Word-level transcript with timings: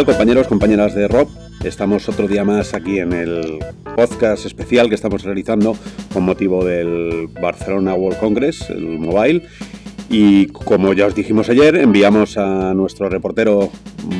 ¿Qué 0.00 0.06
tal 0.06 0.14
compañeros, 0.14 0.48
compañeras 0.48 0.94
de 0.94 1.08
Rob? 1.08 1.28
Estamos 1.62 2.08
otro 2.08 2.26
día 2.26 2.42
más 2.42 2.72
aquí 2.72 3.00
en 3.00 3.12
el 3.12 3.58
podcast 3.94 4.46
especial 4.46 4.88
que 4.88 4.94
estamos 4.94 5.24
realizando 5.24 5.76
con 6.14 6.22
motivo 6.22 6.64
del 6.64 7.28
Barcelona 7.38 7.92
World 7.92 8.18
Congress, 8.18 8.70
el 8.70 8.98
mobile. 8.98 9.42
Y 10.08 10.46
como 10.46 10.94
ya 10.94 11.04
os 11.04 11.14
dijimos 11.14 11.50
ayer, 11.50 11.76
enviamos 11.76 12.38
a 12.38 12.72
nuestro 12.72 13.10
reportero 13.10 13.70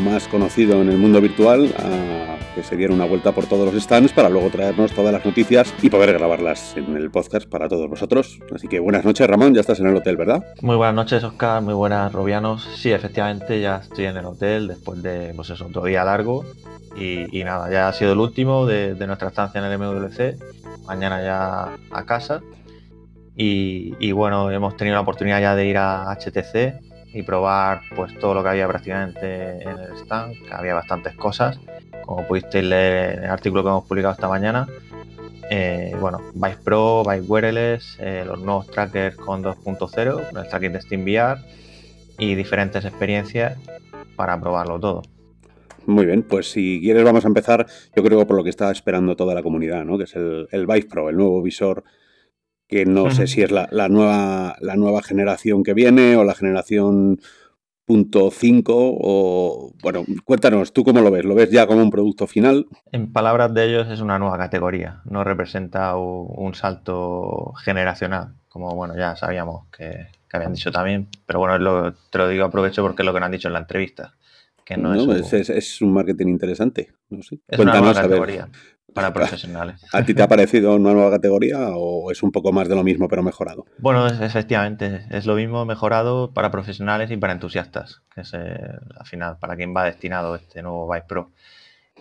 más 0.05 0.29
conocido 0.29 0.83
en 0.83 0.91
el 0.91 0.99
mundo 0.99 1.19
virtual 1.23 1.75
a 1.79 2.30
se 2.63 2.77
diera 2.77 2.95
una 2.95 3.05
vuelta 3.05 3.33
por 3.33 3.47
todos 3.47 3.73
los 3.73 3.83
stands 3.83 4.13
para 4.13 4.29
luego 4.29 4.51
traernos 4.51 4.93
todas 4.93 5.13
las 5.13 5.25
noticias 5.25 5.73
y 5.83 5.91
poder 5.91 6.13
grabarlas 6.13 6.77
en 6.77 6.97
el 6.97 7.11
podcast 7.11 7.49
para 7.49 7.69
todos 7.69 7.89
vosotros. 7.89 8.41
Así 8.55 8.69
que 8.69 8.81
buenas 8.81 9.05
noches, 9.05 9.27
Ramón, 9.27 9.55
ya 9.55 9.61
estás 9.61 9.81
en 9.81 9.87
el 9.87 9.97
hotel, 9.97 10.17
¿verdad? 10.17 10.45
Muy 10.63 10.77
buenas 10.77 10.95
noches, 10.95 11.25
Oscar, 11.25 11.63
muy 11.63 11.75
buenas, 11.75 12.13
Robianos. 12.13 12.69
Sí, 12.77 12.93
efectivamente, 12.93 13.61
ya 13.61 13.77
estoy 13.77 14.07
en 14.07 14.17
el 14.17 14.25
hotel 14.25 14.69
después 14.69 15.03
de, 15.03 15.33
pues 15.35 15.51
otro 15.51 15.85
día 15.85 16.05
largo. 16.05 16.45
Y, 16.97 17.45
nada, 17.45 17.71
ya 17.71 17.89
ha 17.89 17.93
sido 17.93 18.13
el 18.13 18.19
último 18.19 18.67
de, 18.67 18.95
nuestra 19.07 19.29
estancia 19.29 19.59
en 19.59 19.65
el 19.65 19.79
MWC. 19.79 20.37
Mañana 20.87 21.23
ya 21.23 21.77
a 21.91 22.05
casa. 22.05 22.41
Y, 23.37 24.13
bueno, 24.13 24.51
hemos 24.51 24.77
tenido 24.77 24.97
la 24.97 25.01
oportunidad 25.01 25.41
ya 25.41 25.55
de 25.55 25.67
ir 25.67 25.79
a 25.79 26.15
HTC 26.15 26.90
y 27.13 27.23
probar 27.23 27.83
pues 27.95 28.17
todo 28.19 28.35
lo 28.35 28.43
que 28.43 28.51
había 28.51 28.69
prácticamente 28.69 29.63
en 29.63 29.79
el 29.79 29.97
stand, 29.97 30.37
había 30.53 30.75
bastantes 30.75 31.15
cosas 31.15 31.59
como 32.05 32.27
pudisteis 32.27 32.65
leer 32.65 33.19
en 33.19 33.25
el 33.25 33.31
artículo 33.31 33.63
que 33.63 33.69
hemos 33.69 33.85
publicado 33.85 34.15
esta 34.15 34.29
mañana. 34.29 34.67
Eh, 35.49 35.95
bueno, 36.01 36.21
Vice 36.35 36.59
Pro, 36.63 37.03
Vice 37.05 37.23
Wireless, 37.23 37.97
eh, 38.01 38.25
los 38.27 38.41
nuevos 38.41 38.69
trackers 38.69 39.17
con 39.17 39.43
2.0, 39.43 40.39
el 40.39 40.49
tracking 40.49 40.73
de 40.73 40.81
SteamVR 40.81 41.39
y 42.19 42.35
diferentes 42.35 42.85
experiencias 42.85 43.59
para 44.17 44.41
probarlo 44.41 44.79
todo. 44.79 45.03
Muy 45.87 46.07
bien, 46.07 46.23
pues 46.23 46.51
si 46.51 46.81
quieres 46.81 47.03
vamos 47.05 47.25
a 47.25 47.29
empezar, 47.29 47.67
yo 47.97 48.03
creo 48.03 48.27
por 48.27 48.37
lo 48.37 48.45
que 48.45 48.51
está 48.51 48.71
esperando 48.71 49.17
toda 49.17 49.35
la 49.35 49.43
comunidad, 49.43 49.85
¿no? 49.85 49.99
que 49.99 50.05
es 50.05 50.15
el, 50.15 50.47
el 50.53 50.67
Vive 50.67 50.87
Pro, 50.89 51.09
el 51.09 51.17
nuevo 51.17 51.43
visor 51.43 51.85
que 52.71 52.87
no 52.87 53.11
sé 53.11 53.27
si 53.27 53.43
es 53.43 53.51
la, 53.51 53.69
la, 53.73 53.89
nueva, 53.89 54.55
la 54.61 54.77
nueva 54.77 55.03
generación 55.03 55.65
que 55.65 55.75
viene 55.75 56.15
o 56.15 56.23
la 56.23 56.37
generación 56.37 57.21
punto 57.85 58.31
5 58.31 58.73
o 58.73 59.73
bueno, 59.83 60.05
cuéntanos, 60.25 60.73
¿tú 60.73 60.85
cómo 60.85 61.01
lo 61.01 61.11
ves? 61.11 61.25
¿Lo 61.25 61.35
ves 61.35 61.51
ya 61.51 61.67
como 61.67 61.83
un 61.83 61.91
producto 61.91 62.29
final? 62.29 62.67
En 62.93 63.13
palabras 63.13 63.53
de 63.53 63.69
ellos 63.69 63.89
es 63.89 64.01
una 64.01 64.21
nueva 64.21 64.39
categoría, 64.39 65.03
no 65.05 65.25
representa 65.25 65.97
un 65.97 66.55
salto 66.55 67.55
generacional, 67.65 68.37
como 68.49 68.77
bueno, 68.77 68.97
ya 68.97 69.17
sabíamos 69.17 69.67
que, 69.77 70.07
que 70.29 70.37
habían 70.37 70.53
dicho 70.53 70.71
también, 70.71 71.09
pero 71.27 71.41
bueno, 71.41 71.59
lo, 71.59 71.93
te 71.93 72.19
lo 72.19 72.29
digo 72.29 72.45
aprovecho 72.45 72.83
porque 72.83 73.03
es 73.03 73.07
lo 73.07 73.13
que 73.13 73.19
nos 73.19 73.27
han 73.27 73.33
dicho 73.33 73.49
en 73.49 73.55
la 73.55 73.61
entrevista. 73.61 74.15
Que 74.65 74.77
no, 74.77 74.95
no 74.95 75.13
es, 75.17 75.33
es, 75.33 75.51
es, 75.51 75.83
un 75.83 75.93
marketing 75.93 76.29
interesante. 76.29 76.93
No 77.09 77.25
sé. 77.25 77.41
Es 77.49 77.57
Cuéntanos, 77.57 77.83
una 77.83 77.93
nueva 77.93 78.03
categoría. 78.03 78.49
Para 78.95 79.13
profesionales. 79.13 79.85
¿A 79.93 80.05
ti 80.05 80.15
te 80.15 80.23
ha 80.23 80.29
parecido 80.29 80.75
una 80.75 80.93
nueva 80.93 81.11
categoría 81.11 81.71
o 81.75 82.11
es 82.11 82.23
un 82.23 82.33
poco 82.33 82.53
más 82.53 82.69
de 82.69 82.75
lo 82.75 82.83
mismo 82.83 83.09
pero 83.09 83.23
mejorado? 83.23 83.67
Bueno, 83.79 84.07
efectivamente, 84.07 85.07
es 85.11 85.27
lo 85.27 85.35
mismo 85.35 85.65
mejorado 85.65 86.33
para 86.33 86.51
profesionales 86.51 87.11
y 87.11 87.17
para 87.17 87.33
entusiastas, 87.33 88.03
que 88.15 88.23
es 88.23 88.35
eh, 88.35 88.59
al 88.97 89.07
final 89.07 89.39
para 89.39 89.57
quien 89.57 89.75
va 89.75 89.85
destinado 89.85 90.35
este 90.35 90.63
nuevo 90.63 90.91
Vive 90.91 91.05
Pro. 91.07 91.31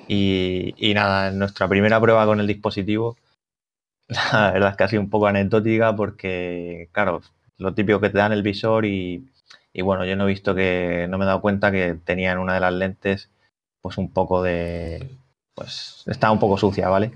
Y, 0.08 0.74
y, 0.78 0.94
nada, 0.94 1.30
en 1.30 1.40
nuestra 1.40 1.68
primera 1.68 2.00
prueba 2.00 2.26
con 2.26 2.40
el 2.40 2.48
dispositivo, 2.48 3.18
la 4.08 4.52
verdad 4.52 4.72
es 4.72 4.78
que 4.78 4.84
ha 4.84 4.88
sido 4.88 5.02
un 5.02 5.10
poco 5.10 5.28
anecdótica 5.28 5.96
porque, 5.96 6.90
claro, 6.92 7.22
lo 7.58 7.74
típico 7.74 8.00
que 8.00 8.10
te 8.10 8.18
dan 8.18 8.32
el 8.32 8.44
visor 8.44 8.86
y, 8.86 9.30
y 9.74 9.82
bueno, 9.82 10.06
yo 10.06 10.16
no 10.16 10.24
he 10.24 10.28
visto 10.28 10.56
que, 10.56 11.08
no 11.10 11.18
me 11.18 11.26
he 11.26 11.28
dado 11.28 11.42
cuenta 11.42 11.72
que 11.72 11.96
tenía 12.04 12.32
en 12.32 12.40
una 12.40 12.54
de 12.54 12.60
las 12.62 12.74
lentes 12.74 13.30
pues 13.82 13.98
un 13.98 14.12
poco 14.12 14.44
de, 14.44 15.08
pues 15.60 16.04
estaba 16.08 16.32
un 16.32 16.40
poco 16.40 16.58
sucia, 16.58 16.88
¿vale? 16.88 17.12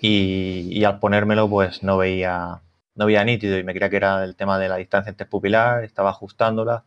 Y, 0.00 0.68
y, 0.70 0.84
al 0.84 0.98
ponérmelo, 0.98 1.48
pues 1.48 1.82
no 1.84 1.96
veía, 1.96 2.60
no 2.96 3.06
veía 3.06 3.24
nítido 3.24 3.56
y 3.56 3.62
me 3.62 3.72
creía 3.72 3.88
que 3.88 3.96
era 3.96 4.24
el 4.24 4.34
tema 4.34 4.58
de 4.58 4.68
la 4.68 4.76
distancia 4.76 5.10
interpupilar, 5.10 5.84
estaba 5.84 6.10
ajustándola, 6.10 6.84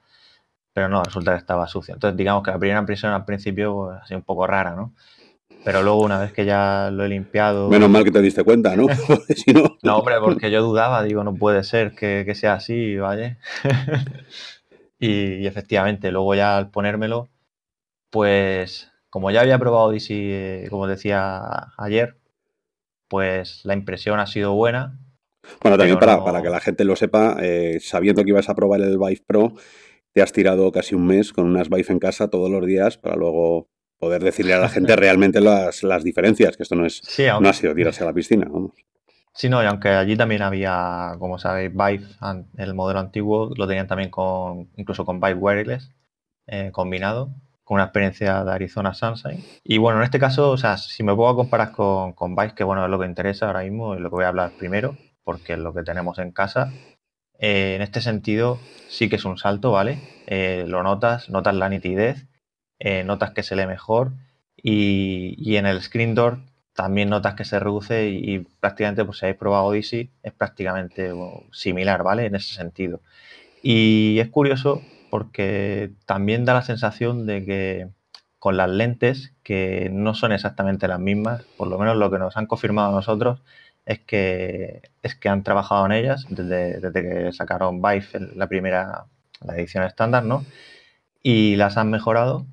pero 0.73 0.90
no, 0.90 1.01
resulta 1.01 1.31
que 1.31 1.38
estaba 1.38 1.68
sucia. 1.68 1.94
Entonces, 1.94 2.18
digamos 2.18 2.44
que 2.44 2.51
la 2.51 2.59
primera 2.59 2.79
impresión 2.79 3.13
al 3.13 3.23
principio 3.23 3.73
pues, 3.73 4.01
ha 4.01 4.06
sido 4.06 4.18
un 4.18 4.25
poco 4.25 4.45
rara, 4.47 4.75
¿no? 4.75 4.94
Pero 5.63 5.81
luego, 5.81 6.01
una 6.01 6.19
vez 6.19 6.34
que 6.34 6.45
ya 6.45 6.90
lo 6.91 7.06
he 7.06 7.09
limpiado. 7.09 7.69
Menos 7.69 7.89
mal 7.89 8.03
que 8.03 8.12
te 8.12 8.22
diste 8.22 8.44
cuenta, 8.44 8.75
¿no? 8.75 8.85
si 9.29 9.53
no... 9.53 9.78
no, 9.81 9.97
hombre, 9.97 10.16
porque 10.19 10.51
yo 10.51 10.62
dudaba, 10.62 11.03
digo, 11.03 11.24
no 11.24 11.34
puede 11.34 11.63
ser 11.63 11.95
que, 11.95 12.24
que 12.25 12.35
sea 12.35 12.56
así, 12.56 12.97
¿vale? 12.97 13.38
y, 15.00 15.35
y 15.35 15.47
efectivamente, 15.47 16.12
luego 16.12 16.35
ya 16.35 16.57
al 16.57 16.69
ponérmelo, 16.69 17.29
pues 18.09 18.91
como 19.09 19.31
ya 19.31 19.41
había 19.41 19.59
probado 19.59 19.91
DC, 19.91 20.13
eh, 20.13 20.68
como 20.69 20.88
decía 20.88 21.41
ayer, 21.78 22.18
pues 23.07 23.62
la 23.63 23.73
impresión 23.73 24.19
ha 24.19 24.28
sido 24.28 24.53
buena. 24.53 25.00
Bueno, 25.62 25.78
también 25.78 26.00
para, 26.00 26.18
no... 26.18 26.25
para, 26.25 26.41
que 26.41 26.50
la 26.50 26.59
gente 26.59 26.84
lo 26.84 26.95
sepa, 26.95 27.38
eh, 27.41 27.79
sabiendo 27.79 28.23
que 28.23 28.31
ibas 28.31 28.50
a 28.50 28.56
probar 28.56 28.81
el 28.81 28.97
Vive 28.97 29.23
Pro, 29.25 29.53
te 30.13 30.22
has 30.22 30.34
tirado 30.34 30.72
casi 30.72 30.95
un 30.95 31.06
mes 31.06 31.31
con 31.31 31.45
unas 31.45 31.69
Vive 31.69 31.85
en 31.90 32.00
casa 32.00 32.29
todos 32.29 32.50
los 32.50 32.66
días 32.66 32.97
para 32.97 33.16
luego 33.16 33.69
poder 33.97 34.23
decirle 34.23 34.53
a 34.53 34.59
la 34.59 34.69
gente 34.69 34.95
realmente 34.95 35.41
las, 35.41 35.84
las 35.84 36.03
diferencias, 36.03 36.57
que 36.57 36.63
esto 36.63 36.75
no 36.75 36.85
es 36.85 37.01
sí, 37.03 37.28
aunque... 37.28 37.44
no 37.44 37.50
ha 37.50 37.53
sido 37.53 37.74
tirarse 37.74 38.03
a 38.03 38.07
la 38.07 38.13
piscina, 38.13 38.47
vamos. 38.50 38.74
Sí, 39.34 39.50
no, 39.50 39.62
y 39.62 39.68
aunque 39.68 39.89
allí 39.89 40.18
también 40.18 40.41
había, 40.41 41.16
como 41.19 41.38
sabéis, 41.38 41.72
Vive, 41.72 42.07
el 42.57 42.74
modelo 42.74 43.00
antiguo, 43.00 43.51
lo 43.56 43.68
tenían 43.68 43.85
también 43.88 44.09
con, 44.09 44.72
incluso 44.78 45.06
con 45.06 45.19
Vive 45.19 45.35
Wireless 45.35 45.91
eh, 46.47 46.72
combinado, 46.72 47.35
con 47.67 47.75
una 47.75 47.83
experiencia 47.83 48.45
de 48.45 48.51
Arizona 48.53 48.94
Sunshine. 48.94 49.44
Y 49.61 49.78
bueno, 49.78 50.00
en 50.00 50.05
este 50.05 50.19
caso, 50.19 50.51
o 50.51 50.57
sea, 50.57 50.78
si 50.78 51.03
me 51.03 51.13
puedo 51.13 51.35
comparar 51.35 51.73
con, 51.73 52.13
con 52.13 52.33
Vice, 52.33 52.55
que 52.55 52.63
bueno, 52.63 52.85
es 52.85 52.89
lo 52.89 52.97
que 52.97 53.05
interesa 53.05 53.47
ahora 53.47 53.63
mismo, 53.63 53.94
es 53.94 54.00
lo 54.00 54.09
que 54.09 54.16
voy 54.16 54.23
a 54.23 54.29
hablar 54.29 54.51
primero, 54.57 54.95
porque 55.25 55.51
es 55.51 55.59
lo 55.59 55.73
que 55.73 55.83
tenemos 55.83 56.17
en 56.17 56.31
casa. 56.31 56.72
Eh, 57.39 57.75
en 57.75 57.81
este 57.81 58.00
sentido, 58.00 58.57
sí 58.88 59.09
que 59.09 59.17
es 59.17 59.25
un 59.25 59.38
salto, 59.38 59.73
¿vale? 59.73 60.00
Eh, 60.27 60.63
lo 60.66 60.81
notas, 60.81 61.29
notas 61.29 61.56
la 61.56 61.67
nitidez, 61.67 62.25
eh, 62.79 63.03
notas 63.03 63.31
que 63.31 63.44
se 63.44 63.57
lee 63.57 63.67
mejor 63.67 64.13
y, 64.56 65.35
y, 65.38 65.57
en 65.57 65.66
el 65.66 65.81
screen 65.81 66.16
door 66.16 66.39
también 66.73 67.09
notas 67.09 67.33
que 67.33 67.44
se 67.44 67.59
reduce 67.59 68.07
y, 68.07 68.47
prácticamente, 68.61 69.03
pues 69.03 69.17
si 69.17 69.25
habéis 69.25 69.39
probado 69.39 69.66
Odyssey, 69.66 70.09
es 70.23 70.31
prácticamente 70.31 71.11
similar, 71.51 72.01
¿vale? 72.01 72.27
En 72.27 72.35
ese 72.35 72.56
sentido. 72.56 73.01
Y 73.61 74.19
es 74.19 74.29
curioso 74.29 74.81
porque 75.09 75.91
también 76.06 76.45
da 76.45 76.53
la 76.53 76.62
sensación 76.62 77.25
de 77.25 77.45
que 77.45 77.90
con 78.40 78.57
las 78.57 78.69
lentes, 78.69 79.34
que 79.44 79.90
no 79.91 80.13
son 80.13 80.31
exactamente 80.31 80.88
las 80.88 81.00
mismas, 81.00 81.44
por 81.57 81.68
lo 81.68 81.78
menos 81.79 81.97
lo 81.97 82.12
que 82.12 82.19
nos 82.19 82.38
han 82.38 82.45
confirmado 82.45 82.91
nosotros, 82.91 83.41
es 83.85 84.00
que, 84.00 84.81
es 85.01 85.16
que 85.16 85.29
han 85.29 85.44
trabajado 85.44 85.85
en 85.85 85.94
ellas 85.94 86.25
desde, 86.29 86.79
desde 86.79 87.01
que 87.01 87.34
sacaron 87.34 87.81
Vive 87.81 88.07
la 88.35 88.47
primera, 88.47 89.06
la 89.41 89.56
edición 89.56 89.84
estándar, 89.84 90.23
¿no? 90.23 90.45
Y 91.24 91.56
las 91.56 91.78
han 91.78 91.89
mejorado. 91.89 92.45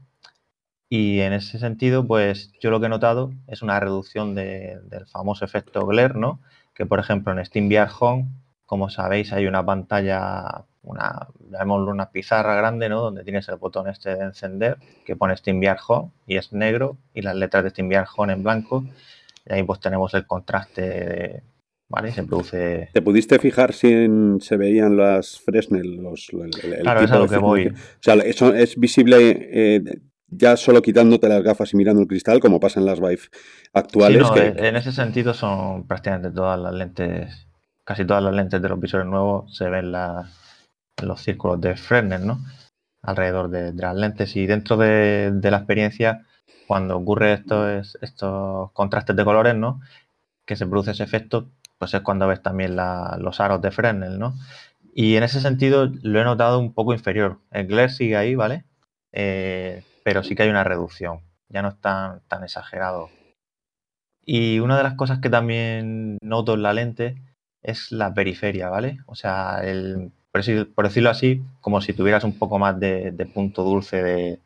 Y 0.88 1.20
en 1.20 1.32
ese 1.32 1.58
sentido, 1.58 2.06
pues 2.06 2.52
yo 2.60 2.70
lo 2.70 2.80
que 2.80 2.86
he 2.86 2.88
notado 2.88 3.32
es 3.48 3.62
una 3.62 3.80
reducción 3.80 4.34
de, 4.34 4.78
del 4.84 5.06
famoso 5.06 5.44
efecto 5.44 5.86
glare, 5.86 6.14
¿no? 6.14 6.40
Que 6.74 6.86
por 6.86 7.00
ejemplo 7.00 7.32
en 7.32 7.44
SteamVR 7.44 7.90
Home, 8.00 8.26
como 8.66 8.90
sabéis, 8.90 9.32
hay 9.32 9.46
una 9.46 9.64
pantalla 9.64 10.64
una, 10.84 11.28
llamémoslo 11.50 11.90
una 11.90 12.10
pizarra 12.10 12.54
grande, 12.54 12.88
¿no? 12.88 13.00
Donde 13.00 13.24
tienes 13.24 13.48
el 13.48 13.56
botón 13.56 13.88
este 13.88 14.14
de 14.14 14.24
encender 14.24 14.76
que 15.04 15.16
pone 15.16 15.36
SteamVR 15.36 15.78
Home 15.88 16.10
y 16.26 16.36
es 16.36 16.52
negro 16.52 16.98
y 17.14 17.22
las 17.22 17.34
letras 17.34 17.64
de 17.64 17.70
SteamVR 17.70 18.06
Home 18.16 18.32
en 18.32 18.42
blanco. 18.42 18.84
Y 19.46 19.52
ahí 19.52 19.62
pues 19.62 19.80
tenemos 19.80 20.14
el 20.14 20.26
contraste, 20.26 20.82
de, 20.82 21.42
¿vale? 21.88 22.12
Se 22.12 22.22
produce... 22.22 22.90
¿Te 22.92 23.02
pudiste 23.02 23.38
fijar 23.38 23.72
si 23.72 23.92
en, 23.92 24.38
se 24.40 24.56
veían 24.56 24.96
las 24.96 25.40
Fresnel? 25.40 25.96
Los, 25.96 26.28
el, 26.32 26.72
el 26.72 26.80
claro, 26.80 27.00
es 27.00 27.10
a 27.10 27.18
lo 27.18 27.28
que 27.28 27.38
voy. 27.38 27.66
O 27.68 27.72
sea, 28.00 28.14
eso 28.14 28.54
es 28.54 28.78
visible... 28.78 29.48
Eh, 29.52 29.82
ya 30.36 30.56
solo 30.56 30.82
quitándote 30.82 31.28
las 31.28 31.44
gafas 31.44 31.72
y 31.72 31.76
mirando 31.76 32.02
el 32.02 32.08
cristal, 32.08 32.40
como 32.40 32.58
pasa 32.58 32.80
en 32.80 32.86
las 32.86 32.98
Vive 32.98 33.20
actuales. 33.72 34.18
Sí, 34.18 34.28
no, 34.28 34.34
que... 34.34 34.66
En 34.66 34.74
ese 34.74 34.90
sentido 34.90 35.32
son 35.32 35.86
prácticamente 35.86 36.32
todas 36.32 36.58
las 36.58 36.74
lentes, 36.74 37.46
casi 37.84 38.04
todas 38.04 38.22
las 38.22 38.34
lentes 38.34 38.60
de 38.60 38.68
los 38.68 38.80
visores 38.80 39.06
nuevos 39.06 39.56
se 39.56 39.68
ven 39.68 39.92
las, 39.92 40.26
los 41.02 41.20
círculos 41.22 41.60
de 41.60 41.76
Fresnel, 41.76 42.26
¿no? 42.26 42.38
Alrededor 43.02 43.50
de, 43.50 43.72
las 43.72 43.94
lentes 43.94 44.36
y 44.36 44.46
dentro 44.46 44.76
de, 44.76 45.38
la 45.42 45.58
experiencia, 45.58 46.26
cuando 46.66 46.96
ocurre 46.96 47.34
estos, 47.34 47.98
estos 48.00 48.72
contrastes 48.72 49.16
de 49.16 49.24
colores, 49.24 49.54
¿no? 49.54 49.80
Que 50.46 50.56
se 50.56 50.66
produce 50.66 50.92
ese 50.92 51.04
efecto, 51.04 51.50
pues 51.78 51.94
es 51.94 52.00
cuando 52.00 52.28
ves 52.28 52.42
también 52.42 52.76
los 52.76 53.40
aros 53.40 53.60
de 53.60 53.70
Fresnel, 53.70 54.18
¿no? 54.18 54.34
Y 54.94 55.16
en 55.16 55.24
ese 55.24 55.40
sentido 55.40 55.90
lo 56.02 56.20
he 56.20 56.24
notado 56.24 56.60
un 56.60 56.72
poco 56.72 56.92
inferior. 56.92 57.40
El 57.50 57.66
glare 57.66 57.90
sigue 57.90 58.16
ahí, 58.16 58.36
¿vale? 58.36 58.64
Eh, 59.12 59.82
pero 60.04 60.22
sí 60.22 60.34
que 60.36 60.44
hay 60.44 60.50
una 60.50 60.64
reducción. 60.64 61.20
Ya 61.48 61.62
no 61.62 61.68
es 61.68 61.80
tan, 61.80 62.20
tan 62.28 62.44
exagerado. 62.44 63.10
Y 64.24 64.60
una 64.60 64.76
de 64.76 64.84
las 64.84 64.94
cosas 64.94 65.18
que 65.18 65.30
también 65.30 66.18
noto 66.22 66.54
en 66.54 66.62
la 66.62 66.72
lente 66.72 67.16
es 67.62 67.90
la 67.92 68.14
periferia, 68.14 68.68
¿vale? 68.68 68.98
O 69.06 69.14
sea, 69.14 69.60
el, 69.64 70.12
por, 70.34 70.40
decir, 70.40 70.74
por 70.74 70.84
decirlo 70.84 71.10
así, 71.10 71.44
como 71.60 71.80
si 71.80 71.92
tuvieras 71.92 72.24
un 72.24 72.36
poco 72.36 72.58
más 72.58 72.80
de, 72.80 73.30
punto 73.32 73.62
dulce 73.62 74.40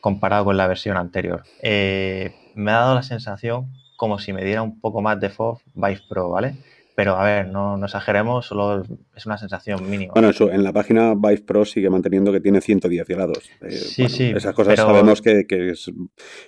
comparado 0.00 0.44
con 0.44 0.56
la 0.56 0.68
versión 0.68 0.96
anterior. 0.96 1.42
Eh, 1.60 2.32
me 2.54 2.70
ha 2.70 2.76
dado 2.76 2.94
la 2.94 3.02
sensación 3.02 3.72
como 3.96 4.20
si 4.20 4.32
me 4.32 4.44
diera 4.44 4.62
un 4.62 4.80
poco 4.80 5.02
más 5.02 5.18
de 5.18 5.30
FOV 5.30 5.58
Vive 5.74 6.02
Pro, 6.08 6.30
¿vale? 6.30 6.54
Pero 6.94 7.16
a 7.16 7.24
ver, 7.24 7.48
no, 7.48 7.82
exageremos, 7.84 8.46
solo 8.46 8.84
es 9.16 9.26
una 9.26 9.36
sensación 9.36 9.90
mínima. 9.90 10.12
Bueno, 10.12 10.28
eso, 10.28 10.52
en 10.52 10.62
la 10.62 10.72
página 10.72 11.14
Vive 11.14 11.42
Pro 11.42 11.64
sigue 11.64 11.90
manteniendo 11.90 12.30
que 12.30 12.40
tiene 12.40 12.60
110 12.60 13.08
grados. 13.08 13.50
Eh, 13.62 13.70
sí, 13.72 14.08
sí. 14.08 14.32
Esas 14.34 14.54
cosas 14.54 14.76
sabemos 14.76 15.20
que, 15.20 15.44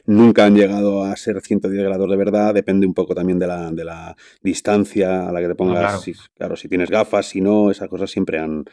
nunca 0.07 0.45
han 0.45 0.55
llegado 0.55 1.03
a 1.03 1.17
ser 1.17 1.41
110 1.41 1.83
grados 1.83 2.09
de 2.09 2.17
verdad, 2.17 2.55
depende 2.55 2.87
un 2.87 2.95
poco 2.95 3.15
también 3.15 3.41
de 3.41 3.49
la, 3.49 3.73
de 3.73 3.85
la 3.85 4.17
distancia 4.41 5.29
a 5.29 5.33
la 5.33 5.41
que 5.41 5.49
te 5.49 5.55
pongas. 5.57 5.81
claro. 5.81 5.99
Si, 5.99 6.15
claro, 6.37 6.57
si 6.57 6.69
tienes 6.69 6.91
gafas, 6.91 7.27
si 7.27 7.41
no, 7.41 7.73
esas 7.73 7.89
cosas 7.89 8.09
siempre 8.09 8.39
han, 8.39 8.65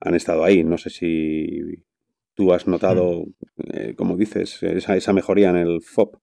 han 0.00 0.14
estado 0.14 0.42
ahí. 0.42 0.64
No 0.64 0.78
sé 0.78 0.88
si 0.88 1.84
tú 2.34 2.54
has 2.54 2.66
notado, 2.66 3.24
mm. 3.24 3.62
eh, 3.72 3.94
como 3.94 4.16
dices, 4.16 4.62
esa, 4.62 4.96
esa 4.96 5.12
mejoría 5.12 5.50
en 5.50 5.56
el 5.56 5.82
FOB. 5.82 6.16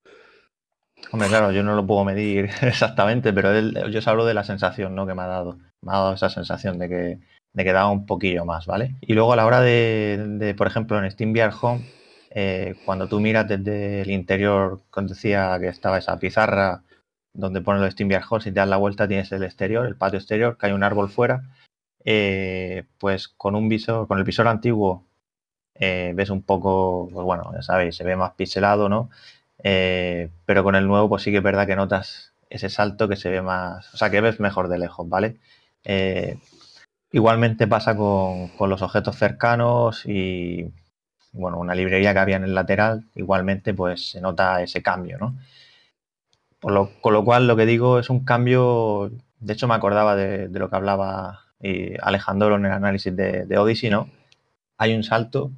Hombre, 1.12 1.30
claro, 1.30 1.52
yo 1.52 1.64
no 1.64 1.76
lo 1.76 1.86
puedo 1.86 2.04
medir 2.04 2.50
exactamente, 2.62 3.34
pero 3.34 3.60
yo 3.90 4.00
os 4.00 4.08
hablo 4.08 4.26
de 4.26 4.34
la 4.34 4.44
sensación 4.44 4.96
¿no? 4.96 5.08
que 5.08 5.14
me 5.14 5.22
ha 5.24 5.28
dado. 5.28 5.58
Me 5.82 5.92
ha 5.92 5.96
dado 5.98 6.14
esa 6.14 6.30
sensación 6.30 6.80
de 6.80 6.90
que, 6.90 7.20
de 7.54 7.64
que 7.64 7.74
daba 7.74 7.90
un 7.92 8.06
poquillo 8.06 8.46
más, 8.46 8.66
¿vale? 8.66 8.96
Y 9.02 9.14
luego 9.14 9.34
a 9.34 9.36
la 9.36 9.46
hora 9.46 9.62
de, 9.62 10.56
por 10.58 10.68
ejemplo, 10.68 10.98
en 10.98 11.10
SteamVR 11.10 11.54
Home, 11.62 11.86
eh, 12.32 12.76
cuando 12.86 13.08
tú 13.08 13.20
miras 13.20 13.48
desde 13.48 14.02
el 14.02 14.12
interior, 14.12 14.82
cuando 14.92 15.14
decía 15.14 15.58
que 15.60 15.68
estaba 15.68 15.98
esa 15.98 16.20
pizarra 16.20 16.84
donde 17.34 17.62
pone 17.62 17.80
los 17.80 17.94
SteamVR 17.94 18.24
Home, 18.30 18.42
si 18.42 18.52
te 18.52 18.60
das 18.60 18.68
la 18.68 18.78
vuelta 18.78 19.08
tienes 19.08 19.32
el 19.32 19.44
exterior, 19.44 19.86
el 19.86 19.96
patio 19.96 20.18
exterior, 20.18 20.58
que 20.58 20.66
hay 20.66 20.72
un 20.74 20.84
árbol 20.84 21.10
fuera, 21.10 21.44
eh, 22.04 22.86
pues 22.98 23.28
con 23.28 23.56
un 23.56 23.70
visor, 23.70 24.08
con 24.08 24.18
el 24.18 24.24
visor 24.24 24.48
antiguo 24.48 25.08
eh, 25.80 26.14
ves 26.16 26.30
un 26.30 26.42
poco, 26.42 27.10
pues 27.12 27.24
bueno, 27.24 27.52
ya 27.54 27.62
sabéis, 27.62 27.96
se 27.96 28.04
ve 28.04 28.16
más 28.16 28.34
pixelado, 28.34 28.90
¿no? 28.90 29.10
Eh, 29.64 30.30
pero 30.46 30.64
con 30.64 30.76
el 30.76 30.88
nuevo, 30.88 31.10
pues 31.10 31.24
sí 31.24 31.32
que 31.32 31.38
es 31.38 31.44
verdad 31.44 31.68
que 31.68 31.76
notas 31.76 32.34
ese 32.50 32.70
salto 32.70 33.08
que 33.08 33.16
se 33.16 33.30
ve 33.30 33.42
más, 33.42 33.94
o 33.94 33.98
sea, 33.98 34.10
que 34.10 34.22
ves 34.22 34.40
mejor 34.40 34.70
de 34.70 34.80
lejos, 34.80 35.08
¿vale? 35.10 35.38
Eh, 35.84 36.40
igualmente 37.12 37.68
pasa 37.68 37.96
con, 37.96 38.52
los 38.60 38.82
objetos 38.82 39.18
cercanos 39.18 40.06
y, 40.06 40.72
bueno, 41.34 41.60
una 41.60 41.76
librería 41.76 42.14
que 42.14 42.20
había 42.20 42.38
en 42.38 42.46
el 42.46 42.56
lateral, 42.56 43.06
igualmente, 43.16 43.74
pues 43.74 44.12
se 44.12 44.22
nota 44.22 44.62
ese 44.62 44.82
cambio, 44.82 45.18
¿no? 45.18 45.36
con 46.60 47.14
lo 47.14 47.24
cual, 47.24 47.48
lo 47.48 47.56
que 47.56 47.66
digo 47.66 48.00
es 48.00 48.10
un 48.10 48.26
cambio, 48.26 49.12
de 49.40 49.54
hecho 49.54 49.68
me 49.68 49.76
acordaba 49.76 50.16
de, 50.16 50.50
lo 50.50 50.70
que 50.70 50.76
hablaba 50.76 51.46
Alejandro 52.02 52.56
en 52.56 52.66
el 52.66 52.72
análisis 52.72 53.16
de, 53.16 53.46
de 53.46 53.58
Odyssey, 53.58 53.90
¿no? 53.90 54.10
Hay 54.78 54.94
un 54.96 55.04
salto, 55.04 55.52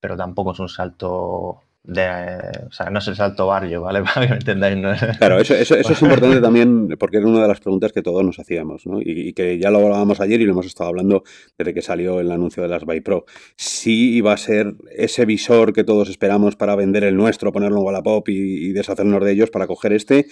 pero 0.00 0.16
tampoco 0.16 0.52
es 0.52 0.58
un 0.60 0.68
salto 0.68 1.62
o 1.86 2.72
sea, 2.72 2.90
no 2.90 2.98
es 2.98 3.08
el 3.08 3.16
salto 3.16 3.46
barrio, 3.46 3.82
¿vale? 3.82 4.02
Para 4.14 4.26
que 4.26 4.32
me 4.32 4.38
entendáis. 4.38 4.78
Claro, 5.18 5.38
eso, 5.38 5.54
eso, 5.54 5.76
es 5.76 6.02
importante 6.02 6.40
también 6.40 6.88
porque 6.98 7.18
era 7.18 7.26
una 7.26 7.42
de 7.42 7.48
las 7.48 7.60
preguntas 7.60 7.92
que 7.92 8.02
todos 8.02 8.24
nos 8.24 8.38
hacíamos, 8.38 8.86
¿no? 8.86 9.00
Y, 9.00 9.32
que 9.32 9.58
ya 9.58 9.70
lo 9.70 9.78
hablábamos 9.78 10.20
ayer 10.20 10.40
y 10.40 10.44
lo 10.44 10.52
hemos 10.52 10.66
estado 10.66 10.90
hablando 10.90 11.22
desde 11.56 11.72
que 11.72 11.82
salió 11.82 12.20
el 12.20 12.30
anuncio 12.30 12.62
de 12.62 12.68
las 12.68 12.84
By 12.84 13.00
Pro. 13.00 13.24
Si 13.56 14.14
iba 14.16 14.32
a 14.32 14.36
ser 14.36 14.74
ese 14.90 15.24
visor 15.24 15.72
que 15.72 15.84
todos 15.84 16.08
esperamos 16.10 16.56
para 16.56 16.74
vender 16.76 17.04
el 17.04 17.16
nuestro, 17.16 17.52
ponerlo 17.52 17.78
en 17.78 17.84
Wallapop 17.84 18.28
y, 18.28 18.68
y 18.68 18.72
deshacernos 18.72 19.24
de 19.24 19.32
ellos 19.32 19.50
para 19.50 19.66
coger 19.66 19.92
este, 19.92 20.26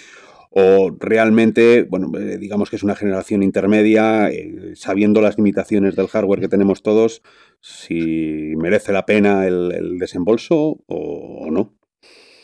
o 0.59 0.97
realmente, 0.99 1.83
bueno, 1.83 2.11
eh, 2.19 2.39
digamos 2.39 2.71
que 2.71 2.77
es 2.77 2.83
una 2.83 2.97
generación 2.97 3.43
intermedia, 3.43 4.31
eh, 4.31 4.73
sabiendo 4.75 5.21
las 5.21 5.37
limitaciones 5.37 5.97
del 5.97 6.09
hardware 6.09 6.41
que 6.41 6.49
tenemos 6.49 6.83
todos, 6.83 7.21
si 7.61 8.55
merece 8.57 8.91
la 8.91 9.05
pena 9.05 9.47
el, 9.47 9.99
desembolso 9.99 10.79
o, 10.87 11.49
no. 11.51 11.75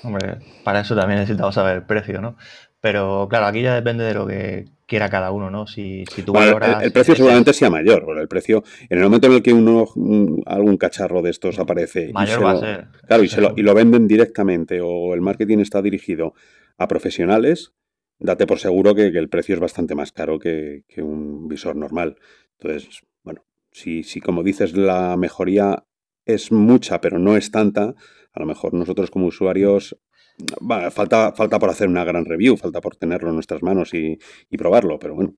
Hombre, 0.03 0.41
para 0.63 0.81
eso 0.81 0.95
también 0.95 1.21
necesitamos 1.21 1.55
saber 1.55 1.77
el 1.77 1.85
precio, 1.85 2.21
¿no? 2.21 2.37
Pero 2.83 3.29
claro, 3.31 3.47
aquí 3.47 3.63
ya 3.63 3.75
depende 3.75 4.05
de 4.05 4.13
lo 4.13 4.27
que 4.27 4.67
quiera 4.85 5.09
cada 5.09 5.31
uno, 5.31 5.51
¿no? 5.51 5.67
Si, 5.67 6.05
si 6.15 6.23
tú 6.23 6.35
valoras... 6.35 6.83
el, 6.83 6.93
precio 6.93 7.17
seguramente 7.17 7.55
sea 7.55 7.71
mayor, 7.71 8.05
el 8.21 8.29
precio, 8.29 8.63
en 8.91 8.99
el 8.99 9.05
momento 9.05 9.29
en 9.29 9.33
el 9.33 9.43
que 9.43 9.55
uno, 9.55 9.87
algún 10.45 10.77
cacharro 10.77 11.23
de 11.23 11.31
estos 11.31 11.59
aparece... 11.59 12.11
Mayor 12.13 12.45
va 12.45 12.51
a 12.51 12.57
ser. 12.59 12.89
Claro, 13.07 13.25
y, 13.25 13.29
lo, 13.29 13.55
y 13.57 13.63
lo 13.63 13.73
venden 13.73 14.07
directamente 14.07 14.83
o 14.83 15.15
el 15.15 15.23
marketing 15.23 15.61
está 15.61 15.81
dirigido 15.81 16.35
a 16.77 16.89
profesionales, 16.89 17.73
date 18.23 18.47
por 18.47 18.59
seguro 18.59 18.95
que, 18.95 19.07
el 19.07 19.29
precio 19.29 19.55
es 19.55 19.61
bastante 19.61 19.95
más 19.95 20.13
caro 20.13 20.39
que, 20.39 20.85
un 20.99 21.49
visor 21.49 21.77
normal. 21.77 22.17
Entonces, 22.59 23.01
bueno, 23.23 23.45
si, 23.71 24.03
si 24.03 24.21
como 24.21 24.43
dices 24.43 24.77
la 24.77 25.17
mejoría 25.17 25.85
es 26.25 26.53
mucha 26.53 27.01
pero 27.01 27.19
no 27.19 27.37
es 27.37 27.51
tanta, 27.51 27.95
a 28.33 28.41
lo 28.41 28.47
mejor 28.47 28.75
nosotros 28.75 29.11
como 29.11 29.27
usuarios 29.27 29.99
falta, 30.91 31.33
falta 31.33 31.59
por 31.59 31.71
hacer 31.71 31.89
una 31.89 32.05
gran 32.05 32.25
review, 32.25 32.57
falta 32.57 32.81
por 32.81 32.97
tenerlo 32.97 33.29
en 33.29 33.35
nuestras 33.35 33.63
manos 33.63 33.93
y, 33.95 34.19
probarlo, 34.57 34.99
pero 34.99 35.15
bueno, 35.15 35.35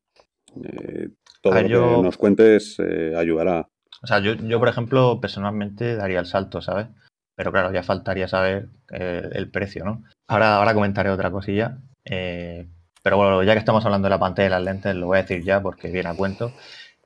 eh, 0.62 1.08
todo 1.42 1.54
lo 1.54 1.96
que 1.96 2.02
nos 2.02 2.16
cuentes 2.16 2.76
eh, 2.78 3.14
ayudará. 3.16 3.68
O 4.02 4.06
sea, 4.06 4.20
yo, 4.20 4.34
yo, 4.34 4.58
por 4.58 4.68
ejemplo, 4.68 5.18
personalmente 5.20 5.96
daría 5.96 6.20
el 6.20 6.26
salto, 6.26 6.60
¿sabes? 6.60 6.88
Pero 7.36 7.52
claro, 7.52 7.72
ya 7.72 7.82
faltaría 7.82 8.28
saber 8.28 8.68
eh, 8.92 9.28
el 9.32 9.50
precio, 9.50 9.84
¿no? 9.84 10.04
Ahora, 10.28 10.56
ahora 10.56 10.74
comentaré 10.74 11.10
otra 11.10 11.30
cosilla. 11.30 11.78
Eh, 12.04 12.68
pero 13.04 13.18
bueno, 13.18 13.42
ya 13.42 13.52
que 13.52 13.58
estamos 13.58 13.84
hablando 13.84 14.06
de 14.06 14.10
la 14.10 14.18
pantalla 14.18 14.46
y 14.48 14.50
las 14.50 14.62
lentes, 14.62 14.96
lo 14.96 15.08
voy 15.08 15.18
a 15.18 15.22
decir 15.22 15.44
ya 15.44 15.60
porque 15.60 15.88
viene 15.90 16.08
a 16.08 16.14
cuento. 16.14 16.52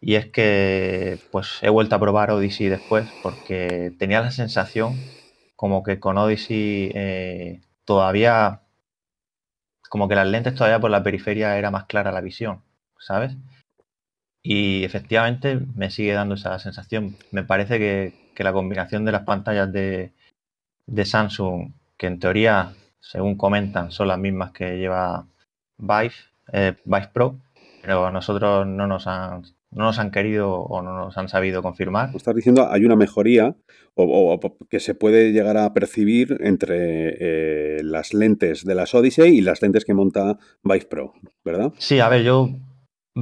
Y 0.01 0.15
es 0.15 0.27
que 0.27 1.19
pues 1.33 1.59
he 1.61 1.71
vuelto 1.71 1.97
a 1.97 1.99
probar 2.01 2.31
Odyssey 2.31 2.69
después 2.69 3.09
porque 3.21 3.93
tenía 3.99 4.21
la 4.21 4.31
sensación 4.31 4.97
como 5.57 5.83
que 5.83 5.99
con 5.99 6.17
Odyssey 6.19 6.93
eh, 6.95 7.63
todavía, 7.85 8.63
como 9.89 10.09
que 10.09 10.15
las 10.15 10.29
lentes 10.29 10.55
todavía 10.55 10.79
por 10.81 10.91
la 10.93 11.03
periferia 11.03 11.59
era 11.59 11.73
más 11.73 11.87
clara 11.87 12.13
la 12.13 12.21
visión, 12.21 12.63
¿sabes? 13.01 13.37
Y 14.43 14.85
efectivamente 14.85 15.59
me 15.75 15.91
sigue 15.91 16.13
dando 16.13 16.37
esa 16.37 16.59
sensación. 16.61 17.17
Me 17.33 17.43
parece 17.43 17.79
que, 17.79 18.15
la 18.45 18.53
combinación 18.53 19.05
de 19.05 19.13
las 19.13 19.23
pantallas 19.25 19.73
de, 19.73 20.13
de 20.87 21.05
Samsung, 21.05 21.73
que 21.97 22.07
en 22.07 22.21
teoría 22.21 22.73
según 23.01 23.37
comentan, 23.37 23.91
son 23.91 24.09
las 24.09 24.19
mismas 24.19 24.53
que 24.53 24.79
lleva 24.79 25.27
Vive, 25.79 26.13
eh, 26.53 26.75
Vive 26.85 27.11
Pro, 27.13 27.39
pero 27.83 28.11
nosotros 28.11 28.67
no 28.67 28.87
nos 28.87 29.07
han 29.07 29.43
no 29.71 29.85
nos 29.85 29.99
han 29.99 30.11
querido 30.11 30.51
o 30.51 30.83
no 30.83 30.97
nos 30.97 31.19
han 31.19 31.29
sabido 31.29 31.63
confirmar. 31.63 32.11
Estás 32.15 32.35
diciendo 32.35 32.69
hay 32.71 32.85
una 32.85 32.97
mejoría 32.97 33.55
o, 33.95 34.41
que 34.71 34.81
se 34.81 34.95
puede 34.95 35.33
llegar 35.33 35.57
a 35.57 35.73
percibir 35.75 36.39
entre 36.41 37.17
eh, 37.79 37.83
las 37.83 38.15
lentes 38.15 38.65
de 38.65 38.75
las 38.75 38.95
Odyssey 38.95 39.37
y 39.37 39.41
las 39.41 39.61
lentes 39.61 39.85
que 39.85 39.95
monta 39.95 40.39
Vive 40.63 40.87
Pro, 40.87 41.15
¿verdad? 41.45 41.73
Sí, 41.79 42.01
a 42.01 42.09
ver, 42.09 42.23
yo 42.23 42.51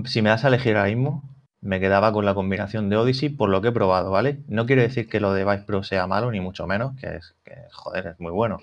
si 0.05 0.23
me 0.23 0.29
das 0.29 0.45
a 0.45 0.49
elegir 0.49 0.77
ahora 0.77 0.89
mismo, 0.89 1.23
me 1.61 1.81
quedaba 1.81 2.13
con 2.13 2.25
la 2.25 2.35
combinación 2.35 2.91
de 2.91 2.97
Odyssey 2.97 3.31
por 3.31 3.49
lo 3.49 3.63
que 3.63 3.69
he 3.69 3.73
probado, 3.73 4.11
¿vale? 4.11 4.45
No 4.47 4.67
quiere 4.67 4.83
decir 4.83 5.09
que 5.09 5.21
lo 5.21 5.33
de 5.33 5.45
Vive 5.45 5.65
Pro 5.67 5.83
sea 5.83 6.07
malo, 6.07 6.31
ni 6.31 6.41
mucho 6.41 6.67
menos, 6.67 6.95
que 7.01 7.17
es 7.17 7.35
que, 7.45 7.55
joder, 7.73 8.09
es 8.09 8.21
muy 8.21 8.33
bueno. 8.33 8.59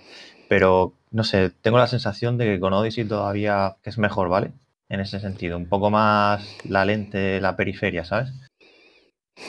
Pero 0.53 0.93
no 1.09 1.23
sé, 1.23 1.49
tengo 1.63 1.79
la 1.79 1.87
sensación 1.87 2.37
de 2.37 2.45
que 2.45 2.59
con 2.59 2.73
Odyssey 2.73 3.05
todavía 3.05 3.77
es 3.83 3.97
mejor, 3.97 4.29
¿vale? 4.29 4.51
En 4.87 4.99
ese 4.99 5.19
sentido, 5.19 5.57
un 5.57 5.65
poco 5.65 5.89
más 5.89 6.47
la 6.69 6.85
lente, 6.85 7.41
la 7.41 7.55
periferia, 7.55 8.05
¿sabes? 8.05 8.31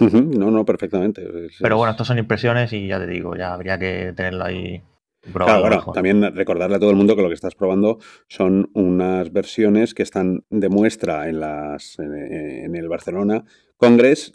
No, 0.00 0.50
no, 0.50 0.64
perfectamente. 0.64 1.22
Pero 1.60 1.76
bueno, 1.76 1.90
estas 1.90 2.06
son 2.06 2.16
impresiones 2.16 2.72
y 2.72 2.86
ya 2.86 2.98
te 2.98 3.06
digo, 3.06 3.36
ya 3.36 3.52
habría 3.52 3.78
que 3.78 4.14
tenerlo 4.16 4.46
ahí. 4.46 4.82
Claro, 5.30 5.60
bueno, 5.60 5.84
también 5.92 6.34
recordarle 6.34 6.76
a 6.76 6.80
todo 6.80 6.88
el 6.88 6.96
mundo 6.96 7.14
que 7.14 7.22
lo 7.22 7.28
que 7.28 7.34
estás 7.34 7.54
probando 7.54 7.98
son 8.26 8.70
unas 8.72 9.30
versiones 9.30 9.92
que 9.92 10.02
están 10.02 10.44
de 10.48 10.70
muestra 10.70 11.28
en, 11.28 11.40
las, 11.40 11.98
en 11.98 12.74
el 12.74 12.88
Barcelona 12.88 13.44
Congress 13.76 14.32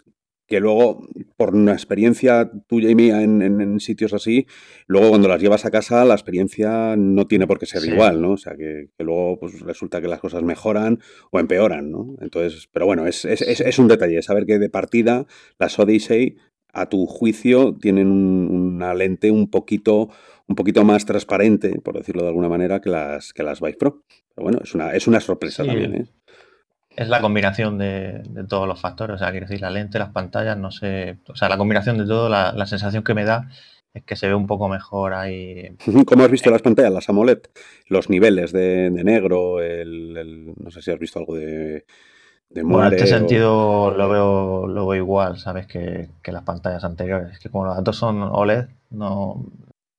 que 0.50 0.58
luego, 0.58 1.06
por 1.36 1.54
una 1.54 1.72
experiencia 1.72 2.50
tuya 2.66 2.90
y 2.90 2.96
mía 2.96 3.22
en, 3.22 3.78
sitios 3.78 4.12
así, 4.12 4.48
luego 4.88 5.10
cuando 5.10 5.28
las 5.28 5.40
llevas 5.40 5.64
a 5.64 5.70
casa, 5.70 6.04
la 6.04 6.14
experiencia 6.14 6.96
no 6.96 7.28
tiene 7.28 7.46
por 7.46 7.60
qué 7.60 7.66
ser 7.66 7.84
igual, 7.84 8.20
¿no? 8.20 8.32
O 8.32 8.36
sea, 8.36 8.56
que, 8.56 8.88
luego 8.98 9.38
pues, 9.38 9.60
resulta 9.60 10.00
que 10.00 10.08
las 10.08 10.18
cosas 10.18 10.42
mejoran 10.42 10.98
o 11.30 11.38
empeoran, 11.38 11.92
¿no? 11.92 12.16
Entonces, 12.20 12.68
pero 12.72 12.84
bueno, 12.84 13.06
es, 13.06 13.24
es, 13.24 13.78
un 13.78 13.86
detalle, 13.86 14.20
saber 14.22 14.44
que 14.44 14.58
de 14.58 14.68
partida 14.68 15.24
las 15.60 15.78
Odyssey, 15.78 16.36
a 16.72 16.88
tu 16.88 17.06
juicio, 17.06 17.76
tienen 17.80 18.08
una 18.08 18.92
lente 18.94 19.30
un 19.30 19.50
poquito, 19.50 20.08
un 20.48 20.56
poquito 20.56 20.82
más 20.82 21.06
transparente, 21.06 21.80
por 21.80 21.96
decirlo 21.96 22.22
de 22.22 22.28
alguna 22.28 22.48
manera, 22.48 22.80
que 22.80 22.90
las, 22.90 23.32
que 23.32 23.44
las 23.44 23.60
Vive 23.60 23.76
Pro. 23.78 24.02
Pero 24.34 24.44
bueno, 24.44 24.58
es 24.64 24.74
una, 24.74 24.90
es 24.94 25.06
una 25.06 25.20
sorpresa 25.20 25.64
también, 25.64 25.94
¿eh? 25.94 26.06
Es 27.00 27.08
la 27.08 27.22
combinación 27.22 27.78
de, 27.78 28.22
todos 28.46 28.68
los 28.68 28.78
factores, 28.78 29.14
o 29.14 29.18
sea, 29.18 29.30
quiero 29.30 29.46
decir, 29.46 29.62
la 29.62 29.70
lente, 29.70 29.98
las 29.98 30.10
pantallas, 30.10 30.58
no 30.58 30.70
sé, 30.70 31.16
o 31.28 31.34
sea, 31.34 31.48
la 31.48 31.56
combinación 31.56 31.96
de 31.96 32.04
todo, 32.04 32.28
la, 32.28 32.66
sensación 32.66 33.02
que 33.02 33.14
me 33.14 33.24
da 33.24 33.48
es 33.94 34.04
que 34.04 34.16
se 34.16 34.28
ve 34.28 34.34
un 34.34 34.46
poco 34.46 34.68
mejor 34.68 35.14
ahí. 35.14 35.74
¿Cómo 36.06 36.24
has 36.24 36.30
visto 36.30 36.50
las 36.50 36.60
pantallas, 36.60 36.92
las 36.92 37.08
AMOLED? 37.08 37.38
Los 37.86 38.10
niveles 38.10 38.52
de, 38.52 38.90
negro, 38.90 39.62
el, 39.62 40.52
no 40.62 40.70
sé 40.70 40.82
si 40.82 40.90
has 40.90 40.98
visto 40.98 41.18
algo 41.18 41.36
de, 41.36 41.86
de 42.50 42.62
Bueno, 42.62 42.88
en 42.88 42.92
este 42.92 43.06
sentido 43.06 43.92
lo 43.92 44.08
veo, 44.10 44.66
lo 44.66 44.94
igual, 44.94 45.38
¿sabes? 45.38 45.66
Que, 45.66 46.10
las 46.24 46.42
pantallas 46.42 46.84
anteriores. 46.84 47.38
Que 47.38 47.48
como 47.48 47.64
los 47.64 47.76
datos 47.78 47.96
son 47.96 48.22
OLED, 48.22 48.66
no, 48.90 49.42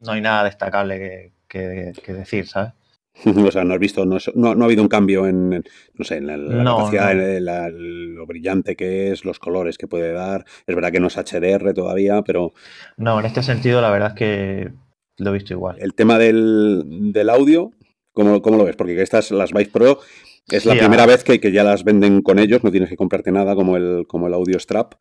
no 0.02 0.12
hay 0.12 0.22
nada 0.22 0.44
destacable 0.44 1.34
que, 1.48 1.94
decir, 2.06 2.48
¿sabes? 2.48 2.74
o 3.26 3.52
sea, 3.52 3.64
no 3.64 3.74
has 3.74 3.80
visto, 3.80 4.06
no, 4.06 4.18
ha 4.18 4.66
habido 4.66 4.82
un 4.82 4.90
cambio 4.90 5.28
en, 5.28 5.50
no 5.50 6.06
sé, 6.06 6.18
en 6.18 6.28
la, 6.28 6.64
capacidad, 6.64 7.12
En 7.12 8.16
lo 8.16 8.26
brillante 8.26 8.76
que 8.76 9.12
es, 9.12 9.26
los 9.26 9.40
colores 9.40 9.78
que 9.78 9.88
puede 9.88 10.12
dar. 10.12 10.46
Es 10.66 10.76
verdad 10.76 10.92
que 10.92 11.00
no 11.00 11.08
es 11.08 11.18
HDR 11.18 11.74
todavía, 11.74 12.22
pero... 12.22 12.54
No, 12.98 13.20
en 13.20 13.26
este 13.26 13.44
sentido 13.44 13.82
la 13.82 13.92
verdad 13.92 14.10
es 14.10 14.16
que 14.16 14.72
lo 15.18 15.30
he 15.30 15.34
visto 15.34 15.54
igual. 15.54 15.78
El 15.80 15.94
tema 15.94 16.18
del, 16.18 17.30
audio, 17.30 17.72
¿cómo, 18.14 18.42
¿cómo, 18.42 18.58
lo 18.58 18.66
ves? 18.66 18.76
Porque 18.76 19.02
estas, 19.02 19.32
las 19.32 19.52
Vice 19.52 19.72
Pro, 19.72 20.00
es 20.48 20.66
la 20.66 20.76
primera 20.76 21.06
vez 21.06 21.24
que, 21.24 21.40
que, 21.40 21.52
ya 21.52 21.64
las 21.64 21.84
venden 21.84 22.22
con 22.22 22.40
ellos, 22.40 22.64
no 22.64 22.72
tienes 22.72 22.90
que 22.90 22.98
comprarte 22.98 23.32
nada 23.32 23.56
como 23.56 23.78
el, 23.78 24.06
como 24.08 24.28
el 24.28 24.34
Audio 24.34 24.60
Strap. 24.60 24.96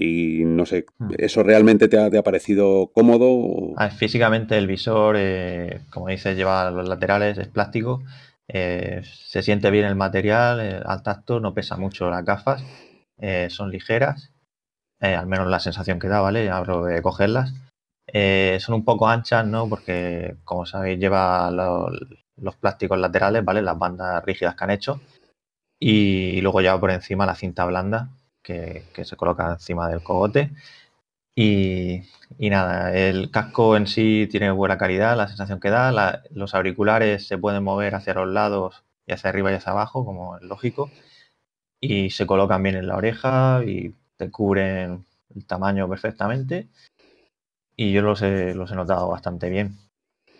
Y 0.00 0.44
no 0.44 0.64
sé, 0.64 0.86
hmm. 0.98 1.10
¿eso 1.18 1.42
realmente 1.42 1.88
te 1.88 1.98
ha, 1.98 2.22
parecido 2.22 2.92
cómodo? 2.94 3.74
Ah, 3.76 3.90
físicamente 3.90 4.56
el 4.56 4.68
visor, 4.68 5.16
eh, 5.18 5.80
como 5.90 6.06
dices, 6.06 6.36
lleva 6.36 6.70
los 6.70 6.88
laterales, 6.88 7.36
es 7.36 7.48
plástico, 7.48 8.04
eh, 8.46 9.02
se 9.02 9.42
siente 9.42 9.72
bien 9.72 9.86
el 9.86 9.96
material, 9.96 10.60
eh, 10.60 10.80
al 10.84 11.02
tacto, 11.02 11.40
no 11.40 11.52
pesa 11.52 11.76
mucho 11.76 12.08
las 12.10 12.24
gafas, 12.24 12.62
son 13.48 13.72
ligeras, 13.72 14.30
al 15.00 15.26
menos 15.26 15.48
la 15.48 15.58
sensación 15.58 15.98
que 15.98 16.06
da, 16.06 16.20
¿vale? 16.20 16.48
Abro 16.48 16.84
de 16.84 17.02
cogerlas. 17.02 17.52
son 18.60 18.74
un 18.76 18.84
poco 18.84 19.08
anchas, 19.08 19.44
¿no? 19.44 19.68
Porque, 19.68 20.36
como 20.44 20.64
sabéis, 20.64 21.00
lleva 21.00 21.50
los 21.50 22.56
plásticos 22.56 22.98
laterales, 22.98 23.44
¿vale? 23.44 23.62
Las 23.62 23.76
bandas 23.76 24.24
rígidas 24.24 24.54
que 24.54 24.64
han 24.64 24.70
hecho. 24.70 25.00
Y, 25.80 26.40
luego 26.40 26.60
lleva 26.60 26.78
por 26.78 26.92
encima 26.92 27.26
la 27.26 27.34
cinta 27.34 27.64
blanda, 27.64 28.10
que, 28.48 29.04
se 29.04 29.16
coloca 29.16 29.52
encima 29.52 29.88
del 29.88 30.02
cogote. 30.02 30.50
Y, 31.34 32.02
nada, 32.38 32.92
el 32.96 33.30
casco 33.30 33.76
en 33.76 33.86
sí 33.86 34.28
tiene 34.30 34.50
buena 34.50 34.78
calidad, 34.78 35.16
la 35.16 35.28
sensación 35.28 35.60
que 35.60 35.70
da. 35.70 36.22
los 36.30 36.54
auriculares 36.54 37.26
se 37.26 37.38
pueden 37.38 37.62
mover 37.64 37.94
hacia 37.94 38.14
los 38.14 38.28
lados 38.28 38.82
y 39.06 39.12
hacia 39.12 39.30
arriba 39.30 39.52
y 39.52 39.54
hacia 39.54 39.72
abajo, 39.72 40.04
como 40.04 40.36
es 40.36 40.42
lógico. 40.42 40.90
Y 41.80 42.10
se 42.10 42.26
colocan 42.26 42.62
bien 42.62 42.76
en 42.76 42.88
la 42.88 42.96
oreja 42.96 43.62
y 43.64 43.94
te 44.16 44.30
cubren 44.30 45.06
el 45.34 45.46
tamaño 45.46 45.88
perfectamente. 45.88 46.68
Y 47.76 47.92
yo 47.92 48.02
los 48.02 48.22
he, 48.22 48.54
los 48.54 48.72
he 48.72 48.74
notado 48.74 49.08
bastante 49.08 49.50
bien. 49.50 49.78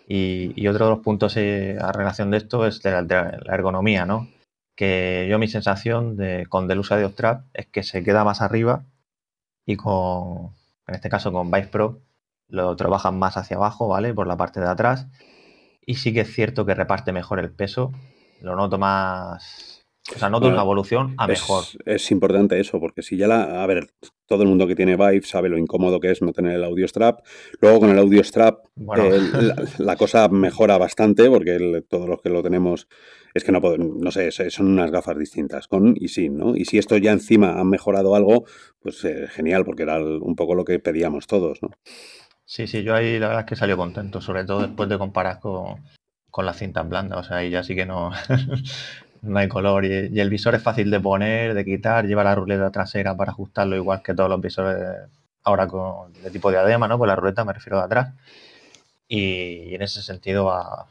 Y, 0.09 0.67
otro 0.69 0.87
de 0.87 0.91
los 0.93 1.05
puntos 1.05 1.37
eh, 1.37 1.77
a 1.81 1.93
relación 1.93 2.31
de 2.31 2.39
esto 2.39 2.67
es 2.67 2.83
de 2.83 2.91
la 3.03 3.55
ergonomía, 3.55 4.07
¿no? 4.07 4.29
Que 4.79 5.27
yo 5.29 5.41
mi 5.41 5.49
sensación 5.49 6.17
de, 6.17 6.47
con 6.49 6.69
Delusa 6.69 6.97
de 6.97 7.09
Trap 7.09 7.47
es 7.53 7.67
que 7.67 7.83
se 7.83 8.05
queda 8.05 8.23
más 8.23 8.41
arriba 8.41 8.85
y 9.67 9.75
con, 9.75 10.53
en 10.87 10.95
este 10.95 11.09
caso 11.09 11.33
con 11.33 11.51
Vice 11.51 11.67
Pro, 11.67 12.01
lo 12.47 12.77
trabajan 12.77 13.19
más 13.19 13.37
hacia 13.37 13.57
abajo, 13.57 13.89
¿vale? 13.89 14.15
Por 14.15 14.29
la 14.29 14.37
parte 14.37 14.61
de 14.61 14.69
atrás. 14.69 15.09
Y 15.85 15.97
sí 15.97 16.13
que 16.13 16.21
es 16.21 16.33
cierto 16.33 16.65
que 16.65 16.77
reparte 16.77 17.11
mejor 17.11 17.41
el 17.41 17.51
peso. 17.51 17.91
Lo 18.41 18.55
noto 18.55 18.79
más. 18.79 19.85
O 20.15 20.19
sea, 20.19 20.31
noto 20.31 20.47
una 20.47 20.63
evolución 20.63 21.13
a 21.19 21.27
mejor. 21.27 21.65
Es 21.85 22.13
importante 22.13 22.61
eso, 22.61 22.79
porque 22.79 23.03
si 23.03 23.17
ya 23.17 23.27
la. 23.27 23.65
A 23.65 23.67
ver, 23.67 23.91
todo 24.27 24.45
el 24.45 24.49
mundo 24.49 24.69
que 24.69 24.77
tiene 24.77 24.97
Vive 24.97 25.23
sabe 25.23 25.49
lo 25.49 25.59
incómodo 25.59 25.99
que 25.99 26.13
es 26.13 26.23
no 26.23 26.33
tener 26.33 26.53
el 26.53 26.63
audio 26.63 26.87
strap. 26.87 27.27
Luego 27.61 27.81
con 27.81 27.91
el 27.91 27.99
audio 27.99 28.23
strap 28.23 28.61
la, 29.79 29.97
cosa 29.97 30.29
mejora 30.29 30.79
bastante, 30.79 31.29
porque 31.29 31.83
todos 31.89 32.09
los 32.09 32.23
que 32.23 32.29
lo 32.29 32.45
tenemos 32.45 32.87
es 33.39 33.45
que 33.45 33.53
no 33.53 33.61
puedo, 33.61 33.79
no 33.79 34.11
sé, 34.11 34.31
son 34.31 34.67
unas 34.67 34.91
gafas 34.91 35.19
distintas, 35.19 35.67
con 35.67 35.95
y 35.97 36.09
sin, 36.09 36.37
¿no? 36.37 36.55
Y 36.55 36.65
si 36.65 36.79
esto 36.79 36.97
ya 36.97 37.13
encima 37.13 37.59
ha 37.59 37.65
mejorado 37.65 38.15
algo, 38.15 38.45
pues 38.81 39.05
eh, 39.05 39.27
genial, 39.29 39.65
porque 39.65 39.85
era 39.85 39.99
un 39.99 40.37
poco 40.37 40.55
lo 40.55 40.65
que 40.65 40.79
pedíamos 40.79 41.27
todos, 41.27 41.63
¿no? 41.63 41.71
Sí, 42.45 42.67
sí, 42.67 42.83
yo 42.83 42.95
ahí 42.95 43.19
la 43.19 43.29
verdad 43.29 43.45
es 43.45 43.49
que 43.49 43.57
salió 43.57 43.77
contento, 43.77 44.21
sobre 44.21 44.45
todo 44.45 44.63
después 44.63 44.89
de 44.89 44.99
comparar 44.99 45.41
con, 45.41 45.83
con 46.31 46.47
las 46.47 46.59
cintas 46.59 46.89
blandas, 46.89 47.19
o 47.19 47.23
sea, 47.23 47.39
ahí 47.39 47.51
ya 47.51 47.63
sí 47.63 47.75
que 47.75 47.87
no, 47.87 48.11
no 49.23 49.39
hay 49.39 49.49
color 49.49 49.85
y, 49.85 50.19
el 50.19 50.31
visor 50.31 50.55
es 50.55 50.63
fácil 50.63 50.91
de 50.91 51.01
poner, 51.01 51.55
de 51.55 51.65
quitar, 51.65 52.07
lleva 52.07 52.25
la 52.25 52.35
ruleta 52.35 52.71
trasera 52.71 53.17
para 53.17 53.33
ajustarlo 53.33 53.77
igual 53.77 54.03
que 54.03 54.15
todos 54.15 54.31
los 54.31 54.41
visores 54.41 54.79
ahora 55.45 55.67
con 55.67 56.13
de 56.13 56.31
tipo 56.31 56.51
diadema, 56.51 56.89
¿no? 56.89 56.99
Pues 56.99 57.09
la 57.09 57.17
ruleta 57.17 57.45
me 57.45 57.53
refiero 57.53 57.79
de 57.79 57.85
atrás 57.85 58.15
y 59.09 59.75
en 59.75 59.83
ese 59.83 60.03
sentido 60.03 60.47
va, 60.47 60.87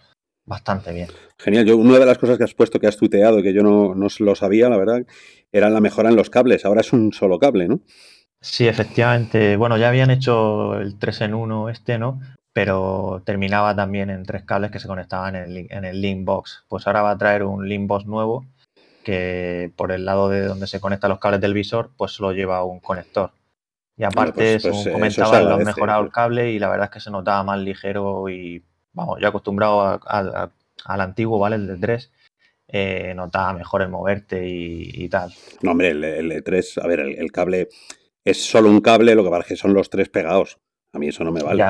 bastante 0.47 0.91
bien. 0.91 1.09
Genial. 1.37 1.65
Yo, 1.65 1.77
una 1.77 1.99
de 1.99 2.05
las 2.05 2.17
cosas 2.17 2.37
que 2.39 2.45
has 2.45 2.55
puesto, 2.55 2.79
que 2.79 2.87
has 2.87 2.97
tuteado, 2.97 3.43
que 3.43 3.53
yo 3.53 3.61
no, 3.61 3.93
no 3.93 4.07
lo 4.19 4.35
sabía, 4.35 4.69
la 4.69 4.77
verdad, 4.77 5.05
era 5.51 5.69
la 5.69 5.81
mejora 5.81 6.09
en 6.09 6.15
los 6.15 6.31
cables. 6.31 6.65
Ahora 6.65 6.81
es 6.81 6.93
un 6.93 7.13
solo 7.13 7.37
cable, 7.37 7.67
¿no? 7.67 7.81
Sí, 8.41 8.67
efectivamente. 8.67 9.57
Bueno, 9.57 9.77
ya 9.77 9.89
habían 9.89 10.09
hecho 10.09 10.79
el 10.79 10.97
3 10.97 11.21
en 11.21 11.33
1 11.35 11.69
este, 11.69 11.99
¿no? 11.99 12.19
Pero 12.53 13.21
terminaba 13.25 13.75
también 13.75 14.09
en 14.09 14.23
tres 14.23 14.43
cables 14.43 14.71
que 14.71 14.79
se 14.79 14.87
conectaban 14.87 15.35
en 15.35 15.43
el, 15.43 15.67
en 15.69 15.85
el 15.85 16.01
Linkbox. 16.01 16.65
Pues 16.67 16.87
ahora 16.87 17.03
va 17.03 17.11
a 17.11 17.17
traer 17.17 17.43
un 17.43 17.67
Linkbox 17.67 18.07
nuevo 18.07 18.45
que 19.03 19.71
por 19.75 19.91
el 19.91 20.05
lado 20.05 20.27
de 20.27 20.45
donde 20.45 20.67
se 20.67 20.79
conectan 20.79 21.11
los 21.11 21.19
cables 21.19 21.39
del 21.39 21.53
visor, 21.53 21.91
pues 21.95 22.11
solo 22.11 22.31
lleva 22.31 22.63
un 22.63 22.79
conector. 22.79 23.31
Y 23.95 24.03
aparte, 24.03 24.59
pues, 24.61 24.73
pues, 24.73 24.93
comentaba, 24.93 25.41
lo 25.41 25.55
han 25.55 25.63
mejorado 25.63 26.03
el 26.03 26.11
cable 26.11 26.51
y 26.51 26.59
la 26.59 26.69
verdad 26.69 26.85
es 26.85 26.91
que 26.91 26.99
se 26.99 27.11
notaba 27.11 27.43
más 27.43 27.59
ligero 27.59 28.29
y 28.29 28.63
vamos, 28.97 29.19
yo 29.21 29.27
acostumbrado 29.27 30.01
al 30.05 31.01
antiguo, 31.01 31.39
¿vale? 31.39 31.55
El 31.55 31.67
de 31.67 31.77
3, 31.77 32.11
eh, 32.67 33.13
notaba 33.15 33.53
mejor 33.53 33.83
el 33.83 33.89
moverte 33.89 34.43
y, 34.45 35.07
tal. 35.07 35.31
No, 35.61 35.71
hombre, 35.71 35.91
el, 35.91 36.03
el 36.03 36.43
3, 36.43 36.79
a 36.79 36.87
ver, 36.87 36.99
el, 37.01 37.31
cable 37.31 37.69
es 38.25 38.43
solo 38.43 38.69
un 38.69 38.81
cable, 38.81 39.15
lo 39.15 39.23
que 39.23 39.29
pasa 39.29 39.41
es 39.43 39.47
que 39.47 39.55
son 39.55 39.73
los 39.73 39.89
tres 39.89 40.09
pegados. 40.09 40.57
A 40.97 40.99
mí 40.99 41.09
eso 41.09 41.23
no 41.23 41.31
me 41.31 41.43
vale. 41.43 41.63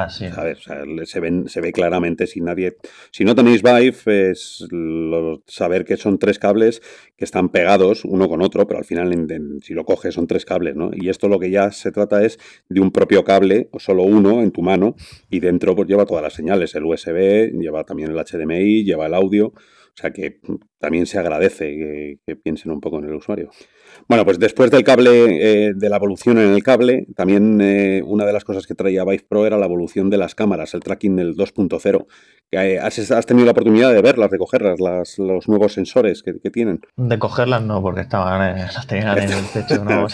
se, 1.05 1.19
ven, 1.19 1.49
se 1.49 1.59
ve 1.59 1.73
claramente 1.73 2.27
si 2.27 2.39
nadie. 2.39 2.77
Si 3.11 3.25
no 3.25 3.35
tenéis 3.35 3.61
Vive, 3.61 4.31
es 4.31 4.65
saber 5.47 5.83
que 5.83 5.97
son 5.97 6.17
tres 6.17 6.39
cables 6.39 6.81
que 7.17 7.25
están 7.25 7.49
pegados 7.49 8.05
uno 8.05 8.29
con 8.29 8.41
otro, 8.41 8.65
pero 8.65 8.79
al 8.79 8.85
final, 8.85 9.27
si 9.61 9.73
lo 9.73 9.83
coges, 9.83 10.13
son 10.13 10.27
tres 10.27 10.45
cables, 10.45 10.77
¿no? 10.77 10.91
Y 10.93 11.09
esto 11.09 11.27
lo 11.27 11.39
que 11.39 11.51
ya 11.51 11.71
se 11.71 11.91
trata 11.91 12.23
es 12.23 12.39
de 12.69 12.79
un 12.79 12.91
propio 12.91 13.25
cable, 13.25 13.67
o 13.73 13.79
solo 13.79 14.03
uno 14.03 14.41
en 14.41 14.51
tu 14.51 14.61
mano, 14.61 14.95
y 15.29 15.41
dentro 15.41 15.75
pues 15.75 15.89
lleva 15.89 16.05
todas 16.05 16.23
las 16.23 16.31
señales: 16.31 16.73
el 16.75 16.85
USB, 16.85 17.51
lleva 17.59 17.83
también 17.83 18.11
el 18.11 18.17
HDMI, 18.17 18.85
lleva 18.85 19.07
el 19.07 19.13
audio. 19.13 19.47
O 19.47 19.99
sea 19.99 20.11
que 20.11 20.39
también 20.79 21.05
se 21.05 21.19
agradece 21.19 22.19
que, 22.25 22.35
piensen 22.37 22.71
un 22.71 22.79
poco 22.79 22.99
en 22.99 23.05
el 23.05 23.15
usuario. 23.15 23.49
Bueno, 24.07 24.23
pues 24.23 24.39
después 24.39 24.71
del 24.71 24.85
cable, 24.85 25.67
eh, 25.67 25.73
de 25.75 25.89
la 25.89 25.97
evolución 25.97 26.37
en 26.37 26.53
el 26.53 26.63
cable, 26.63 27.07
también 27.15 27.59
eh, 27.59 28.01
una 28.05 28.25
de 28.25 28.31
las 28.31 28.45
cosas 28.45 28.65
que 28.65 28.73
traía 28.73 29.03
Vive 29.03 29.25
Pro 29.27 29.45
era 29.45 29.57
la 29.57 29.65
evolución 29.65 30.09
de 30.09 30.17
las 30.17 30.33
cámaras, 30.33 30.73
el 30.73 30.79
tracking 30.79 31.17
del 31.17 31.35
2.0. 31.35 32.05
Eh, 32.51 32.79
¿Has, 32.79 33.25
tenido 33.25 33.45
la 33.45 33.51
oportunidad 33.51 33.91
de 33.91 34.01
verlas, 34.01 34.31
de 34.31 34.37
cogerlas, 34.37 34.79
los 35.19 35.49
nuevos 35.49 35.73
sensores 35.73 36.23
que, 36.23 36.33
tienen? 36.49 36.79
De 36.95 37.19
cogerlas 37.19 37.61
no, 37.61 37.81
porque 37.81 38.01
estaban 38.01 38.57
las 38.57 38.87
tenían 38.87 39.17
en 39.17 39.31
el 39.31 39.45
techo. 39.47 39.83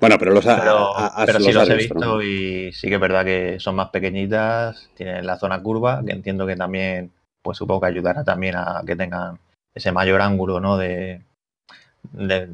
Bueno, 0.00 0.16
pero 0.18 0.32
los, 0.32 0.46
pero, 0.46 1.40
sí 1.40 1.52
los, 1.52 1.68
he 1.68 1.74
visto 1.74 2.22
y 2.22 2.72
sí 2.72 2.88
que 2.88 2.94
es 2.94 3.00
verdad 3.00 3.22
que 3.22 3.60
son 3.60 3.74
más 3.74 3.90
pequeñitas, 3.90 4.88
tienen 4.94 5.26
la 5.26 5.36
zona 5.36 5.62
curva, 5.62 6.02
que 6.02 6.12
entiendo 6.12 6.46
que 6.46 6.56
también 6.56 7.12
pues 7.42 7.58
supongo 7.58 7.82
que 7.82 7.88
ayudará 7.88 8.24
también 8.24 8.56
a 8.56 8.82
que 8.86 8.96
tengan 8.96 9.38
ese 9.74 9.92
mayor 9.92 10.22
ángulo 10.22 10.58
¿no? 10.58 10.78
de, 10.78 11.20
de, 12.12 12.48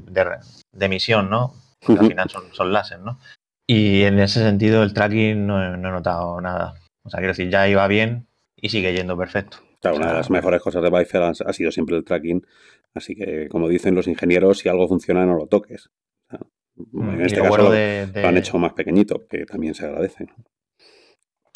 emisión, 0.81 1.31
¿no? 1.31 1.55
al 1.89 2.09
final 2.09 2.29
son, 2.29 2.45
son 2.53 2.73
láser, 2.73 3.01
¿no? 3.01 3.19
Y 3.67 4.03
en 4.03 4.19
ese 4.21 4.41
sentido 4.41 4.83
el 4.83 4.95
tracking 4.95 5.47
no, 5.47 5.75
he 5.75 5.77
notado 5.77 6.41
nada. 6.41 6.75
O 7.05 7.11
sea, 7.11 7.19
quiero 7.19 7.33
decir, 7.33 7.51
ya 7.51 7.69
iba 7.69 7.87
bien 7.89 8.27
y 8.57 8.69
sigue 8.69 8.93
yendo 8.93 9.17
perfecto. 9.17 9.59
Claro, 9.81 9.97
una 9.97 10.09
de 10.09 10.15
las 10.15 10.31
mejores 10.31 10.63
cosas 10.63 10.83
de 10.83 10.91
Vifer 10.91 11.23
ha, 11.23 11.53
sido 11.53 11.71
siempre 11.71 11.97
el 11.97 12.05
tracking. 12.05 12.47
Así 12.95 13.15
que, 13.15 13.49
como 13.49 13.69
dicen 13.69 13.95
los 13.95 14.07
ingenieros, 14.07 14.59
si 14.59 14.69
algo 14.69 14.89
funciona, 14.89 15.27
no 15.27 15.37
lo 15.37 15.47
toques. 15.47 15.91
Mm, 16.77 17.11
en 17.11 17.21
este 17.23 17.41
caso 17.41 17.57
lo, 17.59 17.71
han 17.73 18.37
hecho 18.37 18.59
más 18.59 18.73
pequeñito, 18.73 19.27
que 19.29 19.47
también 19.47 19.75
se 19.75 19.87
agradece. 19.87 20.27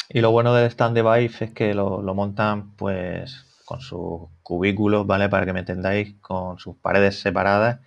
Y 0.09 0.19
lo 0.19 0.31
bueno 0.31 0.53
del 0.53 0.69
stand 0.69 0.95
de 0.95 1.03
Vive 1.03 1.35
es 1.39 1.53
que 1.53 1.73
lo, 1.73 2.01
montan 2.13 2.75
pues 2.75 3.45
con 3.71 3.79
sus 3.79 4.27
cubículos, 4.43 5.07
¿vale? 5.07 5.29
Para 5.29 5.45
que 5.45 5.53
me 5.53 5.61
entendáis, 5.61 6.15
con 6.19 6.59
sus 6.59 6.75
paredes 6.75 7.21
separadas, 7.21 7.79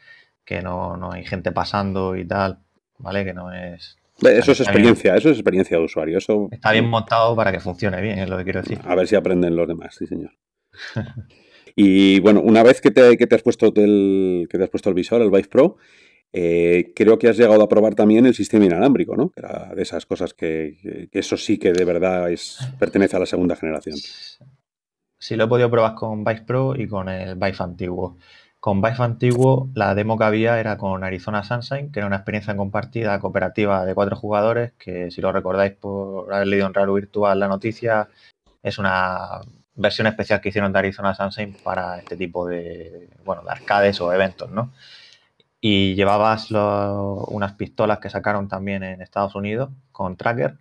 que 0.42 0.62
no, 0.62 1.12
hay 1.12 1.26
gente 1.26 1.52
pasando 1.52 2.16
y 2.16 2.26
tal, 2.26 2.60
¿vale? 2.96 3.22
Que 3.22 3.34
no 3.34 3.52
es... 3.52 3.98
Eso 4.22 4.52
es 4.52 4.60
experiencia, 4.60 5.14
eso 5.14 5.28
es 5.28 5.36
experiencia 5.36 5.76
de 5.76 5.84
usuario. 5.84 6.16
Eso... 6.16 6.48
Está 6.50 6.72
bien 6.72 6.88
montado 6.88 7.36
para 7.36 7.52
que 7.52 7.60
funcione 7.60 8.00
bien, 8.00 8.18
es 8.18 8.30
lo 8.30 8.38
que 8.38 8.44
quiero 8.44 8.62
decir. 8.62 8.80
A 8.82 8.94
ver 8.94 9.06
si 9.06 9.14
aprenden 9.14 9.56
los 9.56 9.68
demás, 9.68 9.94
sí 9.94 10.06
señor. 10.06 10.30
y 11.76 12.18
bueno, 12.20 12.40
una 12.40 12.62
vez 12.62 12.80
que 12.80 12.90
te, 12.90 13.18
que 13.18 13.26
te 13.26 13.34
has 13.34 13.42
puesto 13.42 13.66
el, 13.76 14.48
que 14.48 14.56
te 14.56 14.64
has 14.64 14.70
puesto 14.70 14.88
el 14.88 14.94
visor, 14.94 15.20
el 15.20 15.30
Vive 15.30 15.48
Pro, 15.48 15.76
eh, 16.32 16.94
creo 16.96 17.18
que 17.18 17.28
has 17.28 17.36
llegado 17.36 17.62
a 17.62 17.68
probar 17.68 17.94
también 17.94 18.24
el 18.24 18.34
sistema 18.34 18.64
inalámbrico, 18.64 19.16
¿no? 19.16 19.32
Era 19.36 19.70
de 19.74 19.82
esas 19.82 20.06
cosas 20.06 20.32
que, 20.32 21.08
eso 21.12 21.36
sí 21.36 21.58
que 21.58 21.72
de 21.72 21.84
verdad 21.84 22.30
es, 22.30 22.58
pertenece 22.78 23.16
a 23.16 23.20
la 23.20 23.26
segunda 23.26 23.54
generación. 23.54 23.96
Sí, 25.24 25.36
lo 25.36 25.44
he 25.44 25.48
podido 25.48 25.70
probar 25.70 25.94
con 25.94 26.22
Vice 26.22 26.42
Pro 26.42 26.76
y 26.76 26.86
con 26.86 27.08
el 27.08 27.34
Vive 27.36 27.56
antiguo. 27.60 28.18
con 28.60 28.82
Vive 28.82 28.96
antiguo, 28.98 29.70
la 29.74 29.94
demo 29.94 30.18
que 30.18 30.24
había 30.24 30.60
era 30.60 30.76
con 30.76 31.02
Arizona 31.02 31.42
Sunshine, 31.42 31.90
que 31.90 32.00
era 32.00 32.06
una 32.06 32.16
experiencia 32.16 32.54
compartida 32.54 33.18
cooperativa 33.20 33.86
de 33.86 33.94
cuatro 33.94 34.16
jugadores, 34.16 34.72
que 34.74 35.10
si 35.10 35.22
lo 35.22 35.32
recordáis 35.32 35.72
por 35.72 36.30
haber 36.32 36.48
leído 36.48 36.66
en 36.66 36.74
Raro 36.74 36.92
Virtual 36.92 37.40
la 37.40 37.48
noticia, 37.48 38.08
es 38.62 38.76
una 38.78 39.40
versión 39.74 40.08
especial 40.08 40.42
que 40.42 40.50
hicieron 40.50 40.74
de 40.74 40.78
Arizona 40.80 41.14
Sunshine 41.14 41.56
para 41.64 41.98
este 42.00 42.16
tipo 42.18 42.46
de, 42.46 43.08
bueno, 43.24 43.42
de 43.44 43.50
arcades 43.50 44.02
o 44.02 44.12
eventos, 44.12 44.50
¿no? 44.50 44.72
Y 45.58 45.94
llevabas 45.94 46.50
unas 46.50 47.54
pistolas 47.54 47.98
que 47.98 48.10
sacaron 48.10 48.46
también 48.48 48.82
en 48.82 49.00
Estados 49.00 49.34
Unidos 49.36 49.70
con 49.90 50.16
tracker. 50.18 50.58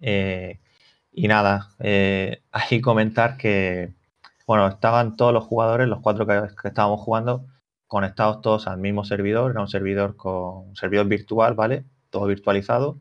Eh, 0.00 0.58
y 1.14 1.28
nada, 1.28 1.70
eh, 1.78 2.42
ahí 2.52 2.80
comentar 2.80 3.36
que 3.36 3.94
bueno, 4.46 4.68
estaban 4.68 5.16
todos 5.16 5.32
los 5.32 5.44
jugadores, 5.44 5.88
los 5.88 6.00
cuatro 6.00 6.26
que, 6.26 6.68
estábamos 6.68 7.00
jugando, 7.00 7.46
conectados 7.86 8.40
todos 8.42 8.66
al 8.66 8.78
mismo 8.78 9.04
servidor. 9.04 9.50
Era 9.52 9.60
un 9.60 9.68
servidor 9.68 10.16
con 10.16 10.68
un 10.68 10.76
servidor 10.76 11.06
virtual, 11.06 11.54
¿vale? 11.54 11.84
Todo 12.10 12.26
virtualizado. 12.26 13.00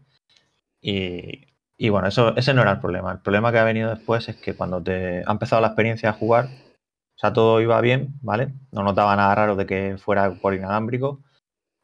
Y, 0.81 1.89
bueno, 1.89 2.07
eso, 2.07 2.35
ese 2.37 2.53
no 2.53 2.61
era 2.61 2.71
el 2.73 2.79
problema. 2.79 3.11
El 3.11 3.19
problema 3.19 3.51
que 3.51 3.59
ha 3.59 3.63
venido 3.63 3.89
después 3.89 4.29
es 4.29 4.37
que 4.37 4.55
cuando 4.55 4.81
te 4.81 5.23
ha 5.25 5.31
empezado 5.31 5.61
la 5.61 5.69
experiencia 5.69 6.09
a 6.09 6.13
jugar, 6.13 6.45
o 6.45 7.17
sea, 7.19 7.33
todo 7.33 7.61
iba 7.61 7.79
bien, 7.81 8.15
¿vale? 8.21 8.53
No 8.71 8.83
notaba 8.83 9.15
nada 9.15 9.35
raro 9.35 9.55
de 9.55 9.65
que 9.65 9.97
fuera 9.97 10.33
por 10.35 10.53
inalámbrico, 10.53 11.21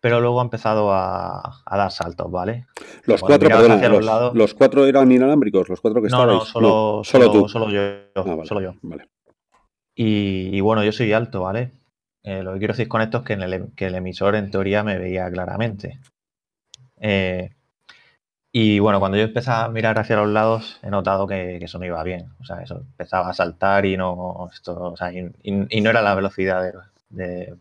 pero 0.02 0.22
luego 0.22 0.40
ha 0.40 0.44
empezado 0.44 0.94
a, 0.94 1.62
dar 1.70 1.92
saltos, 1.92 2.32
¿vale? 2.32 2.68
Los 3.06 3.22
cuatro, 3.22 3.50
perdona, 3.50 4.32
los, 4.34 4.54
cuatro 4.54 4.86
eran 4.86 5.12
inalámbricos, 5.12 5.68
los 5.70 5.82
cuatro 5.82 6.02
que 6.02 6.08
estaban. 6.08 6.28
No, 6.28 6.34
no, 6.36 6.46
solo, 6.46 7.02
solo, 7.04 7.48
solo, 7.48 7.70
yo. 7.70 7.82
Ah, 8.16 8.46
solo 8.46 8.62
yo. 8.62 8.74
Vale. 8.82 9.08
Y, 9.96 10.62
bueno, 10.62 10.82
yo 10.84 10.94
soy 10.94 11.12
alto, 11.12 11.42
¿vale? 11.42 11.74
Eh, 12.24 12.42
lo 12.42 12.54
que 12.54 12.60
quiero 12.60 12.74
decir 12.74 12.88
con 12.88 13.02
esto 13.02 13.18
es 13.18 13.24
que, 13.26 13.34
el, 13.34 13.96
emisor 13.96 14.36
en 14.36 14.50
teoría 14.50 14.82
me 14.82 14.98
veía 14.98 15.30
claramente. 15.30 16.00
Eh, 17.02 17.50
y 18.52 18.80
bueno, 18.80 19.00
cuando 19.00 19.18
yo 19.18 19.26
empecé 19.26 19.52
a 19.52 19.68
mirar 19.68 20.00
hacia 20.00 20.16
los 20.16 20.30
lados, 20.30 20.80
he 20.84 20.90
notado 20.90 21.28
que, 21.28 21.58
eso 21.58 21.80
no 21.80 21.86
iba 21.86 22.02
bien. 22.04 22.30
O 22.40 22.46
sea, 22.46 22.62
eso 22.62 22.78
empezaba 22.78 23.30
a 23.30 23.34
saltar 23.34 23.86
y 23.86 23.98
no, 23.98 24.50
esto, 24.54 24.96
y, 25.44 25.82
no 25.82 25.90
era 25.90 26.02
la 26.02 26.16
velocidad 26.16 26.72
de, 27.10 27.56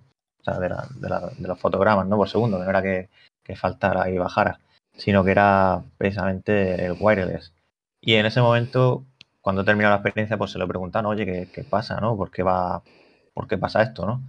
los 0.45 1.61
fotogramas 1.61 2.07
¿no? 2.07 2.17
por 2.17 2.29
segundo, 2.29 2.59
no 2.59 2.69
era 2.69 2.83
que, 2.83 3.09
faltara 3.57 4.11
y 4.11 4.19
bajara, 4.19 4.61
sino 4.97 5.25
que 5.25 5.31
era 5.31 5.83
precisamente 5.97 6.85
el 6.85 6.97
wireless. 7.01 7.55
Y 8.01 8.15
en 8.15 8.27
ese 8.27 8.43
momento 8.43 9.05
cuando 9.49 9.65
termina 9.65 9.89
la 9.89 9.97
experiencia, 9.97 10.37
pues 10.37 10.51
se 10.51 10.59
lo 10.59 10.69
preguntan, 10.69 11.07
oye, 11.07 11.49
¿qué, 11.51 11.65
pasa, 11.65 12.01
no? 12.03 12.19
¿Por 12.19 12.31
qué, 12.31 12.43
va, 12.43 12.83
¿Por 13.33 13.49
qué 13.49 13.57
pasa 13.57 13.83
esto, 13.83 14.05
no? 14.05 14.23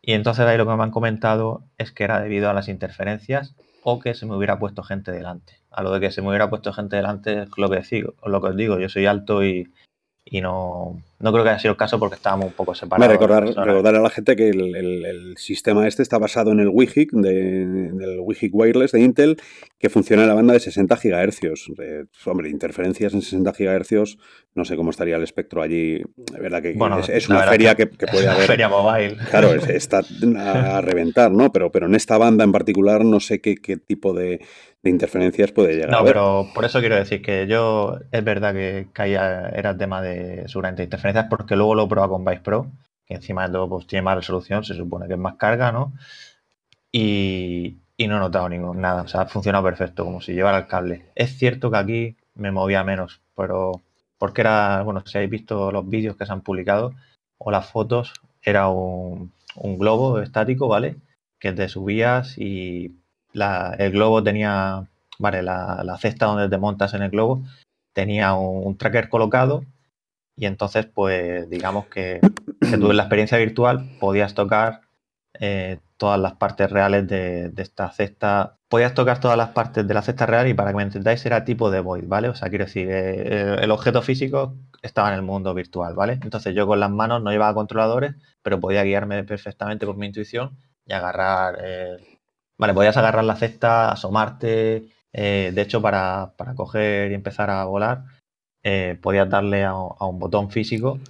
Y 0.00 0.12
entonces 0.12 0.46
ahí 0.46 0.56
lo 0.56 0.66
que 0.66 0.76
me 0.76 0.84
han 0.84 0.92
comentado 0.92 1.64
es 1.78 1.90
que 1.90 2.04
era 2.04 2.20
debido 2.20 2.48
a 2.48 2.54
las 2.54 2.68
interferencias 2.68 3.56
o 3.82 3.98
que 3.98 4.14
se 4.14 4.24
me 4.24 4.36
hubiera 4.36 4.60
puesto 4.60 4.84
gente 4.84 5.10
delante. 5.10 5.60
A 5.72 5.82
lo 5.82 5.90
de 5.90 5.98
que 5.98 6.12
se 6.12 6.22
me 6.22 6.28
hubiera 6.28 6.48
puesto 6.48 6.72
gente 6.72 6.94
delante 6.94 7.42
es 7.42 7.48
lo 7.56 7.68
que 7.68 7.80
digo, 7.80 8.14
lo 8.24 8.40
que 8.40 8.48
os 8.50 8.56
digo, 8.56 8.78
yo 8.78 8.88
soy 8.88 9.06
alto 9.06 9.44
y, 9.44 9.72
y 10.24 10.40
no, 10.40 11.02
no 11.22 11.32
creo 11.32 11.44
que 11.44 11.50
haya 11.50 11.58
sido 11.60 11.70
el 11.70 11.76
caso 11.76 12.00
porque 12.00 12.16
estábamos 12.16 12.46
un 12.46 12.52
poco 12.52 12.74
separados. 12.74 13.12
Recordar, 13.12 13.44
recordar, 13.44 13.94
a 13.94 14.00
la 14.00 14.10
gente 14.10 14.34
que 14.34 14.48
el, 14.48 15.34
sistema 15.36 15.86
este 15.86 16.02
está 16.02 16.18
basado 16.18 16.50
en 16.50 16.58
el 16.58 16.68
WIGIC, 16.68 17.12
de, 17.12 17.32
del 17.92 18.20
WIGIC 18.20 18.52
Wireless 18.52 18.90
de 18.90 19.00
Intel, 19.00 19.36
que 19.78 19.88
funciona 19.88 20.22
en 20.22 20.28
la 20.28 20.34
banda 20.34 20.52
de 20.52 20.60
60 20.60 20.96
GHz. 20.96 21.40
Eh, 21.78 22.04
hombre, 22.26 22.50
interferencias 22.50 23.14
en 23.14 23.22
60 23.22 23.52
GHz, 23.52 24.16
no 24.54 24.64
sé 24.64 24.74
cómo 24.74 24.90
estaría 24.90 25.14
el 25.14 25.22
espectro 25.22 25.62
allí. 25.62 26.02
De 26.16 26.40
verdad 26.40 26.60
que 26.60 26.76
es, 27.12 27.28
una 27.28 27.42
feria 27.44 27.76
que, 27.76 27.86
puede 27.86 28.28
haber. 28.28 28.46
feria 28.46 28.68
mobile. 28.68 29.16
Claro, 29.30 29.54
está 29.54 30.02
a 30.38 30.80
reventar, 30.80 31.30
¿no? 31.30 31.52
Pero, 31.52 31.70
pero 31.70 31.86
en 31.86 31.94
esta 31.94 32.18
banda 32.18 32.42
en 32.42 32.50
particular 32.50 33.04
no 33.04 33.20
sé 33.20 33.40
qué, 33.40 33.54
qué 33.54 33.76
tipo 33.76 34.12
de, 34.12 34.40
de 34.82 34.90
interferencias 34.90 35.52
puede 35.52 35.74
llegar. 35.74 35.90
No, 35.90 36.04
pero 36.04 36.48
por 36.54 36.64
eso 36.64 36.80
quiero 36.80 36.96
decir 36.96 37.22
que 37.22 37.46
yo 37.46 37.98
es 38.10 38.24
verdad 38.24 38.52
que 38.52 38.88
caía, 38.92 39.48
era 39.48 39.76
tema 39.76 40.02
de 40.02 40.48
seguramente 40.48 40.82
interferencias, 40.82 41.26
porque 41.30 41.56
luego 41.56 41.74
lo 41.74 41.88
probado 41.88 42.12
con 42.12 42.24
Vice 42.24 42.40
Pro, 42.40 42.66
que 43.06 43.14
encima 43.14 43.46
de 43.46 43.52
todo 43.52 43.68
pues, 43.68 43.86
tiene 43.86 44.02
más 44.02 44.16
resolución, 44.16 44.64
se 44.64 44.74
supone 44.74 45.06
que 45.06 45.14
es 45.14 45.18
más 45.18 45.36
carga, 45.36 45.70
¿no? 45.70 45.92
Y, 46.90 47.78
no 47.98 48.16
he 48.16 48.18
notado 48.18 48.48
ningún, 48.48 48.80
nada, 48.80 49.02
o 49.02 49.08
sea, 49.08 49.20
ha 49.20 49.26
funcionado 49.26 49.62
perfecto, 49.64 50.04
como 50.04 50.20
si 50.20 50.32
llevara 50.32 50.58
el 50.58 50.66
cable. 50.66 51.06
Es 51.14 51.38
cierto 51.38 51.70
que 51.70 51.76
aquí 51.76 52.16
me 52.34 52.50
movía 52.50 52.82
menos, 52.82 53.20
pero 53.36 53.80
porque 54.18 54.40
era, 54.40 54.82
bueno, 54.82 55.04
si 55.06 55.18
habéis 55.18 55.30
visto 55.30 55.70
los 55.70 55.88
vídeos 55.88 56.16
que 56.16 56.26
se 56.26 56.32
han 56.32 56.40
publicado 56.40 56.94
o 57.38 57.52
las 57.52 57.70
fotos, 57.70 58.12
era 58.42 58.68
un, 58.68 59.32
un 59.54 59.78
globo 59.78 60.18
estático, 60.18 60.66
¿vale? 60.66 60.96
Que 61.38 61.52
te 61.52 61.68
subías 61.68 62.36
y 62.38 63.01
el 63.34 63.92
globo 63.92 64.22
tenía, 64.22 64.86
vale, 65.18 65.42
la, 65.42 65.96
cesta 66.00 66.26
donde 66.26 66.48
te 66.48 66.58
montas 66.58 66.94
en 66.94 67.02
el 67.02 67.10
globo 67.10 67.42
tenía 67.92 68.34
un, 68.34 68.76
tracker 68.76 69.08
colocado 69.08 69.64
y 70.36 70.46
entonces, 70.46 70.86
pues, 70.86 71.48
digamos 71.50 71.86
que, 71.86 72.20
tú 72.60 72.90
en 72.90 72.96
la 72.96 73.02
experiencia 73.04 73.38
virtual 73.38 73.90
podías 74.00 74.34
tocar 74.34 74.80
eh, 75.38 75.78
todas 75.96 76.18
las 76.18 76.34
partes 76.34 76.70
reales 76.70 77.06
de, 77.06 77.52
esta 77.56 77.90
cesta. 77.90 78.56
Podías 78.68 78.94
tocar 78.94 79.20
todas 79.20 79.36
las 79.36 79.50
partes 79.50 79.86
de 79.86 79.94
la 79.94 80.02
cesta 80.02 80.26
real 80.26 80.48
y 80.48 80.54
para 80.54 80.70
que 80.70 80.76
me 80.76 80.82
entendáis 80.82 81.24
era 81.26 81.44
tipo 81.44 81.70
de 81.70 81.80
void, 81.80 82.04
¿vale? 82.06 82.28
O 82.28 82.34
sea, 82.34 82.48
quiero 82.48 82.64
decir, 82.64 82.88
eh, 82.90 83.56
el 83.60 83.70
objeto 83.70 84.02
físico 84.02 84.56
estaba 84.82 85.08
en 85.10 85.14
el 85.14 85.22
mundo 85.22 85.54
virtual, 85.54 85.94
¿vale? 85.94 86.14
Entonces 86.14 86.54
yo 86.54 86.66
con 86.66 86.80
las 86.80 86.90
manos 86.90 87.22
no 87.22 87.30
llevaba 87.30 87.54
controladores, 87.54 88.14
pero 88.42 88.58
podía 88.58 88.82
guiarme 88.82 89.22
perfectamente 89.24 89.86
por 89.86 89.96
mi 89.96 90.06
intuición 90.06 90.56
y 90.86 90.92
agarrar 90.92 91.58
eh, 91.62 92.11
Vale, 92.62 92.74
podías 92.74 92.96
agarrar 92.96 93.24
la 93.24 93.34
cesta, 93.34 93.90
asomarte. 93.90 94.84
Eh, 95.12 95.50
de 95.52 95.62
hecho, 95.62 95.82
para, 95.82 96.32
coger 96.54 97.10
y 97.10 97.14
empezar 97.14 97.50
a 97.50 97.64
volar, 97.64 98.04
eh, 98.62 98.96
podías 99.02 99.28
darle 99.28 99.64
a, 99.64 99.74
un 99.74 100.20
botón 100.20 100.48
físico. 100.48 101.00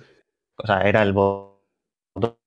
O 0.56 0.66
sea, 0.66 0.80
era 0.80 1.02
el 1.02 1.12
botón, 1.12 2.38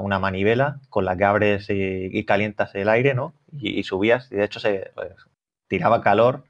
una, 0.00 0.18
manivela 0.18 0.80
con 0.90 1.04
la 1.04 1.16
que 1.16 1.22
abres 1.22 1.66
y, 1.70 2.24
calientas 2.24 2.74
el 2.74 2.88
aire, 2.88 3.14
¿no? 3.14 3.34
Y, 3.52 3.84
subías. 3.84 4.26
Y 4.32 4.34
de 4.34 4.46
hecho, 4.46 4.58
se 4.58 4.90
pues, 4.96 5.12
tiraba 5.68 6.02
calor. 6.02 6.42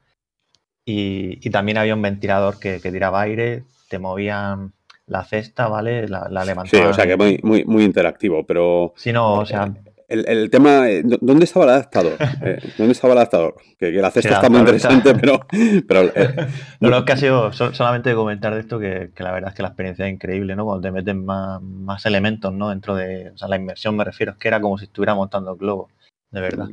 Y, 0.83 1.47
también 1.51 1.77
había 1.77 1.93
un 1.93 2.01
ventilador 2.01 2.57
que, 2.57 2.79
tiraba 2.79 3.21
aire. 3.21 3.63
Te 3.89 3.99
movían 3.99 4.73
la 5.05 5.23
cesta, 5.23 5.67
¿vale? 5.67 6.07
La, 6.07 6.29
la 6.31 6.45
levantaban. 6.45 6.67
Sí, 6.67 6.77
o 6.89 6.93
sea 6.95 7.05
que 7.05 7.15
muy, 7.15 7.39
muy, 7.43 7.63
muy 7.63 7.83
interactivo, 7.83 8.43
pero. 8.43 8.95
Sí, 8.97 9.13
no, 9.13 9.35
o 9.35 9.45
sea 9.45 9.71
el, 10.13 10.49
tema, 10.49 10.89
eh, 10.89 11.03
¿dónde 11.03 11.45
estaba 11.45 11.65
el 11.65 11.71
adaptador? 11.71 12.17
Eh, 12.43 12.59
¿Dónde 12.77 12.91
estaba 12.91 13.13
el 13.13 13.19
adaptador? 13.19 13.55
Que, 13.77 13.91
la 13.91 14.11
cesta 14.11 14.35
está 14.35 14.49
muy 14.49 14.59
interesante, 14.59 15.15
pero... 15.15 15.39
pero 15.87 16.01
eh, 16.15 16.47
no, 16.81 16.89
no, 16.89 16.97
es 16.97 17.03
que 17.03 17.11
ha 17.13 17.17
sido 17.17 17.53
solamente 17.53 18.13
comentar 18.13 18.53
de 18.53 18.59
esto 18.59 18.79
que, 18.79 19.11
la 19.17 19.31
verdad 19.31 19.51
es 19.51 19.55
que 19.55 19.61
la 19.61 19.69
experiencia 19.69 20.05
es 20.05 20.13
increíble, 20.13 20.55
¿no? 20.55 20.65
Cuando 20.65 20.81
te 20.81 20.91
meten 20.91 21.25
más, 21.25 22.05
elementos, 22.05 22.53
¿no? 22.53 22.69
Dentro 22.69 22.95
de, 22.95 23.29
o 23.29 23.37
sea, 23.37 23.47
la 23.47 23.55
inmersión 23.55 23.95
me 23.95 24.03
refiero, 24.03 24.33
es 24.33 24.37
que 24.37 24.47
era 24.47 24.59
como 24.59 24.77
si 24.77 24.85
estuviera 24.85 25.15
montando 25.15 25.51
el 25.51 25.57
globo, 25.57 25.89
de 26.31 26.41
verdad. 26.41 26.67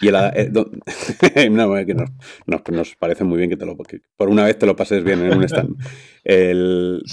Y 0.00 0.08
el, 0.08 0.14
eh, 0.34 0.50
no, 2.46 2.62
que 2.62 2.72
nos, 2.72 2.94
parece 2.96 3.24
muy 3.24 3.38
bien 3.38 3.50
que 3.50 3.56
te 3.56 3.66
lo 3.66 3.76
por 4.16 4.28
una 4.28 4.44
vez 4.44 4.58
te 4.58 4.66
lo 4.66 4.74
pases 4.76 5.04
bien 5.04 5.22
en 5.24 5.36
un 5.36 5.44
stand. 5.44 5.76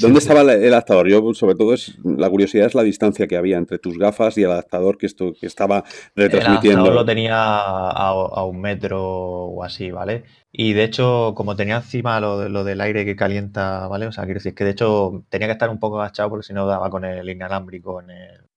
¿Dónde 0.01 0.19
estaba 0.19 0.41
el, 0.41 0.73
adaptador? 0.73 1.09
Yo, 1.09 1.33
sobre 1.33 1.55
todo, 1.55 1.73
es 1.73 1.97
la 2.03 2.29
curiosidad 2.29 2.67
es 2.67 2.75
la 2.75 2.83
distancia 2.83 3.27
que 3.27 3.35
había 3.35 3.57
entre 3.57 3.79
tus 3.79 3.97
gafas 3.97 4.37
y 4.37 4.43
el 4.43 4.51
adaptador 4.51 4.97
que, 4.97 5.05
esto, 5.05 5.33
que 5.39 5.47
estaba 5.47 5.83
retransmitiendo. 6.15 6.69
El 6.69 6.71
adaptador 6.71 6.93
lo 6.95 7.05
tenía 7.05 7.35
a, 7.35 8.45
un 8.45 8.61
metro 8.61 9.01
o 9.03 9.63
así, 9.63 9.91
¿vale? 9.91 10.23
Y 10.51 10.73
de 10.73 10.83
hecho, 10.83 11.33
como 11.35 11.55
tenía 11.55 11.77
encima 11.77 12.19
lo, 12.19 12.47
lo, 12.49 12.63
del 12.63 12.81
aire 12.81 13.05
que 13.05 13.15
calienta, 13.15 13.87
¿vale? 13.87 14.07
O 14.07 14.11
sea, 14.11 14.25
quiero 14.25 14.39
decir 14.39 14.53
que 14.53 14.63
de 14.63 14.71
hecho 14.71 15.23
tenía 15.29 15.47
que 15.47 15.53
estar 15.53 15.69
un 15.69 15.79
poco 15.79 15.99
agachado 15.99 16.29
porque 16.29 16.45
si 16.45 16.53
no 16.53 16.65
daba 16.65 16.89
con 16.89 17.05
el 17.05 17.29
inalámbrico 17.29 18.01
en 18.01 18.09
el, 18.11 18.50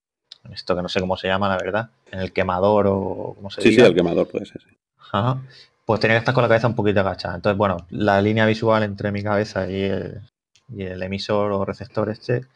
esto 0.53 0.77
que 0.77 0.83
no 0.83 0.89
sé 0.89 1.01
cómo 1.01 1.17
se 1.17 1.29
llama, 1.29 1.49
la 1.49 1.57
verdad, 1.57 1.91
en 2.11 2.21
el 2.21 2.33
quemador 2.33 2.87
o 2.87 3.35
cómo 3.37 3.51
se 3.51 3.63
Sí, 3.63 3.73
sí, 3.73 3.81
el 3.81 3.95
quemador 3.95 4.29
puede 4.29 4.47
ser, 4.47 4.63
sí. 4.63 4.77
Ajá. 4.99 5.43
Pues 5.85 6.01
tenía 6.01 6.17
que 6.17 6.21
estar 6.21 6.35
con 6.35 6.43
la 6.43 6.49
cabeza 6.49 6.67
un 6.67 6.75
poquito 6.75 7.01
agachada. 7.01 7.35
Entonces, 7.35 7.59
bueno, 7.59 7.77
la 7.91 8.21
línea 8.23 8.47
visual 8.47 8.83
entre 8.83 9.13
mi 9.13 9.23
cabeza 9.23 9.71
y 9.71 9.83
el, 9.83 11.03
emisor 11.03 11.53
o 11.53 11.65
receptor 11.65 12.09
este, 12.09 12.47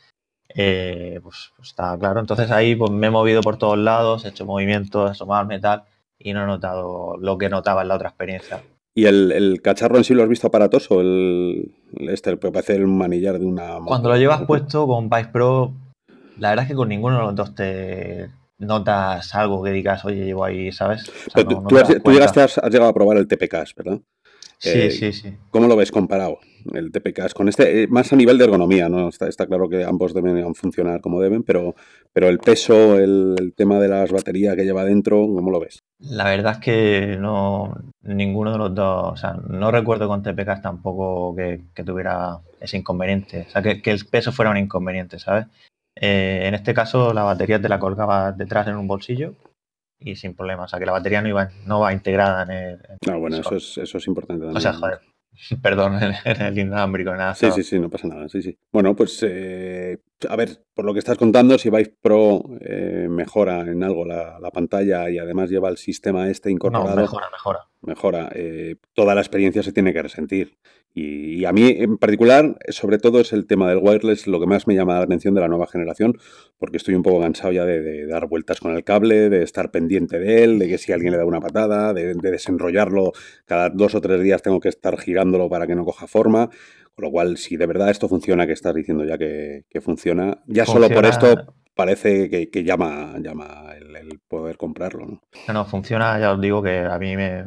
eh, 0.54 1.20
pues, 1.22 1.52
pues, 1.56 1.68
está 1.68 1.96
claro. 1.98 2.20
Entonces 2.20 2.50
ahí 2.50 2.74
pues, 2.74 2.90
me 2.90 3.08
he 3.08 3.10
movido 3.10 3.42
por 3.42 3.58
todos 3.58 3.78
lados, 3.78 4.24
he 4.24 4.28
hecho 4.28 4.46
movimientos, 4.46 5.10
asomarme 5.10 5.60
tal, 5.60 5.84
y 6.18 6.32
no 6.32 6.42
he 6.42 6.46
notado 6.46 7.16
lo 7.18 7.36
que 7.36 7.48
notaba 7.48 7.82
en 7.82 7.88
la 7.88 7.96
otra 7.96 8.08
experiencia. 8.08 8.62
¿Y 8.94 9.06
el, 9.06 9.60
cacharro 9.62 9.96
en 9.96 10.04
sí 10.04 10.14
lo 10.14 10.24
has 10.24 10.28
visto 10.28 10.48
aparatoso? 10.48 11.00
El, 11.00 11.72
este, 12.00 12.30
el, 12.30 12.38
parece 12.38 12.74
el 12.74 12.88
manillar 12.88 13.38
de 13.38 13.46
una... 13.46 13.78
Cuando 13.84 14.08
lo 14.08 14.16
llevas 14.16 14.42
puesto 14.42 14.88
con 14.88 15.08
Vice 15.08 15.28
Pro, 15.28 15.72
la 16.38 16.50
verdad 16.50 16.64
es 16.64 16.70
que 16.70 16.76
con 16.76 16.88
ninguno 16.88 17.16
de 17.16 17.22
los 17.22 17.34
dos 17.34 17.54
te 17.54 18.30
notas 18.58 19.34
algo 19.34 19.62
que 19.62 19.70
digas, 19.70 20.04
oye, 20.04 20.24
llevo 20.24 20.44
ahí, 20.44 20.72
¿sabes? 20.72 21.10
tú, 21.32 22.12
llegaste, 22.12 22.40
has, 22.40 22.56
llegado 22.70 22.90
a 22.90 22.94
probar 22.94 23.16
el 23.16 23.28
TPK, 23.28 23.76
¿verdad? 23.76 24.00
Sí, 24.58 24.70
eh, 24.74 24.90
sí, 24.90 25.12
sí. 25.12 25.36
¿Cómo 25.50 25.68
lo 25.68 25.76
ves 25.76 25.92
comparado 25.92 26.40
el 26.74 26.90
TPK 26.90 27.32
con 27.32 27.48
este? 27.48 27.84
Eh, 27.84 27.86
más 27.86 28.12
a 28.12 28.16
nivel 28.16 28.38
de 28.38 28.44
ergonomía, 28.44 28.88
¿no? 28.88 29.08
Está, 29.08 29.28
está, 29.28 29.46
claro 29.46 29.68
que 29.68 29.84
ambos 29.84 30.12
deben 30.12 30.52
funcionar 30.56 31.00
como 31.00 31.20
deben, 31.20 31.44
pero, 31.44 31.76
pero 32.12 32.28
el 32.28 32.40
peso, 32.40 32.98
el, 32.98 33.54
tema 33.56 33.78
de 33.78 33.88
las 33.88 34.10
baterías 34.10 34.56
que 34.56 34.64
lleva 34.64 34.84
dentro, 34.84 35.18
¿cómo 35.18 35.52
lo 35.52 35.60
ves? 35.60 35.84
La 36.00 36.24
verdad 36.24 36.54
es 36.54 36.58
que 36.58 37.16
no, 37.20 37.72
ninguno 38.02 38.50
de 38.50 38.58
los 38.58 38.74
dos, 38.74 39.12
o 39.12 39.16
sea, 39.16 39.34
no 39.48 39.70
recuerdo 39.70 40.08
con 40.08 40.24
TPK 40.24 40.60
tampoco 40.60 41.36
que, 41.36 41.60
tuviera 41.84 42.40
ese 42.60 42.78
inconveniente, 42.78 43.46
o 43.48 43.50
sea, 43.50 43.62
que, 43.62 43.80
el 43.84 44.06
peso 44.06 44.32
fuera 44.32 44.50
un 44.50 44.56
inconveniente, 44.56 45.20
¿sabes? 45.20 45.46
Eh, 46.00 46.42
en 46.46 46.54
este 46.54 46.74
caso 46.74 47.12
la 47.12 47.24
batería 47.24 47.60
te 47.60 47.68
la 47.68 47.78
colgaba 47.78 48.32
detrás 48.32 48.68
en 48.68 48.76
un 48.76 48.86
bolsillo 48.86 49.34
y 50.00 50.16
sin 50.16 50.34
problema. 50.34 50.64
O 50.64 50.68
sea, 50.68 50.78
que 50.78 50.86
la 50.86 50.92
batería 50.92 51.22
no, 51.22 51.28
iba, 51.28 51.48
no 51.66 51.80
va 51.80 51.92
integrada 51.92 52.44
en 52.44 52.50
el... 52.50 52.78
no, 53.06 53.12
ah, 53.12 53.16
bueno, 53.16 53.36
eso 53.36 53.56
es, 53.56 53.78
eso 53.78 53.98
es 53.98 54.06
importante 54.06 54.44
también. 54.44 54.56
O 54.56 54.60
sea, 54.60 54.72
joder, 54.72 55.00
perdón, 55.62 55.98
en 56.24 56.42
el 56.42 56.58
inalámbrico, 56.58 57.14
nada. 57.14 57.34
Sí, 57.34 57.50
sí, 57.50 57.62
sí, 57.62 57.78
no 57.78 57.90
pasa 57.90 58.08
nada, 58.08 58.28
sí, 58.28 58.42
sí. 58.42 58.56
Bueno, 58.72 58.94
pues, 58.94 59.22
eh, 59.22 59.98
a 60.28 60.36
ver, 60.36 60.64
por 60.74 60.84
lo 60.84 60.92
que 60.92 60.98
estás 61.00 61.18
contando, 61.18 61.58
si 61.58 61.70
Vive 61.70 61.94
Pro 62.00 62.42
eh, 62.60 63.08
mejora 63.10 63.60
en 63.60 63.82
algo 63.82 64.04
la, 64.04 64.38
pantalla 64.52 65.10
y 65.10 65.18
además 65.18 65.50
lleva 65.50 65.68
el 65.68 65.76
sistema 65.76 66.28
este 66.28 66.50
incorporado... 66.50 66.96
No, 66.96 67.02
mejora, 67.02 67.28
mejora. 67.30 67.67
Mejora. 67.80 68.30
Eh, 68.34 68.76
toda 68.92 69.14
la 69.14 69.20
experiencia 69.20 69.62
se 69.62 69.72
tiene 69.72 69.92
que 69.92 70.02
resentir. 70.02 70.58
Y, 70.94 71.44
a 71.44 71.52
mí 71.52 71.68
en 71.78 71.96
particular, 71.96 72.56
sobre 72.70 72.98
todo 72.98 73.20
es 73.20 73.32
el 73.32 73.46
tema 73.46 73.68
del 73.68 73.78
wireless 73.78 74.26
lo 74.26 74.40
que 74.40 74.46
más 74.46 74.66
me 74.66 74.74
llama 74.74 74.94
la 74.94 75.04
atención 75.04 75.32
de 75.34 75.40
la 75.40 75.48
nueva 75.48 75.68
generación, 75.68 76.18
porque 76.58 76.76
estoy 76.76 76.94
un 76.94 77.04
poco 77.04 77.20
cansado 77.20 77.52
ya 77.52 77.64
de, 77.64 78.06
dar 78.06 78.26
vueltas 78.26 78.58
con 78.58 78.74
el 78.74 78.82
cable, 78.82 79.30
de 79.30 79.44
estar 79.44 79.70
pendiente 79.70 80.18
de 80.18 80.42
él, 80.42 80.58
de 80.58 80.66
que 80.66 80.78
si 80.78 80.92
alguien 80.92 81.12
le 81.12 81.18
da 81.18 81.24
una 81.24 81.40
patada, 81.40 81.94
de, 81.94 82.14
desenrollarlo, 82.14 83.12
cada 83.44 83.70
dos 83.70 83.94
o 83.94 84.00
tres 84.00 84.20
días 84.22 84.42
tengo 84.42 84.58
que 84.58 84.70
estar 84.70 84.98
girándolo 84.98 85.48
para 85.48 85.66
que 85.68 85.76
no 85.76 85.84
coja 85.84 86.08
forma. 86.08 86.50
Con 86.94 87.04
lo 87.04 87.10
cual, 87.12 87.36
si 87.36 87.56
de 87.56 87.66
verdad 87.66 87.90
esto 87.90 88.08
funciona, 88.08 88.48
que 88.48 88.54
estás 88.54 88.74
diciendo 88.74 89.04
ya 89.04 89.16
que, 89.18 89.64
funciona, 89.80 90.42
ya 90.48 90.66
solo 90.66 90.88
por 90.88 91.06
esto 91.06 91.54
parece 91.78 92.28
que, 92.28 92.64
llama, 92.64 93.14
llama 93.20 93.66
el, 93.76 94.18
poder 94.26 94.56
comprarlo. 94.56 95.06
¿no? 95.06 95.54
¿no? 95.54 95.64
funciona, 95.64 96.18
ya 96.18 96.32
os 96.32 96.40
digo 96.40 96.60
que 96.60 96.80
a 96.80 96.98
mí 96.98 97.16
me, 97.16 97.44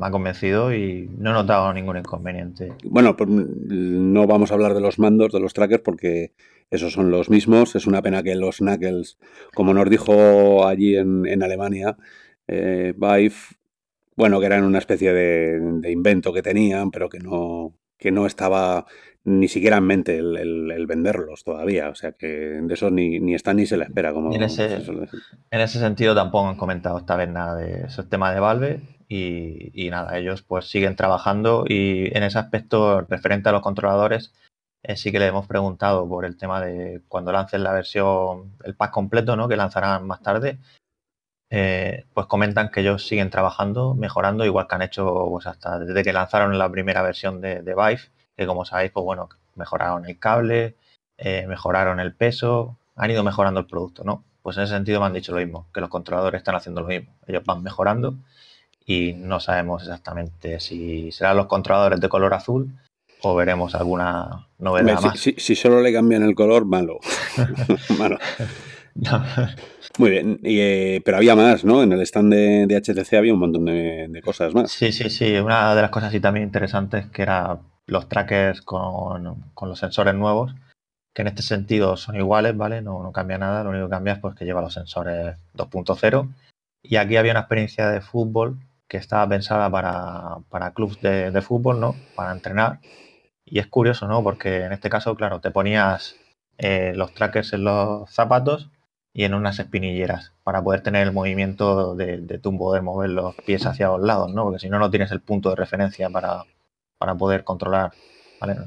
ha 0.00 0.10
convencido 0.12 0.72
y 0.72 1.10
no 1.18 1.30
he 1.30 1.32
notado 1.32 1.72
ningún 1.72 1.96
inconveniente. 1.96 2.72
Bueno, 2.84 3.16
pues 3.16 3.28
no 3.28 4.28
vamos 4.28 4.52
a 4.52 4.54
hablar 4.54 4.74
de 4.74 4.80
los 4.80 5.00
mandos, 5.00 5.32
de 5.32 5.40
los 5.40 5.52
trackers, 5.52 5.82
porque 5.82 6.32
esos 6.70 6.92
son 6.92 7.10
los 7.10 7.28
mismos. 7.28 7.74
Es 7.74 7.88
una 7.88 8.02
pena 8.02 8.22
que 8.22 8.36
los 8.36 8.58
Knuckles, 8.58 9.18
como 9.52 9.74
nos 9.74 9.90
dijo 9.90 10.64
allí 10.64 10.96
en, 10.96 11.42
Alemania, 11.42 11.96
eh, 12.46 12.94
Vive, 12.96 13.34
bueno, 14.14 14.38
que 14.38 14.46
eran 14.46 14.62
una 14.62 14.78
especie 14.78 15.12
de, 15.12 15.58
de 15.58 15.90
invento 15.90 16.32
que 16.32 16.42
tenían, 16.42 16.92
pero 16.92 17.08
que 17.08 17.18
no, 17.18 17.74
que 17.98 18.12
no 18.12 18.26
estaba 18.26 18.86
ni 19.24 19.48
siquiera 19.48 19.76
en 19.76 19.84
mente 19.84 20.18
el, 20.18 20.86
venderlos 20.86 21.44
todavía. 21.44 21.88
O 21.88 21.94
sea 21.94 22.12
que 22.12 22.26
de 22.26 22.74
eso 22.74 22.90
ni, 22.90 23.20
ni 23.20 23.34
está 23.34 23.54
ni 23.54 23.66
se 23.66 23.76
le 23.76 23.84
espera. 23.84 24.12
Como 24.12 24.34
en, 24.34 24.42
ese, 24.42 24.74
en 24.74 25.60
ese 25.60 25.78
sentido 25.78 26.14
tampoco 26.14 26.48
han 26.48 26.56
comentado 26.56 26.98
esta 26.98 27.16
vez 27.16 27.28
nada 27.28 27.56
de 27.56 27.86
ese 27.86 28.02
tema 28.04 28.32
de 28.32 28.40
Valve 28.40 28.80
y, 29.08 29.90
nada, 29.90 30.16
ellos 30.16 30.42
pues 30.42 30.70
siguen 30.70 30.96
trabajando 30.96 31.64
y 31.68 32.16
en 32.16 32.22
ese 32.22 32.38
aspecto 32.38 33.02
referente 33.02 33.50
a 33.50 33.52
los 33.52 33.60
controladores 33.60 34.32
eh, 34.82 34.96
sí 34.96 35.12
que 35.12 35.18
le 35.18 35.26
hemos 35.26 35.46
preguntado 35.46 36.08
por 36.08 36.24
el 36.24 36.38
tema 36.38 36.62
de 36.62 37.02
cuando 37.08 37.30
lancen 37.30 37.62
la 37.62 37.72
versión, 37.72 38.56
el 38.64 38.74
pack 38.74 38.90
completo, 38.90 39.36
¿no? 39.36 39.48
Que 39.48 39.56
lanzarán 39.56 40.06
más 40.06 40.22
tarde. 40.22 40.58
Eh, 41.50 42.06
pues 42.14 42.26
comentan 42.26 42.70
que 42.70 42.80
ellos 42.80 43.06
siguen 43.06 43.28
trabajando, 43.28 43.94
mejorando, 43.94 44.46
igual 44.46 44.66
que 44.66 44.74
han 44.74 44.82
hecho 44.82 45.26
pues 45.28 45.46
hasta 45.46 45.78
desde 45.78 46.02
que 46.02 46.14
lanzaron 46.14 46.58
la 46.58 46.70
primera 46.70 47.02
versión 47.02 47.42
de, 47.42 47.60
de 47.62 47.74
Vive 47.74 48.00
que 48.36 48.46
como 48.46 48.64
sabéis, 48.64 48.92
pues 48.92 49.04
bueno, 49.04 49.28
mejoraron 49.54 50.06
el 50.06 50.18
cable, 50.18 50.76
eh, 51.18 51.46
mejoraron 51.46 52.00
el 52.00 52.14
peso, 52.14 52.76
han 52.96 53.10
ido 53.10 53.22
mejorando 53.24 53.60
el 53.60 53.66
producto, 53.66 54.04
¿no? 54.04 54.24
Pues 54.42 54.56
en 54.56 54.64
ese 54.64 54.74
sentido 54.74 55.00
me 55.00 55.06
han 55.06 55.12
dicho 55.12 55.32
lo 55.32 55.38
mismo, 55.38 55.66
que 55.72 55.80
los 55.80 55.88
controladores 55.88 56.40
están 56.40 56.56
haciendo 56.56 56.80
lo 56.80 56.88
mismo. 56.88 57.12
Ellos 57.26 57.44
van 57.44 57.62
mejorando 57.62 58.16
y 58.84 59.12
no 59.12 59.38
sabemos 59.38 59.82
exactamente 59.82 60.58
si 60.58 61.12
serán 61.12 61.36
los 61.36 61.46
controladores 61.46 62.00
de 62.00 62.08
color 62.08 62.34
azul 62.34 62.72
o 63.22 63.36
veremos 63.36 63.74
alguna 63.76 64.48
novedad 64.58 65.00
más. 65.00 65.20
Si, 65.20 65.54
solo 65.54 65.80
le 65.80 65.92
cambian 65.92 66.24
el 66.24 66.34
color, 66.34 66.64
malo. 66.64 66.98
malo. 67.98 68.18
Muy 69.98 70.10
bien, 70.10 70.40
eh, 70.42 71.00
pero 71.04 71.18
había 71.18 71.36
más, 71.36 71.64
¿no? 71.64 71.82
En 71.82 71.92
el 71.92 72.00
stand 72.00 72.32
de, 72.32 72.82
HTC 72.82 73.14
había 73.14 73.32
un 73.32 73.38
montón 73.38 73.66
de, 73.66 74.06
de, 74.08 74.22
cosas 74.22 74.54
más. 74.54 74.72
Sí, 74.72 74.90
sí, 74.90 75.08
sí. 75.08 75.36
Una 75.36 75.74
de 75.74 75.82
las 75.82 75.90
cosas 75.90 76.10
sí 76.10 76.18
también 76.18 76.44
interesantes 76.44 77.06
que 77.06 77.22
era 77.22 77.58
los 77.92 78.08
trackers 78.08 78.62
con, 78.62 79.52
los 79.60 79.78
sensores 79.78 80.14
nuevos, 80.14 80.54
que 81.14 81.22
en 81.22 81.28
este 81.28 81.42
sentido 81.42 81.96
son 81.96 82.16
iguales, 82.16 82.56
¿vale? 82.56 82.82
No, 82.82 83.02
no 83.02 83.12
cambia 83.12 83.38
nada, 83.38 83.62
lo 83.62 83.70
único 83.70 83.86
que 83.86 83.90
cambia 83.90 84.14
es 84.14 84.18
pues, 84.18 84.34
que 84.34 84.44
lleva 84.44 84.62
los 84.62 84.74
sensores 84.74 85.36
2.0. 85.54 86.34
Y 86.82 86.96
aquí 86.96 87.16
había 87.16 87.32
una 87.32 87.40
experiencia 87.40 87.88
de 87.90 88.00
fútbol 88.00 88.58
que 88.88 88.96
estaba 88.96 89.28
pensada 89.28 89.70
para, 89.70 90.38
para 90.50 90.72
clubes 90.74 91.00
de, 91.00 91.42
fútbol, 91.42 91.80
¿no? 91.80 91.94
Para 92.16 92.32
entrenar. 92.32 92.80
Y 93.44 93.58
es 93.58 93.66
curioso, 93.66 94.08
¿no? 94.08 94.22
Porque 94.22 94.64
en 94.64 94.72
este 94.72 94.90
caso, 94.90 95.14
claro, 95.14 95.40
te 95.40 95.50
ponías 95.50 96.16
eh, 96.58 96.92
los 96.96 97.14
trackers 97.14 97.52
en 97.52 97.64
los 97.64 98.10
zapatos 98.10 98.70
y 99.12 99.24
en 99.24 99.34
unas 99.34 99.58
espinilleras 99.58 100.32
para 100.42 100.62
poder 100.62 100.82
tener 100.82 101.06
el 101.06 101.12
movimiento 101.12 101.94
de, 101.94 102.18
de 102.18 102.40
mover 102.82 103.10
los 103.10 103.34
pies 103.36 103.66
hacia 103.66 103.88
los 103.88 104.00
lados, 104.00 104.32
¿no? 104.32 104.44
Porque 104.44 104.58
si 104.58 104.68
no, 104.70 104.78
no 104.78 104.90
tienes 104.90 105.12
el 105.12 105.20
punto 105.20 105.50
de 105.50 105.56
referencia 105.56 106.08
para, 106.10 106.44
para 107.02 107.16
poder 107.16 107.42
controlar, 107.42 107.90
¿vale? 108.40 108.58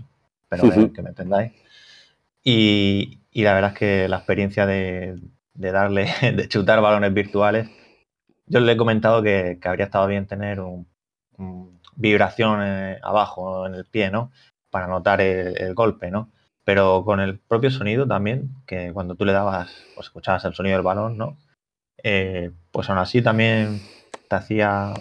Pero 0.50 0.70
que, 0.92 1.02
me 1.02 1.12
entendáis. 1.12 1.54
Y, 2.44 3.22
la 3.32 3.54
verdad 3.54 3.72
es 3.72 3.80
que 3.80 4.10
la 4.10 4.18
experiencia 4.18 4.66
de, 4.66 5.18
darle, 5.54 6.10
de 6.36 6.50
chutar 6.50 6.82
balones 6.82 7.14
virtuales, 7.14 7.70
yo 8.46 8.60
le 8.60 8.74
he 8.74 8.76
comentado 8.76 9.24
que, 9.24 9.58
habría 9.64 9.86
estado 9.86 10.08
bien 10.08 10.28
tener 10.28 10.60
un, 10.60 10.86
vibración 11.96 12.60
eh, 12.62 13.00
abajo 13.02 13.68
en 13.68 13.76
el 13.76 13.86
pie, 13.86 14.12
¿no? 14.12 14.34
Para 14.70 14.88
notar 14.88 15.22
el, 15.22 15.74
golpe, 15.74 16.12
¿no? 16.12 16.30
Pero 16.66 17.06
con 17.06 17.22
el 17.22 17.40
propio 17.40 17.72
sonido 17.72 18.06
también, 18.06 18.54
que 18.68 18.92
cuando 18.92 19.16
tú 19.16 19.24
le 19.24 19.32
dabas, 19.32 19.74
pues 19.96 20.08
escuchabas 20.08 20.44
el 20.44 20.54
sonido 20.54 20.76
del 20.76 20.84
balón, 20.84 21.18
¿no? 21.18 21.38
Eh, 22.04 22.52
pues 22.74 22.90
aún 22.90 23.00
así 23.00 23.22
también 23.22 23.80
te 24.28 24.36
hacía 24.36 24.94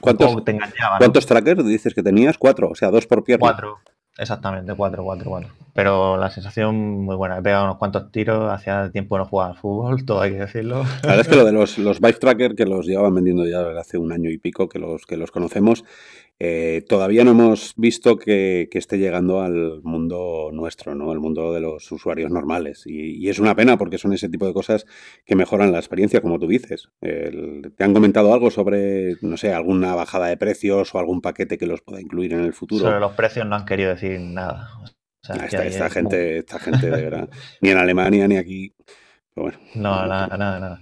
¿Cuántos, 0.00 1.26
trackers 1.26 1.64
dices 1.64 1.94
que 1.94 2.02
tenías? 2.02 2.38
Cuatro, 2.38 2.70
o 2.70 2.74
sea, 2.74 2.90
dos 2.90 3.06
por 3.06 3.22
pierna. 3.24 3.40
Cuatro, 3.40 3.78
exactamente, 4.16 4.74
cuatro, 4.74 5.04
cuatro, 5.04 5.30
cuatro. 5.30 5.50
Pero 5.74 6.16
la 6.16 6.30
sensación 6.30 7.04
muy 7.04 7.16
buena. 7.16 7.38
He 7.38 7.42
pegado 7.42 7.64
unos 7.64 7.78
cuantos 7.78 8.10
tiros, 8.10 8.52
hacía 8.52 8.90
tiempo 8.90 9.18
no 9.18 9.24
jugaba 9.24 9.50
al 9.50 9.56
fútbol, 9.56 10.04
todo 10.06 10.20
hay 10.20 10.32
que 10.32 10.40
decirlo. 10.40 10.84
La 11.02 11.08
verdad 11.08 11.20
es 11.20 11.28
que 11.28 11.36
lo 11.36 11.44
de 11.44 11.52
los, 11.52 11.78
los 11.78 12.00
Vive 12.00 12.14
Tracker, 12.14 12.54
que 12.54 12.66
los 12.66 12.86
llevaban 12.86 13.14
vendiendo 13.14 13.46
ya 13.46 13.60
hace 13.78 13.98
un 13.98 14.12
año 14.12 14.30
y 14.30 14.38
pico, 14.38 14.68
que 14.68 14.78
los, 14.78 15.06
que 15.06 15.16
los 15.16 15.30
conocemos, 15.30 15.84
eh, 16.42 16.86
todavía 16.88 17.22
no 17.22 17.32
hemos 17.32 17.74
visto 17.76 18.16
que, 18.16 18.68
esté 18.72 18.96
llegando 18.96 19.42
al 19.42 19.82
mundo 19.82 20.48
nuestro, 20.54 20.94
¿no? 20.94 21.10
Al 21.10 21.20
mundo 21.20 21.52
de 21.52 21.60
los 21.60 21.92
usuarios 21.92 22.30
normales. 22.30 22.84
Y, 22.86 23.28
es 23.28 23.38
una 23.38 23.54
pena 23.54 23.76
porque 23.76 23.98
son 23.98 24.14
ese 24.14 24.30
tipo 24.30 24.46
de 24.46 24.54
cosas 24.54 24.86
que 25.26 25.36
mejoran 25.36 25.70
la 25.70 25.78
experiencia, 25.78 26.22
como 26.22 26.38
tú 26.38 26.46
dices. 26.46 26.88
¿Te 27.00 27.84
han 27.84 27.92
comentado 27.92 28.32
algo 28.32 28.50
sobre, 28.50 29.16
no 29.20 29.36
sé, 29.36 29.52
alguna 29.52 29.94
bajada 29.94 30.28
de 30.28 30.38
precios 30.38 30.94
o 30.94 30.98
algún 30.98 31.20
paquete 31.20 31.58
que 31.58 31.66
los 31.66 31.82
pueda 31.82 32.00
incluir 32.00 32.32
en 32.32 32.40
el 32.40 32.54
futuro? 32.54 32.86
Sobre 32.86 33.00
los 33.00 33.12
precios 33.12 33.46
no 33.46 33.56
han 33.56 33.66
querido 33.66 33.90
decir 33.90 34.18
nada. 34.18 34.70
Esta, 35.34 35.90
gente, 35.90 36.38
esta 36.38 36.58
gente 36.58 36.90
de 36.90 37.02
verdad, 37.02 37.28
ni 37.60 37.70
en 37.70 37.78
Alemania 37.78 38.28
ni 38.28 38.36
aquí. 38.36 38.72
bueno. 39.34 39.58
No, 39.74 40.06
nada, 40.06 40.36
nada, 40.36 40.60
nada. 40.60 40.80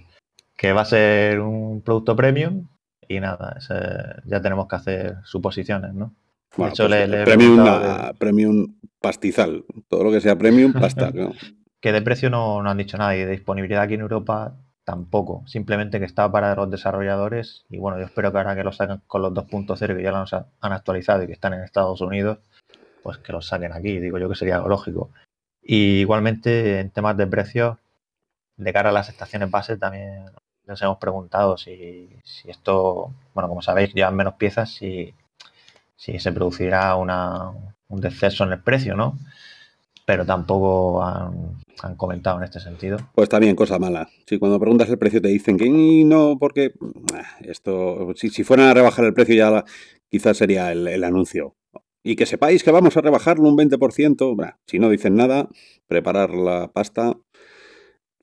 Que 0.55 0.73
va 0.73 0.81
a 0.81 0.85
ser 0.85 1.39
un 1.39 1.81
producto 1.81 2.15
premium 2.15 2.67
y 3.07 3.19
nada, 3.19 3.57
ya 4.25 4.41
tenemos 4.41 4.67
que 4.67 4.75
hacer 4.75 5.15
suposiciones, 5.23 5.93
¿no? 5.93 6.13
Bueno, 6.55 6.73
pues, 6.75 7.23
premium, 7.25 7.65
premium 8.17 8.75
pastizal, 8.99 9.63
todo 9.87 10.03
lo 10.03 10.11
que 10.11 10.21
sea 10.21 10.37
premium, 10.37 10.73
pasta. 10.73 11.11
que 11.79 11.91
de 11.91 12.01
precio 12.01 12.29
no, 12.29 12.61
no 12.61 12.69
han 12.69 12.77
dicho 12.77 12.97
nada 12.97 13.15
y 13.15 13.19
de 13.19 13.31
disponibilidad 13.31 13.83
aquí 13.83 13.93
en 13.93 14.01
Europa 14.01 14.55
tampoco, 14.83 15.43
simplemente 15.45 15.99
que 15.99 16.05
está 16.05 16.31
para 16.31 16.55
los 16.55 16.69
desarrolladores 16.71 17.65
y 17.69 17.77
bueno, 17.77 17.99
yo 17.99 18.05
espero 18.05 18.31
que 18.31 18.39
ahora 18.39 18.55
que 18.55 18.63
lo 18.63 18.71
saquen 18.71 19.01
con 19.05 19.21
los 19.21 19.33
2.0 19.33 19.95
que 19.95 20.03
ya 20.03 20.11
los 20.11 20.33
han 20.33 20.73
actualizado 20.73 21.23
y 21.23 21.27
que 21.27 21.33
están 21.33 21.53
en 21.53 21.61
Estados 21.61 22.01
Unidos, 22.01 22.39
pues 23.03 23.17
que 23.17 23.31
los 23.31 23.47
saquen 23.47 23.73
aquí, 23.73 23.99
digo 23.99 24.17
yo 24.17 24.29
que 24.29 24.35
sería 24.35 24.59
lógico. 24.59 25.09
Y 25.61 25.99
igualmente 26.01 26.79
en 26.79 26.89
temas 26.91 27.17
de 27.17 27.27
precios, 27.27 27.77
de 28.57 28.73
cara 28.73 28.89
a 28.89 28.93
las 28.93 29.09
estaciones 29.09 29.51
base 29.51 29.77
también 29.77 30.25
nos 30.65 30.81
hemos 30.81 30.97
preguntado 30.97 31.57
si, 31.57 32.09
esto, 32.45 33.11
bueno, 33.33 33.49
como 33.49 33.61
sabéis, 33.61 33.93
llevan 33.93 34.15
menos 34.15 34.35
piezas, 34.35 34.71
si, 34.71 35.13
si 35.95 36.19
se 36.19 36.31
producirá 36.31 36.95
una, 36.95 37.51
un 37.87 38.01
descenso 38.01 38.43
en 38.43 38.53
el 38.53 38.61
precio, 38.61 38.95
¿no? 38.95 39.17
pero 40.09 40.25
tampoco 40.25 41.03
han, 41.03 41.95
comentado 41.95 42.39
en 42.39 42.45
este 42.45 42.59
sentido. 42.59 42.97
Pues 43.13 43.29
también 43.29 43.55
cosa 43.55 43.77
mala. 43.77 44.09
Si 44.25 44.39
cuando 44.39 44.59
preguntas 44.59 44.89
el 44.89 44.97
precio 44.97 45.21
te 45.21 45.27
dicen 45.27 45.55
que 45.55 45.69
no, 45.69 46.35
porque 46.39 46.73
esto, 47.41 48.11
si, 48.15 48.31
si 48.31 48.43
fueran 48.43 48.69
a 48.69 48.73
rebajar 48.73 49.05
el 49.05 49.13
precio 49.13 49.35
ya 49.35 49.63
quizás 50.09 50.35
sería 50.35 50.71
el, 50.71 51.03
anuncio. 51.03 51.53
Y 52.03 52.15
que 52.15 52.25
sepáis 52.25 52.63
que 52.63 52.71
vamos 52.71 52.95
a 52.95 53.01
rebajarlo 53.01 53.49
un 53.49 53.57
20%. 53.57 54.55
si 54.65 54.79
no 54.79 54.89
dicen 54.89 55.15
nada, 55.15 55.49
preparar 55.87 56.31
la 56.31 56.71
pasta 56.71 57.17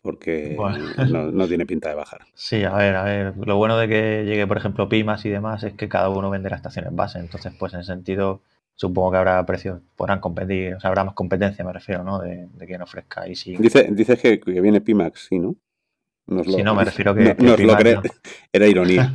porque 0.07 0.57
no, 1.33 1.49
tiene 1.49 1.67
pinta 1.67 1.89
de 1.89 1.97
bajar. 1.97 2.21
Sí, 2.35 2.63
a 2.63 2.75
ver, 2.75 2.95
a 2.95 3.03
ver. 3.03 3.35
Lo 3.45 3.57
bueno 3.57 3.77
de 3.77 3.89
que 3.89 4.25
llegue, 4.25 4.47
por 4.47 4.57
ejemplo, 4.57 4.89
Pimas 4.89 5.25
y 5.27 5.31
demás 5.31 5.65
es 5.65 5.75
que 5.75 5.89
cada 5.89 6.09
uno 6.09 6.31
venderá 6.31 6.55
estaciones 6.55 6.95
base. 6.95 7.19
Entonces, 7.19 7.53
pues 7.59 7.75
en 7.75 7.81
ese 7.81 7.93
sentido, 7.93 8.41
supongo 8.77 9.11
que 9.11 9.17
habrá 9.17 9.45
precios, 9.45 9.81
podrán 9.97 10.21
competir, 10.21 10.75
o 10.75 10.81
sea, 10.81 10.89
habrá 10.89 11.03
más 11.03 11.15
competencia, 11.15 11.65
me 11.65 11.73
refiero, 11.73 12.05
¿no? 12.05 12.21
De, 12.21 12.49
quien 12.67 12.83
ofrezca. 12.83 13.29
Y 13.29 13.35
si... 13.35 13.57
Dice, 13.57 13.89
dices 13.91 14.21
que, 14.21 14.41
viene 14.61 14.81
Pimax, 14.81 15.27
sí, 15.29 15.41
¿no? 15.41 15.57
sí, 16.45 16.63
no, 16.63 16.77
me 16.77 16.85
refiero 16.85 17.13
que. 17.13 17.35
No, 17.41 17.57
lo 17.57 17.77
cree. 17.77 17.99
Era 18.53 18.69
ironía. 18.69 19.13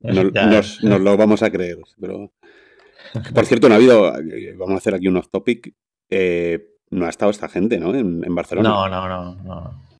nos, 0.00 0.82
lo 0.82 1.16
vamos 1.16 1.42
a 1.42 1.50
creer. 1.50 1.78
Pero... 1.98 2.30
Por 3.34 3.46
cierto, 3.46 3.68
no 3.68 3.74
ha 3.74 3.78
habido. 3.78 4.12
Vamos 4.58 4.74
a 4.74 4.78
hacer 4.78 4.94
aquí 4.94 5.08
un 5.08 5.16
off 5.16 5.28
topic. 5.30 5.74
Eh, 6.08 6.76
no 6.90 7.06
ha 7.06 7.08
estado 7.08 7.30
esta 7.30 7.48
gente, 7.48 7.78
¿no? 7.78 7.94
En, 7.94 8.34
Barcelona. 8.34 8.68
No, 8.68 8.88
no, 8.88 9.08
no, 9.08 9.34
no. 9.36 9.90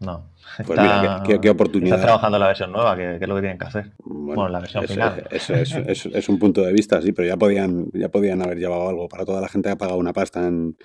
No. 0.00 0.30
Pues 0.64 0.80
mira, 0.80 1.24
qué, 1.42 1.50
oportunidad. 1.50 1.96
Está 1.96 2.06
trabajando 2.06 2.38
la 2.38 2.46
versión 2.46 2.70
nueva, 2.70 2.96
que, 2.96 3.16
es 3.16 3.28
lo 3.28 3.34
que 3.34 3.40
tienen 3.40 3.58
que 3.58 3.66
hacer. 3.66 3.92
Bueno, 3.98 4.48
la 4.48 4.60
versión 4.60 4.86
final. 4.86 5.26
Es, 5.30 5.50
es, 5.50 6.28
un 6.28 6.38
punto 6.38 6.62
de 6.62 6.72
vista, 6.72 7.02
sí, 7.02 7.10
pero 7.10 7.26
ya 7.26 7.36
podían, 7.36 7.90
ya 7.92 8.08
podían 8.08 8.40
haber 8.42 8.58
llevado 8.58 8.88
algo 8.88 9.08
para 9.08 9.24
toda 9.24 9.40
la 9.40 9.48
gente 9.48 9.68
que 9.68 9.72
ha 9.72 9.78
pagado 9.78 9.98
una 9.98 10.12
pasta 10.12 10.46
en, 10.46 10.76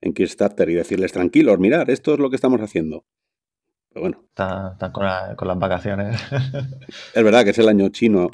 en 0.00 0.14
Kickstarter 0.14 0.70
y 0.70 0.74
decirles 0.74 1.12
tranquilos, 1.12 1.58
mirar, 1.58 1.90
esto 1.90 2.14
es 2.14 2.18
lo 2.18 2.30
que 2.30 2.36
estamos 2.36 2.60
haciendo. 2.62 3.04
Pero 3.90 4.00
bueno. 4.00 4.24
Están, 4.28 4.92
con, 4.92 5.04
con, 5.36 5.48
las 5.48 5.58
vacaciones. 5.58 6.18
Es 7.14 7.22
verdad 7.22 7.44
que 7.44 7.50
es 7.50 7.58
el 7.58 7.68
año 7.68 7.90
chino 7.90 8.30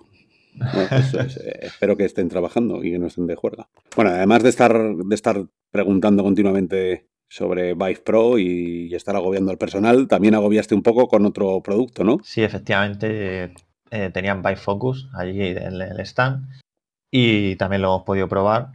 eh, 0.60 1.58
espero 1.62 1.96
que 1.96 2.04
estén 2.04 2.28
trabajando 2.28 2.82
y 2.84 2.92
que 2.92 2.98
no 2.98 3.06
estén 3.06 3.26
de 3.26 3.36
juerga. 3.36 3.68
Bueno, 3.96 4.10
además 4.10 4.42
de 4.42 4.48
estar, 4.48 4.72
de 4.96 5.14
estar 5.14 5.44
preguntando 5.70 6.22
continuamente 6.22 7.08
sobre 7.28 7.74
Vive 7.74 8.00
Pro 8.04 8.38
y, 8.38 8.92
estar 8.94 9.14
agobiando 9.14 9.50
al 9.50 9.58
personal, 9.58 10.08
también 10.08 10.34
agobiaste 10.34 10.74
un 10.74 10.82
poco 10.82 11.08
con 11.08 11.24
otro 11.24 11.62
producto, 11.62 12.02
¿no? 12.02 12.18
Sí, 12.24 12.42
efectivamente, 12.42 13.54
eh, 13.90 14.10
tenían 14.12 14.42
Vive 14.42 14.56
Focus 14.56 15.08
allí 15.14 15.40
en 15.40 15.80
el 15.80 16.00
stand 16.00 16.48
y 17.10 17.56
también 17.56 17.82
lo 17.82 17.88
hemos 17.88 18.02
podido 18.02 18.28
probar. 18.28 18.72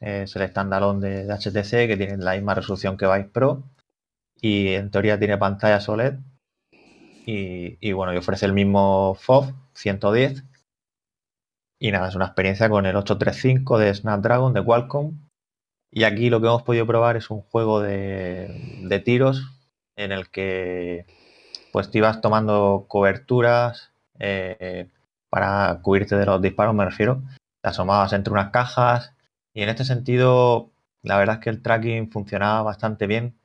Es 0.00 0.36
el 0.36 0.48
standalone 0.48 1.24
de, 1.24 1.34
HTC 1.34 1.88
que 1.88 1.96
tiene 1.96 2.16
la 2.18 2.34
misma 2.34 2.54
resolución 2.54 2.96
que 2.96 3.06
Vive 3.06 3.30
Pro 3.32 3.64
y 4.40 4.68
en 4.68 4.90
teoría 4.90 5.18
tiene 5.18 5.36
pantalla 5.36 5.80
OLED 5.86 6.14
y, 7.26 7.76
y 7.80 7.92
bueno, 7.92 8.14
y 8.14 8.16
ofrece 8.16 8.46
el 8.46 8.52
mismo 8.52 9.16
FOV 9.20 9.52
110 9.74 10.44
y 11.78 11.92
nada, 11.92 12.08
es 12.08 12.14
una 12.14 12.26
experiencia 12.26 12.68
con 12.68 12.86
el 12.86 12.96
835 12.96 13.78
de 13.78 13.94
Snapdragon 13.94 14.52
de 14.52 14.64
Qualcomm. 14.64 15.28
Y 15.90 16.04
aquí 16.04 16.28
lo 16.28 16.40
que 16.40 16.48
hemos 16.48 16.62
podido 16.62 16.86
probar 16.86 17.16
es 17.16 17.30
un 17.30 17.40
juego 17.40 17.80
de, 17.80 19.02
tiros 19.04 19.42
en 19.96 20.12
el 20.12 20.28
que 20.30 21.06
pues 21.72 21.90
te 21.90 21.98
ibas 21.98 22.20
tomando 22.20 22.86
coberturas 22.88 23.92
eh, 24.18 24.88
para 25.30 25.80
cubrirte 25.82 26.16
de 26.16 26.26
los 26.26 26.42
disparos, 26.42 26.74
me 26.74 26.84
refiero. 26.84 27.22
Te 27.62 27.70
asomabas 27.70 28.12
entre 28.12 28.32
unas 28.32 28.50
cajas 28.50 29.14
y 29.54 29.62
en 29.62 29.68
este 29.68 29.84
sentido 29.84 30.70
la 31.02 31.16
verdad 31.18 31.36
es 31.36 31.42
que 31.42 31.50
el 31.50 31.62
tracking 31.62 32.10
funcionaba 32.10 32.62
bastante 32.62 33.06
bien, 33.06 33.38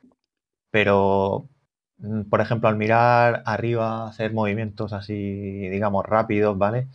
pero 0.72 1.50
mm, 1.98 2.24
por 2.24 2.42
ejemplo 2.42 2.70
al 2.70 2.78
mirar 2.78 3.44
arriba, 3.46 4.08
hacer 4.08 4.34
movimientos 4.34 4.94
así, 4.94 5.14
digamos, 5.70 6.06
rápidos, 6.06 6.58
¿vale? 6.58 6.88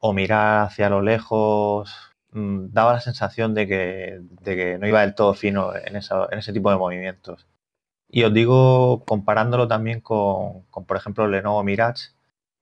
O 0.00 0.12
mirar 0.12 0.66
hacia 0.66 0.90
lo 0.90 1.02
lejos, 1.02 1.94
mm, 2.32 2.68
daba 2.72 2.94
la 2.94 3.00
sensación 3.00 3.54
de 3.54 3.68
que, 3.68 4.20
de 4.42 4.56
que, 4.56 4.78
no 4.78 4.86
iba 4.88 5.02
del 5.02 5.14
todo 5.14 5.34
fino 5.34 5.74
en, 5.76 5.96
en, 5.96 6.38
ese 6.38 6.52
tipo 6.52 6.70
de 6.70 6.78
movimientos. 6.78 7.46
Y 8.08 8.24
os 8.24 8.34
digo, 8.34 9.04
comparándolo 9.06 9.68
también 9.68 10.00
con, 10.00 10.64
por 10.86 10.96
ejemplo, 10.96 11.24
el 11.26 11.32
Lenovo 11.32 11.62
Mirage, 11.62 12.10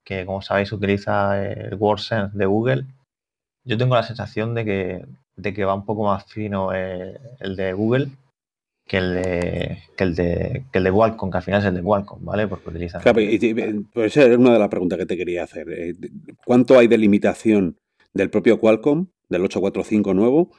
que 0.03 0.25
como 0.25 0.41
sabéis 0.41 0.71
utiliza 0.71 1.41
el 1.43 1.75
WordSense 1.75 2.37
de 2.37 2.45
Google, 2.45 2.85
yo 3.65 3.77
tengo 3.77 3.95
la 3.95 4.03
sensación 4.03 4.53
de 4.55 4.65
que, 4.65 5.05
de 5.35 5.53
que 5.53 5.65
va 5.65 5.73
un 5.75 5.85
poco 5.85 6.05
más 6.05 6.25
fino 6.25 6.73
eh, 6.73 7.19
el 7.39 7.55
de 7.55 7.73
Google 7.73 8.09
que 8.89 8.97
el 8.97 9.13
de 9.13 9.77
que 9.95 10.03
el 10.03 10.15
de 10.15 10.65
que 10.71 10.79
el 10.79 10.83
de 10.83 10.91
Qualcomm, 10.91 11.29
que 11.29 11.37
al 11.37 11.43
final 11.43 11.59
es 11.61 11.67
el 11.67 11.75
de 11.75 11.83
Qualcomm, 11.83 12.25
¿vale? 12.25 12.47
Porque 12.47 12.71
utiliza. 12.71 12.99
Claro, 12.99 13.19
pues 13.93 14.17
esa 14.17 14.25
es 14.25 14.35
una 14.35 14.51
de 14.51 14.57
las 14.57 14.67
preguntas 14.67 14.97
que 14.97 15.05
te 15.05 15.15
quería 15.15 15.43
hacer. 15.43 15.69
Eh, 15.69 15.93
¿Cuánto 16.43 16.75
hay 16.75 16.87
de 16.87 16.97
limitación 16.97 17.77
del 18.15 18.31
propio 18.31 18.59
Qualcomm, 18.59 19.05
del 19.29 19.43
845 19.43 20.15
nuevo, 20.15 20.49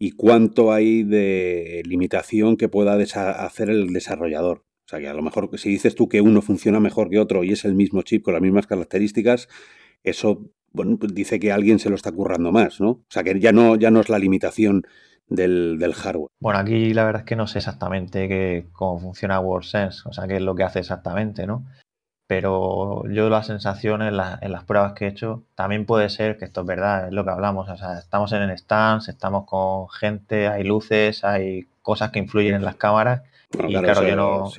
y 0.00 0.10
cuánto 0.10 0.72
hay 0.72 1.04
de 1.04 1.84
limitación 1.86 2.56
que 2.56 2.68
pueda 2.68 2.94
hacer 2.94 3.70
el 3.70 3.92
desarrollador? 3.92 4.64
O 4.84 4.88
sea, 4.88 4.98
que 4.98 5.06
a 5.06 5.14
lo 5.14 5.22
mejor 5.22 5.48
si 5.56 5.68
dices 5.68 5.94
tú 5.94 6.08
que 6.08 6.20
uno 6.20 6.42
funciona 6.42 6.80
mejor 6.80 7.08
que 7.08 7.20
otro 7.20 7.44
y 7.44 7.52
es 7.52 7.64
el 7.64 7.76
mismo 7.76 8.02
chip 8.02 8.24
con 8.24 8.34
las 8.34 8.42
mismas 8.42 8.66
características, 8.66 9.48
eso 10.02 10.50
bueno, 10.72 10.98
pues 10.98 11.14
dice 11.14 11.38
que 11.38 11.52
alguien 11.52 11.78
se 11.78 11.88
lo 11.88 11.94
está 11.94 12.10
currando 12.10 12.50
más, 12.52 12.80
¿no? 12.80 12.90
O 12.90 13.06
sea, 13.08 13.22
que 13.22 13.38
ya 13.40 13.52
no, 13.52 13.76
ya 13.76 13.90
no 13.90 14.00
es 14.00 14.08
la 14.08 14.18
limitación 14.18 14.86
del, 15.28 15.94
hardware. 15.94 16.30
Bueno, 16.40 16.58
aquí 16.58 16.94
la 16.94 17.04
verdad 17.04 17.22
es 17.22 17.26
que 17.26 17.36
no 17.36 17.46
sé 17.46 17.58
exactamente 17.58 18.66
cómo 18.72 19.00
funciona 19.00 19.40
WordSense, 19.40 20.08
o 20.08 20.12
sea, 20.12 20.26
qué 20.26 20.36
es 20.36 20.42
lo 20.42 20.54
que 20.54 20.64
hace 20.64 20.80
exactamente, 20.80 21.46
¿no? 21.46 21.64
Pero 22.28 23.04
yo 23.08 23.28
la 23.28 23.44
sensación 23.44 24.02
en, 24.02 24.16
las 24.16 24.64
pruebas 24.64 24.94
que 24.94 25.04
he 25.04 25.08
hecho, 25.08 25.44
también 25.54 25.86
puede 25.86 26.08
ser 26.08 26.38
que 26.38 26.44
esto 26.44 26.62
es 26.62 26.66
verdad, 26.66 27.06
es 27.06 27.12
lo 27.12 27.24
que 27.24 27.30
hablamos, 27.30 27.68
o 27.68 27.76
sea, 27.76 27.98
estamos 27.98 28.32
en 28.32 28.42
el 28.42 28.58
stands, 28.58 29.08
estamos 29.08 29.46
con 29.46 29.88
gente, 29.88 30.48
hay 30.48 30.64
luces, 30.64 31.22
hay 31.22 31.68
cosas 31.82 32.10
que 32.10 32.18
influyen 32.18 32.54
en 32.54 32.64
las 32.64 32.74
cámaras. 32.76 33.22
y 33.52 33.74
claro, 33.76 34.02
yo 34.02 34.16
no, 34.16 34.50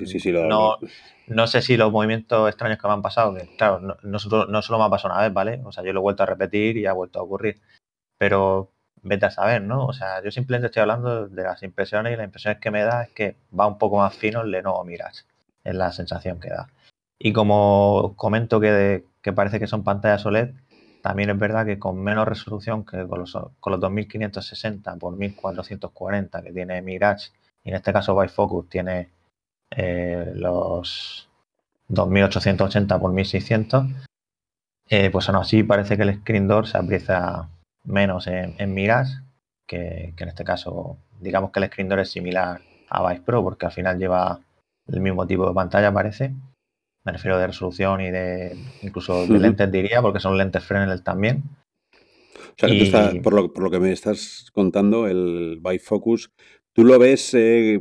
no, 1.28 1.46
sé 1.46 1.60
si 1.60 1.76
los 1.76 1.92
movimientos 1.92 2.48
extraños 2.48 2.78
que 2.78 2.88
me 2.88 2.94
han 2.94 3.02
pasado, 3.02 3.34
que 3.34 3.54
claro, 3.56 3.80
no, 3.80 3.96
no, 4.02 4.46
no 4.46 4.62
solo 4.62 4.78
me 4.78 4.84
ha 4.86 4.90
pasado 4.90 5.12
una 5.12 5.22
vez, 5.22 5.32
¿vale? 5.34 5.60
O 5.64 5.72
sea, 5.72 5.84
yo 5.84 5.92
lo 5.92 6.00
he 6.00 6.02
vuelto 6.02 6.22
a 6.22 6.26
repetir 6.26 6.78
y 6.78 6.86
ha 6.86 6.94
vuelto 6.94 7.18
a 7.18 7.22
ocurrir. 7.22 7.60
Pero 8.16 8.70
vete 9.02 9.26
a 9.26 9.30
saber, 9.30 9.62
¿no? 9.62 9.86
O 9.86 9.92
sea, 9.92 10.22
yo 10.22 10.30
simplemente 10.30 10.66
estoy 10.66 10.82
hablando 10.82 11.28
de 11.28 11.42
las 11.42 11.62
impresiones 11.62 12.12
y 12.12 12.16
las 12.16 12.24
impresiones 12.24 12.60
que 12.60 12.70
me 12.70 12.82
da 12.82 13.04
es 13.04 13.10
que 13.10 13.36
va 13.58 13.66
un 13.66 13.78
poco 13.78 13.98
más 13.98 14.14
fino 14.14 14.42
el 14.42 14.50
Lenovo 14.50 14.84
Mirage, 14.84 15.22
es 15.64 15.74
la 15.74 15.92
sensación 15.92 16.40
que 16.40 16.50
da. 16.50 16.68
Y 17.18 17.32
como 17.32 18.14
comento 18.16 18.60
que, 18.60 19.04
que 19.22 19.32
parece 19.32 19.58
que 19.58 19.66
son 19.66 19.84
pantallas 19.84 20.24
OLED, 20.26 20.50
también 21.02 21.30
es 21.30 21.38
verdad 21.38 21.66
que 21.66 21.78
con 21.78 22.02
menos 22.02 22.26
resolución 22.28 22.84
que 22.84 23.06
con 23.06 23.20
los, 23.20 23.36
con 23.60 23.72
los 23.72 23.80
2560 23.80 24.96
por 24.96 25.16
1440 25.16 26.42
que 26.42 26.52
tiene 26.52 26.82
Mirage, 26.82 27.30
y 27.64 27.70
en 27.70 27.76
este 27.76 27.92
caso 27.92 28.18
Bifocus 28.18 28.68
tiene 28.68 29.10
eh, 29.70 30.32
los 30.34 31.28
2880 31.88 32.98
por 32.98 33.12
1600, 33.12 33.86
eh, 34.90 35.10
pues 35.10 35.28
aún 35.28 35.36
así 35.36 35.62
parece 35.62 35.96
que 35.96 36.02
el 36.02 36.20
screen 36.20 36.48
door 36.48 36.66
se 36.66 36.78
aprieta 36.78 37.48
menos 37.88 38.26
en, 38.26 38.54
en 38.58 38.74
miras, 38.74 39.22
que, 39.66 40.14
en 40.16 40.28
este 40.28 40.44
caso, 40.44 40.98
digamos 41.20 41.50
que 41.50 41.60
el 41.60 41.66
screen 41.66 41.88
door 41.88 42.00
es 42.00 42.10
similar 42.10 42.60
a 42.88 43.08
Vice 43.08 43.22
Pro, 43.22 43.42
porque 43.42 43.66
al 43.66 43.72
final 43.72 43.98
lleva 43.98 44.40
el 44.86 45.00
mismo 45.00 45.26
tipo 45.26 45.46
de 45.46 45.54
pantalla, 45.54 45.92
parece. 45.92 46.32
Me 47.04 47.12
refiero 47.12 47.38
de 47.38 47.46
resolución 47.46 48.00
y 48.00 48.10
de 48.10 48.56
incluso 48.82 49.26
de 49.26 49.38
lentes, 49.38 49.70
diría, 49.70 50.02
porque 50.02 50.20
son 50.20 50.36
lentes 50.36 50.64
Fresnel 50.64 51.02
también. 51.02 51.42
O 52.34 52.54
sea, 52.58 52.68
que 52.68 53.20
por, 53.20 53.34
lo, 53.34 53.52
por, 53.52 53.62
lo, 53.62 53.70
que 53.70 53.78
me 53.78 53.92
estás 53.92 54.50
contando, 54.52 55.06
el 55.06 55.60
Bifocus, 55.62 56.30
¿tú 56.72 56.84
lo 56.84 56.98
ves 56.98 57.32
eh, 57.34 57.80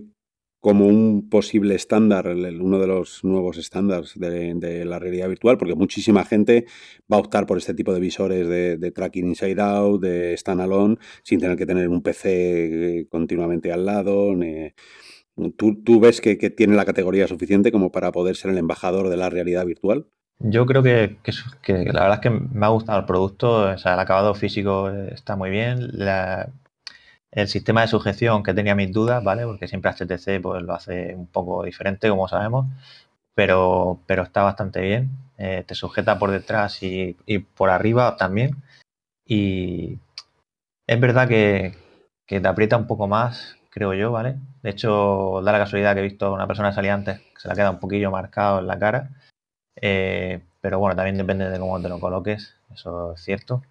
como 0.68 0.86
un 0.86 1.30
posible 1.30 1.76
estándar, 1.76 2.28
uno 2.28 2.78
de 2.78 2.88
los 2.88 3.24
nuevos 3.24 3.58
estándares 3.58 4.20
de, 4.20 4.84
la 4.84 5.00
realidad 5.00 5.30
virtual, 5.30 5.58
porque 5.58 5.76
muchísima 5.76 6.26
gente 6.26 6.66
va 7.10 7.16
a 7.16 7.22
optar 7.22 7.46
por 7.46 7.58
este 7.58 7.74
tipo 7.74 7.94
de 7.94 8.02
visores 8.02 8.50
de, 8.50 8.92
tracking 8.92 9.30
inside 9.30 9.62
out, 9.62 10.02
de 10.02 10.36
standalone, 10.36 10.98
sin 11.24 11.40
tener 11.40 11.56
que 11.56 11.66
tener 11.66 11.88
un 11.88 12.02
PC 12.02 13.00
eh, 13.00 13.08
continuamente 13.10 13.72
al 13.72 13.86
lado. 13.86 14.36
¿Tú, 15.56 16.00
ves 16.02 16.20
que, 16.20 16.36
tiene 16.36 16.76
la 16.76 16.84
categoría 16.84 17.30
suficiente 17.30 17.72
como 17.72 17.90
para 17.90 18.12
poder 18.12 18.36
ser 18.36 18.52
el 18.52 18.58
embajador 18.58 19.08
de 19.08 19.16
la 19.16 19.30
realidad 19.30 19.66
virtual? 19.66 20.08
Yo 20.40 20.66
creo 20.66 20.84
que, 20.84 21.16
la 21.66 22.02
verdad 22.02 22.16
es 22.16 22.20
que 22.20 22.30
me 22.30 22.66
ha 22.66 22.70
gustado 22.70 23.00
el 23.00 23.06
producto, 23.06 23.72
el 23.72 23.80
acabado 23.86 24.36
físico 24.36 24.90
está 24.90 25.38
muy 25.38 25.50
bien, 25.50 25.80
el 27.38 27.48
sistema 27.48 27.82
de 27.82 27.88
sujeción 27.88 28.42
que 28.42 28.56
tenía 28.56 28.74
mis 28.74 28.92
dudas, 28.92 29.24
¿vale? 29.24 29.46
Porque 29.46 29.68
siempre 29.68 29.92
HTC 29.92 30.42
pues, 30.42 30.64
lo 30.64 30.74
hace 30.74 31.14
un 31.14 31.28
poco 31.28 31.64
diferente, 31.64 32.10
como 32.10 32.28
sabemos, 32.28 32.66
pero, 33.36 34.00
pero 34.08 34.24
está 34.24 34.42
bastante 34.42 34.82
bien. 34.82 35.12
Eh, 35.38 35.64
te 35.68 35.76
sujeta 35.76 36.18
por 36.18 36.32
detrás 36.32 36.82
y, 36.82 37.16
por 37.56 37.70
arriba 37.70 38.18
también. 38.18 38.56
Y 39.26 40.00
es 40.88 41.00
verdad 41.00 41.28
que, 41.28 41.76
te 42.28 42.48
aprieta 42.48 42.78
un 42.78 42.88
poco 42.88 43.08
más 43.08 43.56
creo 43.70 43.94
yo, 43.94 44.12
¿vale? 44.12 44.38
De 44.64 44.72
hecho, 44.72 45.42
da 45.44 45.52
la 45.52 45.60
casualidad 45.60 45.94
que 45.94 46.00
he 46.00 46.04
visto 46.04 46.26
a 46.28 46.32
una 46.34 46.48
persona 46.48 46.74
salía 46.74 46.96
antes 46.96 47.20
que 47.20 47.40
se 47.40 47.48
la 47.48 47.56
queda 47.56 47.70
un 47.70 47.80
poquillo 47.80 48.10
marcado 48.10 48.60
en 48.60 48.68
la 48.68 48.80
cara. 48.80 49.12
Eh, 49.76 50.42
pero 50.62 50.80
bueno, 50.80 50.96
también 50.96 51.18
depende 51.18 51.50
de 51.50 51.60
cómo 51.60 51.80
te 51.82 51.90
lo 51.90 52.00
coloques, 52.00 52.56
eso 52.74 53.14
es 53.14 53.22
cierto. 53.22 53.62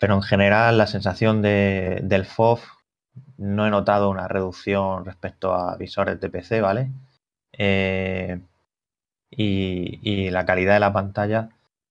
Pero 0.00 0.14
en 0.14 0.22
general, 0.22 0.78
la 0.78 0.86
sensación 0.86 1.42
de, 1.42 2.00
del 2.02 2.24
FOV 2.24 2.60
no 3.36 3.66
he 3.66 3.70
notado 3.70 4.08
una 4.10 4.28
reducción 4.28 5.04
respecto 5.04 5.54
a 5.54 5.76
visores 5.76 6.18
de 6.20 6.30
PC, 6.30 6.62
¿vale? 6.62 6.90
Eh, 7.52 8.40
y, 9.30 10.30
la 10.30 10.46
calidad 10.46 10.74
de 10.74 10.80
la 10.80 10.92
pantalla, 10.92 11.50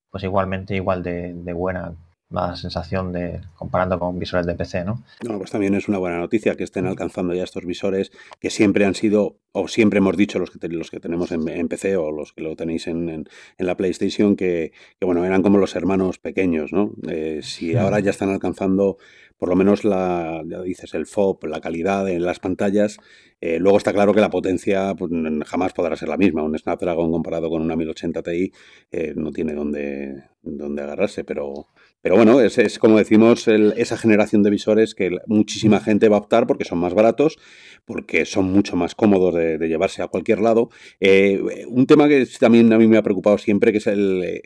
pues 0.09 0.23
igualmente 0.23 0.75
igual 0.75 1.03
de, 1.03 1.53
buena, 1.53 1.93
la 2.29 2.55
sensación 2.55 3.11
de 3.11 3.41
comparando 3.55 3.97
con 3.97 4.19
visores 4.19 4.45
de 4.45 4.53
PC, 4.53 4.85
¿no? 4.85 5.03
No, 5.27 5.37
pues 5.39 5.49
también 5.49 5.73
es 5.73 5.87
una 5.87 5.97
buena 5.97 6.19
noticia 6.19 6.55
que 6.55 6.63
estén 6.63 6.85
alcanzando 6.85 7.33
ya 7.33 7.43
estos 7.43 7.65
visores 7.65 8.11
que 8.39 8.51
siempre 8.51 8.85
han 8.85 8.93
sido, 8.93 9.37
o 9.51 9.67
siempre 9.67 9.97
hemos 9.97 10.15
dicho 10.15 10.37
los 10.37 10.51
que, 10.51 10.67
los 10.67 10.91
que 10.91 10.99
tenemos 10.99 11.31
en, 11.31 11.67
PC 11.67 11.97
o 11.97 12.11
los 12.11 12.33
que 12.33 12.41
lo 12.41 12.55
tenéis 12.55 12.87
en, 12.87 13.27
la 13.57 13.75
PlayStation, 13.75 14.35
que, 14.35 14.73
bueno, 15.01 15.25
eran 15.25 15.41
como 15.41 15.57
los 15.57 15.75
hermanos 15.75 16.19
pequeños, 16.19 16.71
¿no? 16.71 16.91
Eh, 17.09 17.39
si 17.41 17.75
ahora 17.75 17.99
ya 17.99 18.11
están 18.11 18.29
alcanzando 18.29 18.97
por 19.39 19.47
lo 19.47 19.55
menos 19.55 19.85
la, 19.85 20.43
ya 20.45 20.61
dices, 20.61 20.93
el 20.93 21.05
FOB, 21.05 21.45
la 21.45 21.61
calidad 21.61 22.07
en 22.09 22.25
las 22.25 22.39
pantallas. 22.39 22.99
Eh, 23.39 23.57
luego 23.57 23.77
está 23.77 23.93
claro 23.93 24.13
que 24.13 24.19
la 24.19 24.29
potencia 24.29 24.93
pues, 24.95 25.09
jamás 25.45 25.71
podrá 25.71 25.95
ser 25.95 26.09
la 26.09 26.17
misma. 26.17 26.43
Un 26.43 26.59
Snapdragon 26.59 27.09
comparado 27.09 27.49
con 27.49 27.61
una 27.61 27.77
1080 27.77 28.21
Ti 28.21 28.51
eh, 28.91 29.13
no 29.15 29.31
tiene 29.31 29.53
dónde, 29.53 30.25
dónde 30.41 30.81
agarrarse, 30.83 31.23
pero, 31.23 31.67
pero 32.01 32.15
bueno, 32.15 32.39
es, 32.41 32.79
como 32.79 32.97
decimos, 32.97 33.47
esa 33.47 33.97
generación 33.97 34.43
de 34.43 34.49
visores 34.49 34.95
que 34.95 35.17
muchísima 35.27 35.79
gente 35.79 36.09
va 36.09 36.17
a 36.17 36.19
optar 36.19 36.47
porque 36.47 36.65
son 36.65 36.79
más 36.79 36.93
baratos, 36.93 37.37
porque 37.85 38.25
son 38.25 38.51
mucho 38.51 38.75
más 38.75 38.95
cómodos 38.95 39.35
de, 39.35 39.57
llevarse 39.67 40.01
a 40.01 40.07
cualquier 40.07 40.39
lado. 40.39 40.69
Eh, 40.99 41.41
un 41.67 41.85
tema 41.87 42.07
que 42.07 42.25
también 42.39 42.71
a 42.73 42.77
mí 42.77 42.87
me 42.87 42.97
ha 42.97 43.03
preocupado 43.03 43.37
siempre, 43.37 43.71
que 43.71 43.79
es 43.79 43.87
el 43.87 44.43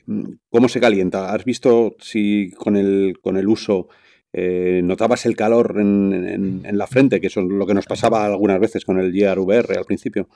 cómo 0.49 0.67
se 0.67 0.79
calienta. 0.79 1.33
¿Has 1.33 1.45
visto 1.45 1.95
si 1.99 2.51
con 2.51 2.75
el, 2.75 3.19
con 3.21 3.37
el 3.37 3.47
uso 3.47 3.87
eh, 4.35 4.81
notabas 4.83 5.27
el 5.27 5.35
calor 5.35 5.75
en, 5.77 6.63
la 6.63 6.87
frente, 6.87 7.21
que 7.21 7.27
es 7.27 7.35
lo 7.35 7.67
que 7.67 7.75
nos 7.75 7.85
pasaba 7.85 8.25
algunas 8.25 8.59
veces 8.59 8.83
con 8.83 8.99
el 8.99 9.13
Gear 9.13 9.37
VR 9.37 9.77
al 9.77 9.85
principio. 9.85 10.27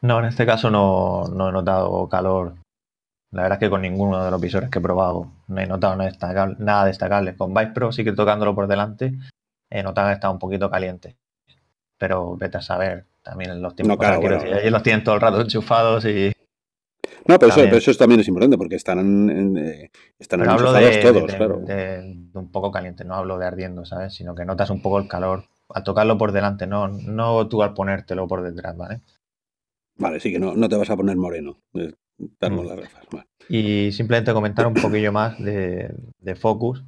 No, 0.00 0.18
en 0.18 0.24
este 0.24 0.46
caso 0.46 0.70
no, 0.70 1.24
he 1.26 1.52
notado 1.52 2.08
calor. 2.08 2.54
La 3.34 3.42
verdad 3.42 3.56
es 3.56 3.66
que 3.66 3.70
con 3.70 3.82
ninguno 3.82 4.24
de 4.24 4.30
los 4.30 4.40
visores 4.40 4.70
que 4.70 4.78
he 4.78 4.82
probado 4.82 5.32
no 5.48 5.60
he 5.60 5.66
notado 5.66 5.96
nada 5.96 6.84
destacable. 6.84 7.36
Con 7.36 7.52
Vice 7.52 7.72
Pro 7.72 7.90
sí 7.90 8.04
que 8.04 8.12
tocándolo 8.12 8.54
por 8.54 8.68
delante 8.68 9.12
he 9.70 9.82
notado 9.82 10.08
que 10.08 10.14
está 10.14 10.30
un 10.30 10.38
poquito 10.38 10.70
caliente. 10.70 11.16
Pero 11.98 12.36
vete 12.36 12.58
a 12.58 12.62
saber, 12.62 13.06
también 13.22 13.60
los 13.60 13.74
tiempos 13.74 13.98
no, 13.98 14.12
ellos 14.12 14.72
los 14.72 14.82
tienen 14.82 15.02
todo 15.02 15.16
el 15.16 15.20
rato 15.20 15.40
enchufados 15.40 16.04
y 16.04 16.32
no, 17.26 17.38
pero 17.38 17.52
eso, 17.52 17.94
también 17.94 18.20
es 18.20 18.28
importante 18.28 18.58
porque 18.58 18.76
están, 18.76 18.98
en, 18.98 19.56
eh, 19.56 19.90
están 20.18 20.46
hablo 20.46 20.72
de, 20.72 20.98
todos, 20.98 21.34
claro. 21.34 21.58
De, 21.60 22.28
un 22.34 22.52
poco 22.52 22.70
caliente, 22.70 23.04
no 23.04 23.14
hablo 23.14 23.38
de 23.38 23.46
ardiendo, 23.46 23.86
¿sabes? 23.86 24.14
Sino 24.14 24.34
que 24.34 24.44
notas 24.44 24.68
un 24.68 24.82
poco 24.82 24.98
el 24.98 25.08
calor 25.08 25.44
al 25.70 25.82
tocarlo 25.82 26.18
por 26.18 26.32
delante, 26.32 26.66
no, 26.66 26.88
no 26.88 27.48
tú 27.48 27.62
al 27.62 27.72
ponértelo 27.72 28.28
por 28.28 28.42
detrás, 28.42 28.76
¿vale? 28.76 29.00
Vale, 29.96 30.20
sí 30.20 30.32
que 30.32 30.38
no, 30.38 30.54
no 30.54 30.68
te 30.68 30.76
vas 30.76 30.90
a 30.90 30.96
poner 30.96 31.16
moreno. 31.16 31.58
Mm. 32.18 33.18
Y 33.48 33.92
simplemente 33.92 34.32
comentar 34.32 34.66
un 34.66 34.74
poquillo 34.74 35.12
más 35.12 35.38
de, 35.38 35.94
Focus, 36.36 36.82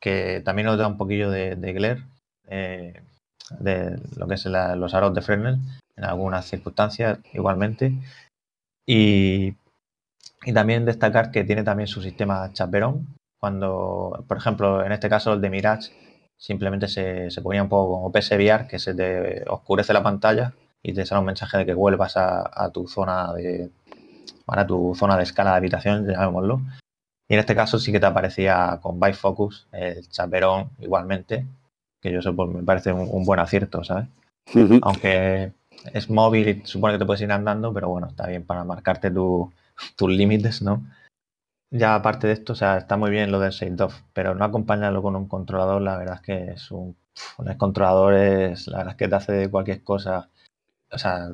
que 0.00 0.42
también 0.44 0.66
nos 0.66 0.78
da 0.78 0.86
un 0.86 0.98
poquillo 0.98 1.30
de, 1.30 1.54
glare, 1.72 2.04
eh, 2.48 3.02
de 3.60 3.98
lo 4.16 4.26
que 4.26 4.34
es 4.34 4.44
los 4.46 4.94
aros 4.94 5.14
de 5.14 5.22
Fresnel, 5.22 5.58
en 5.96 6.04
algunas 6.04 6.46
circunstancias 6.46 7.18
igualmente. 7.32 7.92
Y 8.86 9.54
y 10.46 10.52
también 10.52 10.84
destacar 10.84 11.32
que 11.32 11.42
tiene 11.42 11.64
también 11.64 11.88
su 11.88 12.00
sistema 12.00 12.52
chaperón. 12.52 13.08
Cuando, 13.38 14.24
por 14.28 14.36
ejemplo, 14.36 14.84
en 14.84 14.92
este 14.92 15.08
caso 15.08 15.32
el 15.32 15.40
de 15.40 15.50
Mirage, 15.50 15.92
simplemente 16.36 16.86
se, 16.86 17.28
ponía 17.42 17.64
un 17.64 17.68
poco 17.68 17.94
como 17.94 18.12
PSVR, 18.12 18.68
que 18.68 18.78
se 18.78 18.94
te 18.94 19.44
oscurece 19.48 19.92
la 19.92 20.04
pantalla 20.04 20.54
y 20.84 20.94
te 20.94 21.04
sale 21.04 21.18
un 21.18 21.26
mensaje 21.26 21.58
de 21.58 21.66
que 21.66 21.74
vuelvas 21.74 22.16
a, 22.16 22.70
tu 22.72 22.86
zona 22.86 23.32
de 23.34 23.70
a 24.46 24.66
tu 24.66 24.94
zona 24.94 25.16
de 25.16 25.24
escala 25.24 25.50
de 25.52 25.56
habitación, 25.56 26.06
llamémoslo. 26.06 26.60
Y 27.28 27.34
en 27.34 27.40
este 27.40 27.54
caso 27.54 27.78
sí 27.78 27.92
que 27.92 28.00
te 28.00 28.06
aparecía 28.06 28.78
con 28.82 29.00
Focus 29.14 29.66
el 29.72 30.08
chaperón 30.08 30.70
igualmente, 30.78 31.46
que 32.00 32.12
yo 32.12 32.20
eso 32.20 32.34
pues, 32.34 32.48
me 32.50 32.62
parece 32.62 32.92
un, 32.92 33.24
buen 33.24 33.40
acierto, 33.40 33.82
¿sabes? 33.82 34.06
Aunque 34.82 35.52
es 35.92 36.08
móvil 36.08 36.48
y 36.48 36.66
supone 36.66 36.94
que 36.94 36.98
te 37.00 37.06
puedes 37.06 37.22
ir 37.22 37.32
andando, 37.32 37.72
pero 37.72 37.88
bueno, 37.88 38.06
está 38.08 38.26
bien 38.26 38.44
para 38.44 38.64
marcarte 38.64 39.10
tu, 39.10 39.52
tus 39.96 40.10
límites, 40.10 40.62
¿no? 40.62 40.86
Ya 41.70 41.96
aparte 41.96 42.28
de 42.28 42.34
esto, 42.34 42.52
o 42.52 42.56
sea, 42.56 42.78
está 42.78 42.96
muy 42.96 43.10
bien 43.10 43.32
lo 43.32 43.40
del 43.40 43.50
shade 43.50 43.82
off, 43.82 44.00
pero 44.12 44.34
no 44.34 44.44
acompañarlo 44.44 45.02
con 45.02 45.16
un 45.16 45.26
controlador, 45.26 45.82
la 45.82 45.96
verdad 45.96 46.16
es 46.16 46.20
que 46.22 46.50
es 46.52 46.70
un... 46.70 46.96
Un 47.38 47.54
controlador 47.54 48.12
es, 48.12 48.66
la 48.68 48.78
verdad 48.78 48.92
es 48.92 48.98
que 48.98 49.08
te 49.08 49.14
hace 49.14 49.50
cualquier 49.50 49.82
cosa, 49.82 50.28
o 50.92 50.98
sea, 50.98 51.32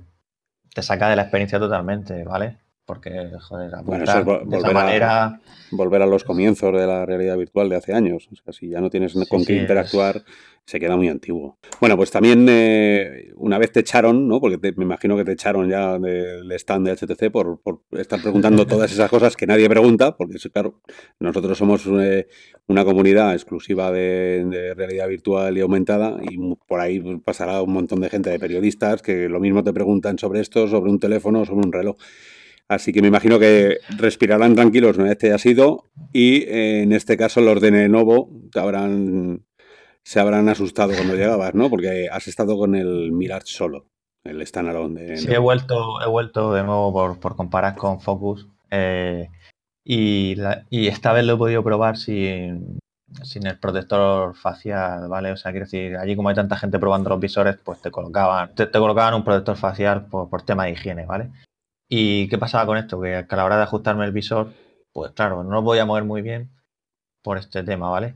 te 0.75 0.83
saca 0.83 1.09
de 1.09 1.17
la 1.17 1.23
experiencia 1.23 1.59
totalmente, 1.59 2.25
¿vale? 2.25 2.59
Porque, 2.93 3.31
joder, 3.41 3.75
apuntar 3.75 4.25
de 4.45 4.59
esa 4.59 4.71
manera... 4.71 5.41
volver 5.71 6.03
a 6.03 6.07
los 6.07 6.25
comienzos 6.25 6.75
de 6.79 6.87
la 6.87 7.07
realidad 7.07 7.39
virtual 7.39 7.71
de 7.71 7.77
hace 7.77 7.95
años, 7.95 8.29
o 8.31 8.37
sea, 8.37 8.53
si 8.53 8.69
ya 8.69 8.83
no 8.83 8.91
tienes 8.91 9.15
con 9.31 9.47
qué 9.47 9.57
interactuar 9.57 10.23
se 10.65 10.79
queda 10.79 10.97
muy 10.97 11.09
antiguo. 11.09 11.59
Bueno, 11.81 11.97
pues 11.97 12.11
también 12.11 12.47
eh, 12.49 13.33
una 13.37 13.59
vez 13.59 13.73
te 13.73 13.81
echaron, 13.81 14.29
¿no? 14.29 14.41
Porque 14.41 14.59
me 14.77 14.85
imagino 14.85 15.17
que 15.17 15.25
te 15.25 15.33
echaron 15.33 15.69
ya 15.69 15.99
del 15.99 16.51
stand 16.53 16.87
de 16.87 16.93
HTC 16.97 17.33
por, 17.33 17.61
estar 17.93 18.21
preguntando 18.21 18.67
todas 18.67 18.93
esas 18.93 19.11
cosas 19.11 19.37
que 19.37 19.47
nadie 19.47 19.69
pregunta, 19.69 20.17
porque 20.17 20.39
claro, 20.51 20.81
nosotros 21.19 21.59
somos 21.59 21.87
eh, 21.87 22.29
una 22.69 22.85
comunidad 22.85 23.33
exclusiva 23.33 23.91
de, 23.91 24.73
realidad 24.77 25.09
virtual 25.09 25.57
y 25.59 25.61
aumentada 25.61 26.19
y 26.23 26.39
por 26.69 26.81
ahí 26.81 27.01
pasará 27.25 27.61
un 27.63 27.73
montón 27.73 28.01
de 28.01 28.09
gente, 28.09 28.31
de 28.31 28.39
periodistas, 28.39 29.03
que 29.03 29.29
lo 29.29 29.41
mismo 29.41 29.65
te 29.65 29.73
preguntan 29.73 30.19
sobre 30.19 30.41
esto, 30.41 30.69
sobre 30.69 30.91
un 30.91 31.01
teléfono, 31.01 31.45
sobre 31.45 31.67
un 31.67 31.73
reloj. 31.73 31.97
Así 32.75 32.93
que 32.93 33.03
me 33.03 33.09
imagino 33.09 33.39
que 33.39 33.79
respirarán 33.99 34.55
tranquilos 34.55 34.97
una 34.97 35.09
vez 35.09 35.19
te 35.19 35.27
hayas 35.29 35.45
ido 35.47 35.91
y 36.13 36.43
eh, 36.45 36.83
en 36.83 36.93
este 36.93 37.17
caso 37.17 37.41
los 37.41 37.61
de 37.61 37.71
Lenovo 37.71 38.31
te 38.51 38.61
habrán 38.61 39.45
se 40.05 40.21
habrán 40.21 40.49
asustado 40.49 40.95
cuando 40.95 41.15
llegabas, 41.15 41.55
¿no? 41.55 41.71
Porque 41.71 42.09
has 42.11 42.27
estado 42.29 42.57
con 42.57 42.75
el 42.75 43.13
Mirage 43.13 43.47
solo, 43.47 43.87
el 44.25 44.45
standalone 44.47 45.03
de... 45.03 45.17
Sí, 45.17 45.33
he 45.33 45.39
vuelto, 45.39 46.01
he 46.05 46.09
vuelto 46.09 46.53
de 46.55 46.65
nuevo 46.65 46.93
por, 47.21 47.37
comparar 47.37 47.77
con 47.77 48.01
Focus 48.01 48.49
eh, 48.71 49.29
y, 49.85 50.37
esta 50.71 51.13
vez 51.13 51.25
lo 51.25 51.35
he 51.35 51.37
podido 51.39 51.63
probar 51.63 51.97
sin, 51.97 52.79
sin 53.23 53.47
el 53.47 53.59
protector 53.59 54.35
facial, 54.35 55.09
¿vale? 55.09 55.33
O 55.33 55.37
sea, 55.37 55.53
quiero 55.53 55.67
decir, 55.67 55.97
allí 55.97 56.17
como 56.17 56.29
hay 56.29 56.35
tanta 56.35 56.57
gente 56.57 56.79
probando 56.79 57.11
los 57.11 57.21
visores, 57.21 57.57
pues 57.63 57.81
te 57.81 57.91
colocaban, 57.91 58.55
te, 58.55 58.71
colocaban 58.71 59.15
un 59.15 59.25
protector 59.25 59.57
facial 59.57 60.07
por, 60.07 60.43
tema 60.43 60.65
de 60.65 60.73
higiene, 60.73 61.07
¿vale? 61.07 61.31
¿Y 61.95 62.27
qué 62.29 62.39
pasaba 62.39 62.65
con 62.65 62.79
esto? 62.79 62.99
Que, 63.03 63.17
a 63.17 63.37
la 63.37 63.45
hora 63.45 63.59
de 63.59 63.65
ajustarme 63.65 64.07
el 64.07 64.13
visor, 64.13 64.55
pues 64.95 65.13
claro, 65.13 65.45
no 65.45 65.51
lo 65.51 65.63
podía 65.63 65.85
mover 65.85 66.05
muy 66.05 66.23
bien 66.23 66.51
por 67.21 67.37
este 67.37 67.63
tema, 67.65 67.91
¿vale? 67.91 68.15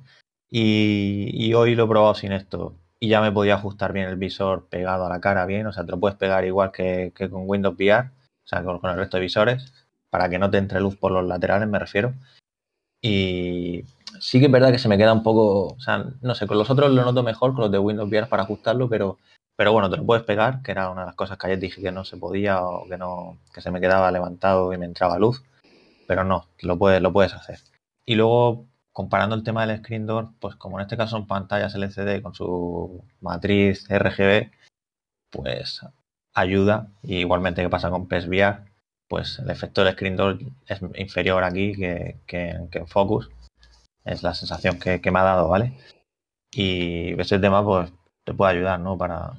Y, 0.51 1.53
hoy 1.53 1.75
lo 1.75 1.85
he 1.85 1.89
probado 1.89 2.15
sin 2.15 2.33
esto. 2.33 2.75
Y 3.01 3.09
ya 3.09 3.21
me 3.21 3.33
podía 3.33 3.57
ajustar 3.57 3.93
bien 3.93 4.09
el 4.09 4.17
visor 4.17 4.67
pegado 4.71 5.05
a 5.05 5.11
la 5.11 5.21
cara 5.21 5.45
bien. 5.45 5.67
O 5.67 5.75
sea, 5.75 5.85
te 5.85 5.91
lo 5.91 6.01
puedes 6.01 6.17
pegar 6.17 6.47
igual 6.47 6.73
que, 6.73 7.13
con 7.31 7.43
Windows 7.47 7.77
VR. 7.77 8.09
O 8.09 8.49
sea, 8.49 8.65
con, 8.65 8.81
el 8.83 8.97
resto 8.97 9.19
de 9.19 9.25
visores. 9.25 9.75
Para 10.09 10.31
que 10.31 10.39
no 10.39 10.51
te 10.51 10.57
entre 10.57 10.81
luz 10.81 10.97
por 10.97 11.13
los 11.13 11.27
laterales, 11.27 11.69
me 11.69 11.79
refiero. 11.79 12.15
Y 13.03 13.85
sí 14.21 14.41
que 14.41 14.47
es 14.47 14.53
verdad 14.53 14.73
que 14.73 14.79
se 14.79 14.89
me 14.89 14.97
queda 14.97 15.13
un 15.13 15.23
poco. 15.23 15.75
O 15.75 15.81
sea, 15.81 16.03
no 16.23 16.35
sé, 16.35 16.47
con 16.47 16.57
los 16.57 16.71
otros 16.71 16.91
lo 16.93 17.05
noto 17.05 17.23
mejor, 17.23 17.53
con 17.53 17.61
los 17.61 17.71
de 17.71 17.79
Windows 17.79 18.09
VR 18.09 18.27
para 18.27 18.45
ajustarlo, 18.45 18.89
pero, 18.89 19.19
pero 19.57 19.73
bueno, 19.73 19.91
te 19.91 19.97
lo 19.97 20.05
puedes 20.05 20.25
pegar, 20.25 20.63
que 20.63 20.73
era 20.73 20.91
una 20.91 21.03
de 21.03 21.07
las 21.07 21.17
cosas 21.17 21.39
que 21.39 21.47
ayer 21.47 21.59
dije 21.59 21.83
que 21.83 21.93
no 21.93 22.05
se 22.05 22.19
podía 22.19 22.63
o 22.63 22.87
que 22.89 22.99
no, 22.99 23.39
que 23.55 23.63
se 23.63 23.71
me 23.71 23.81
quedaba 23.81 24.11
levantado 24.11 24.73
y 24.73 24.79
me 24.79 24.85
entraba 24.87 25.19
luz. 25.19 25.43
Pero 26.07 26.25
no, 26.25 26.47
lo 26.61 26.79
puedes, 26.79 27.01
lo 27.03 27.13
puedes 27.13 27.33
hacer. 27.35 27.59
Y 28.05 28.15
luego 28.15 28.67
comparando 28.93 29.35
el 29.35 29.45
tema 29.45 29.67
del 29.67 29.79
screen 29.79 30.07
door, 30.07 30.31
pues 30.41 30.57
como 30.57 30.79
en 30.79 30.85
este 30.85 30.97
caso 30.97 31.17
son 31.17 31.27
pantallas 31.27 31.75
LCD 31.75 32.23
con 32.23 32.35
su 32.35 33.05
matriz 33.21 33.87
RGB, 33.91 34.51
pues 35.31 35.81
ayuda. 36.35 36.89
Y 37.03 37.17
igualmente 37.19 37.63
que 37.63 37.69
pasa 37.69 37.91
con 37.91 38.09
PSVR, 38.09 38.65
pues 39.09 39.39
el 39.39 39.51
efecto 39.51 39.85
del 39.85 39.95
screen 39.95 40.17
door 40.17 40.39
es 40.67 40.81
inferior 40.97 41.45
aquí 41.45 41.75
que, 41.75 42.21
en 42.29 42.87
Focus. 42.87 43.31
Es 44.05 44.23
la 44.23 44.35
sensación 44.35 44.79
que, 44.79 45.11
me 45.11 45.19
ha 45.19 45.25
dado, 45.25 45.49
¿vale? 45.49 45.73
Y 46.53 47.21
ese 47.21 47.39
tema 47.39 47.65
pues 47.65 47.93
te 48.25 48.35
puede 48.35 48.53
ayudar, 48.53 48.81
¿no? 48.81 48.97
Para, 48.97 49.33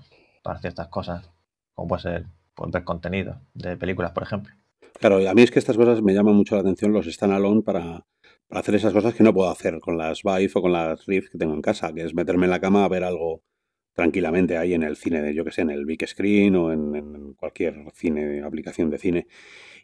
para 0.48 0.60
ciertas 0.60 0.88
cosas, 0.88 1.30
como 1.74 1.89
puede 1.89 2.04
ser 2.04 2.26
pues, 2.56 2.72
ver 2.72 2.86
contenido 2.86 3.41
de 3.54 3.76
películas, 3.76 4.12
por 4.14 4.24
ejemplo. 4.24 4.54
Claro, 4.98 5.18
a 5.30 5.34
mí 5.34 5.41
es 5.41 5.52
que 5.52 5.60
estas 5.60 5.76
cosas 5.76 6.02
me 6.02 6.14
llaman 6.14 6.36
mucho 6.36 6.56
la 6.56 6.62
atención 6.62 6.93
los 6.93 7.06
standalone 7.06 7.64
para, 7.64 8.06
para 8.48 8.62
hacer 8.62 8.76
esas 8.76 8.93
cosas 8.93 9.14
que 9.14 9.26
no 9.26 9.34
puedo 9.34 9.50
hacer 9.50 9.82
con 9.82 9.98
las 9.98 10.24
Vive 10.24 10.50
o 10.56 10.62
con 10.62 10.72
las 10.72 11.06
Rift 11.06 11.34
que 11.34 11.38
tengo 11.38 11.54
en 11.54 11.62
casa, 11.62 11.91
que 11.91 12.06
es 12.06 12.14
meterme 12.14 12.45
en 12.45 12.52
la 12.52 12.62
cama 12.62 12.86
a 12.86 12.88
ver 12.88 13.04
algo 13.04 13.43
tranquilamente 13.91 14.58
ahí 14.58 14.74
en 14.74 14.84
el 14.84 14.95
cine, 14.95 15.22
de, 15.22 15.34
yo 15.34 15.43
que 15.43 15.52
sé, 15.52 15.64
en 15.64 15.70
el 15.70 15.86
big 15.86 16.08
screen 16.08 16.56
o 16.56 16.72
en, 16.72 17.34
cualquier 17.34 17.91
cine, 17.93 18.41
aplicación 18.41 18.89
de 18.89 19.00
cine. 19.00 19.28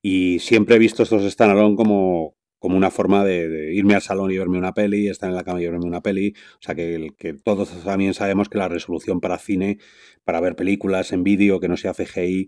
Y 0.01 0.39
siempre 0.39 0.77
he 0.77 0.79
visto 0.79 1.03
estos 1.03 1.29
standalone 1.29 1.75
como, 1.75 2.35
como 2.63 2.77
una 2.77 2.91
forma 2.91 3.25
de, 3.25 3.73
irme 3.73 3.93
al 3.93 4.01
salón 4.01 4.31
y 4.31 4.37
verme 4.37 4.57
una 4.57 4.73
peli, 4.73 5.09
estar 5.09 5.29
en 5.29 5.35
la 5.35 5.43
cama 5.43 5.61
y 5.61 5.65
verme 5.65 5.85
una 5.85 5.99
peli. 5.99 6.33
O 6.53 6.61
sea, 6.61 6.73
que, 6.73 7.09
que 7.17 7.33
todos 7.33 7.69
también 7.83 8.13
sabemos 8.13 8.47
que 8.47 8.57
la 8.57 8.69
resolución 8.69 9.19
para 9.19 9.37
cine, 9.37 9.79
para 10.23 10.39
ver 10.39 10.55
películas 10.55 11.11
en 11.11 11.25
vídeo 11.25 11.59
que 11.59 11.67
no 11.67 11.75
sea 11.75 11.93
CGI, 11.93 12.47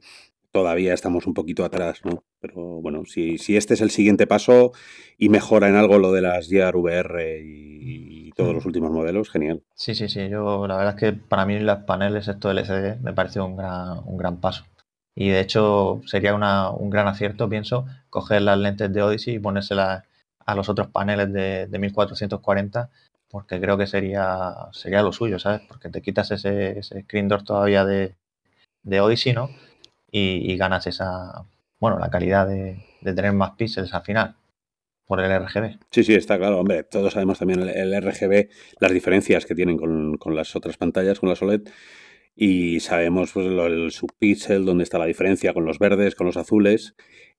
todavía 0.52 0.94
estamos 0.94 1.28
un 1.28 1.34
poquito 1.34 1.66
atrás, 1.66 2.00
¿no? 2.06 2.24
Pero 2.40 2.80
bueno, 2.82 3.04
si, 3.06 3.38
si 3.38 3.58
este 3.58 3.74
es 3.74 3.82
el 3.82 3.92
siguiente 3.92 4.26
paso 4.26 4.72
y 5.18 5.28
mejora 5.28 5.68
en 5.68 5.76
algo 5.76 6.00
lo 6.00 6.14
de 6.14 6.22
las 6.22 6.48
Gear 6.48 6.78
VR 6.78 7.42
y, 7.44 8.32
todos 8.38 8.54
los 8.54 8.66
últimos 8.66 8.92
modelos, 8.92 9.30
genial. 9.30 9.64
Sí, 9.74 9.96
sí, 9.96 10.08
sí. 10.08 10.30
Yo 10.30 10.66
la 10.66 10.78
verdad 10.78 10.96
es 10.96 11.00
que 11.00 11.14
para 11.18 11.46
mí 11.46 11.60
las 11.60 11.84
paneles, 11.84 12.30
esto 12.30 12.52
LCD, 12.52 13.02
me 13.02 13.14
parece 13.14 13.42
un 13.42 13.58
gran, 13.58 14.00
un 14.06 14.18
gran 14.18 14.40
paso. 14.40 14.66
Y 15.16 15.30
de 15.30 15.40
hecho 15.40 16.02
sería 16.06 16.36
un 16.36 16.90
gran 16.90 17.08
acierto, 17.08 17.50
pienso, 17.50 17.86
coger 18.10 18.42
las 18.42 18.58
lentes 18.58 18.92
de 18.94 19.02
Odyssey 19.02 19.36
y 19.36 19.40
ponérselas 19.40 20.04
a 20.46 20.56
los 20.56 20.70
otros 20.70 20.88
paneles 20.90 21.32
de, 21.34 21.68
de 21.68 21.80
1440 21.80 22.90
porque 23.30 23.60
creo 23.60 23.78
que 23.78 23.88
sería, 23.88 24.54
sería 24.72 25.02
lo 25.02 25.12
suyo, 25.12 25.40
¿sabes? 25.40 25.62
Porque 25.68 25.90
te 25.90 26.02
quitas 26.02 26.32
ese, 26.32 26.82
screen 26.84 27.28
door 27.28 27.44
todavía 27.44 27.84
de, 27.84 28.16
de 28.84 29.02
Odyssey, 29.02 29.34
¿no? 29.34 29.50
y, 30.18 30.56
ganas 30.58 30.88
esa, 30.88 31.46
bueno, 31.80 32.00
la 32.00 32.10
calidad 32.10 32.48
de, 32.48 32.82
tener 33.04 33.34
más 33.34 33.52
píxeles 33.52 33.94
al 33.94 34.04
final 34.04 34.36
por 35.06 35.20
el 35.20 35.46
RGB. 35.46 35.78
Sí, 35.92 36.04
sí, 36.04 36.16
está 36.16 36.38
claro, 36.38 36.60
hombre. 36.60 36.84
Todos 36.84 37.14
sabemos 37.14 37.38
también 37.38 37.62
el, 37.62 38.02
RGB, 38.02 38.50
las 38.80 38.92
diferencias 38.92 39.46
que 39.46 39.54
tienen 39.54 39.78
con, 39.78 40.36
las 40.36 40.56
otras 40.56 40.78
pantallas, 40.78 41.20
con 41.20 41.30
la 41.30 41.36
OLED. 41.40 41.68
Y 42.36 42.80
sabemos 42.82 43.32
pues, 43.34 43.48
el 43.48 43.92
subpixel, 43.92 44.66
dónde 44.66 44.84
está 44.84 44.98
la 44.98 45.06
diferencia 45.06 45.54
con 45.54 45.66
los 45.66 45.80
verdes, 45.80 46.16
con 46.16 46.28
los 46.28 46.38
azules. 46.38 46.96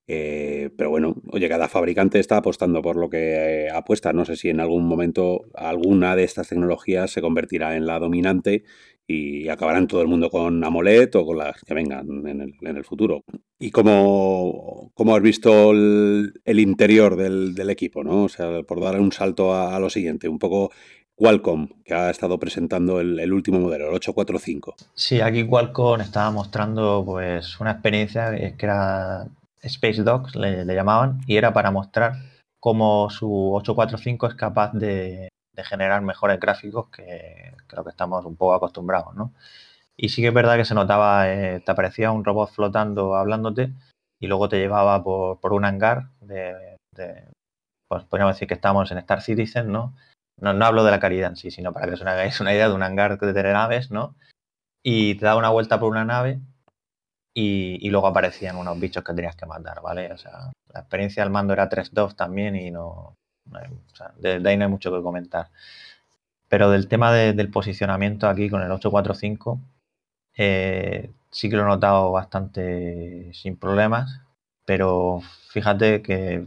Eh, 0.08 0.70
pero 0.76 0.90
bueno, 0.90 1.16
oye, 1.32 1.48
cada 1.48 1.68
fabricante 1.68 2.20
está 2.20 2.36
apostando 2.36 2.80
por 2.80 2.96
lo 2.96 3.10
que 3.10 3.66
eh, 3.66 3.70
apuesta. 3.70 4.12
No 4.12 4.24
sé 4.24 4.36
si 4.36 4.48
en 4.48 4.60
algún 4.60 4.86
momento 4.86 5.42
alguna 5.54 6.16
de 6.16 6.24
estas 6.24 6.48
tecnologías 6.48 7.10
se 7.10 7.20
convertirá 7.20 7.76
en 7.76 7.86
la 7.86 7.98
dominante 7.98 8.64
y 9.08 9.48
acabarán 9.48 9.86
todo 9.86 10.02
el 10.02 10.08
mundo 10.08 10.30
con 10.30 10.62
AMOLED 10.64 11.14
o 11.16 11.26
con 11.26 11.38
las 11.38 11.62
que 11.62 11.74
vengan 11.74 12.06
en 12.26 12.40
el, 12.40 12.54
en 12.60 12.76
el 12.76 12.84
futuro. 12.84 13.24
¿Y 13.58 13.70
cómo, 13.70 14.90
cómo 14.94 15.14
has 15.14 15.22
visto 15.22 15.70
el, 15.70 16.32
interior 16.60 17.16
del, 17.16 17.70
equipo? 17.70 18.02
¿no? 18.02 18.24
O 18.24 18.28
sea, 18.28 18.62
por 18.64 18.80
dar 18.80 19.00
un 19.00 19.12
salto 19.12 19.54
a, 19.54 19.78
lo 19.78 19.90
siguiente, 19.90 20.28
un 20.28 20.38
poco 20.38 20.72
Qualcomm, 21.16 21.68
que 21.84 21.94
ha 21.94 22.10
estado 22.10 22.38
presentando 22.38 23.00
el, 23.00 23.32
último 23.32 23.58
modelo, 23.58 23.88
el 23.88 23.94
845. 23.94 24.76
Sí, 24.94 25.20
aquí 25.20 25.46
Qualcomm 25.46 26.02
estaba 26.02 26.30
mostrando 26.30 27.02
pues 27.04 27.58
una 27.58 27.72
experiencia 27.72 28.30
que 28.30 28.66
era 28.66 29.26
Space 29.62 30.02
Dogs, 30.02 30.36
le, 30.36 30.64
llamaban, 30.66 31.20
y 31.26 31.36
era 31.36 31.52
para 31.52 31.70
mostrar 31.70 32.16
cómo 32.60 33.08
su 33.10 33.54
845 33.54 34.26
es 34.26 34.34
capaz 34.34 34.72
de, 34.72 35.28
generar 35.56 36.02
mejores 36.02 36.38
gráficos 36.38 36.88
que, 36.90 37.54
creo 37.66 37.82
que 37.82 37.90
estamos 37.90 38.24
un 38.26 38.36
poco 38.36 38.54
acostumbrados, 38.54 39.14
¿no? 39.14 39.32
Y 39.96 40.10
sí 40.10 40.20
que 40.20 40.28
es 40.28 40.34
verdad 40.34 40.56
que 40.56 40.66
se 40.66 40.74
notaba, 40.74 41.32
eh, 41.32 41.62
te 41.64 41.72
aparecía 41.72 42.12
un 42.12 42.24
robot 42.24 42.50
flotando 42.50 43.16
hablándote 43.16 43.72
y 44.20 44.26
luego 44.26 44.50
te 44.50 44.58
llevaba 44.58 45.02
por, 45.02 45.52
un 45.54 45.64
hangar 45.64 46.10
de, 46.20 46.76
pues 47.88 48.04
podríamos 48.04 48.34
decir 48.34 48.48
que 48.48 48.54
estamos 48.54 48.90
en 48.90 48.98
Star 48.98 49.22
Citizen, 49.22 49.72
¿no? 49.72 49.94
¿No? 50.40 50.52
No 50.52 50.64
hablo 50.66 50.84
de 50.84 50.90
la 50.90 51.00
calidad 51.00 51.30
en 51.30 51.36
sí, 51.36 51.50
sino 51.50 51.72
para 51.72 51.86
que 51.86 51.94
os 51.94 52.02
hagáis 52.02 52.40
una 52.40 52.52
idea 52.52 52.68
de 52.68 52.74
un 52.74 52.82
hangar 52.82 53.18
de 53.18 53.42
naves, 53.52 53.90
¿no? 53.90 54.16
Y 54.82 55.16
te 55.16 55.26
daba 55.26 55.38
una 55.38 55.50
vuelta 55.50 55.80
por 55.80 55.90
una 55.90 56.04
nave 56.04 56.40
y, 57.34 57.90
luego 57.90 58.06
aparecían 58.06 58.56
unos 58.56 58.80
bichos 58.80 59.04
que 59.04 59.12
tenías 59.12 59.36
que 59.36 59.46
matar, 59.46 59.82
¿vale? 59.82 60.12
O 60.12 60.18
sea, 60.18 60.52
la 60.72 60.80
experiencia 60.80 61.22
del 61.22 61.32
mando 61.32 61.52
era 61.52 61.68
3-2 61.68 62.16
también 62.16 62.56
y 62.56 62.70
no, 62.70 63.14
de, 64.18 64.42
ahí 64.48 64.56
no 64.56 64.64
hay 64.64 64.70
mucho 64.70 64.90
que 64.90 65.02
comentar. 65.02 65.50
Pero 66.48 66.70
del 66.70 66.88
tema 66.88 67.12
del 67.12 67.50
posicionamiento 67.50 68.28
aquí 68.28 68.48
con 68.48 68.62
el 68.62 68.70
845, 68.70 69.60
eh, 70.36 71.10
sí 71.30 71.50
que 71.50 71.56
lo 71.56 71.62
he 71.62 71.66
notado 71.66 72.12
bastante 72.12 73.32
sin 73.34 73.56
problemas, 73.56 74.20
pero 74.64 75.20
fíjate 75.50 76.02
que, 76.02 76.46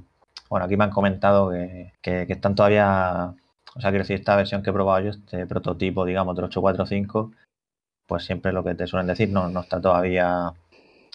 bueno, 0.49 0.65
aquí 0.65 0.77
me 0.77 0.85
han 0.85 0.91
comentado 0.91 1.51
que, 1.51 2.25
están 2.29 2.55
todavía, 2.55 3.33
o 3.76 3.82
sea, 3.82 3.91
quiero 3.91 4.03
decir, 4.03 4.17
esta 4.17 4.36
versión 4.36 4.63
que 4.63 4.70
he 4.70 4.74
probado 4.74 5.05
yo, 5.05 5.09
este 5.11 5.45
prototipo, 5.45 6.05
digamos, 6.05 6.36
del 6.36 6.45
845, 6.45 7.32
pues 8.07 8.24
siempre 8.24 8.51
lo 8.51 8.63
que 8.63 8.76
te 8.76 8.88
suelen 8.88 9.07
decir, 9.07 9.30
no, 9.30 9.49
no 9.49 9.61
está 9.61 9.80
todavía 9.80 10.53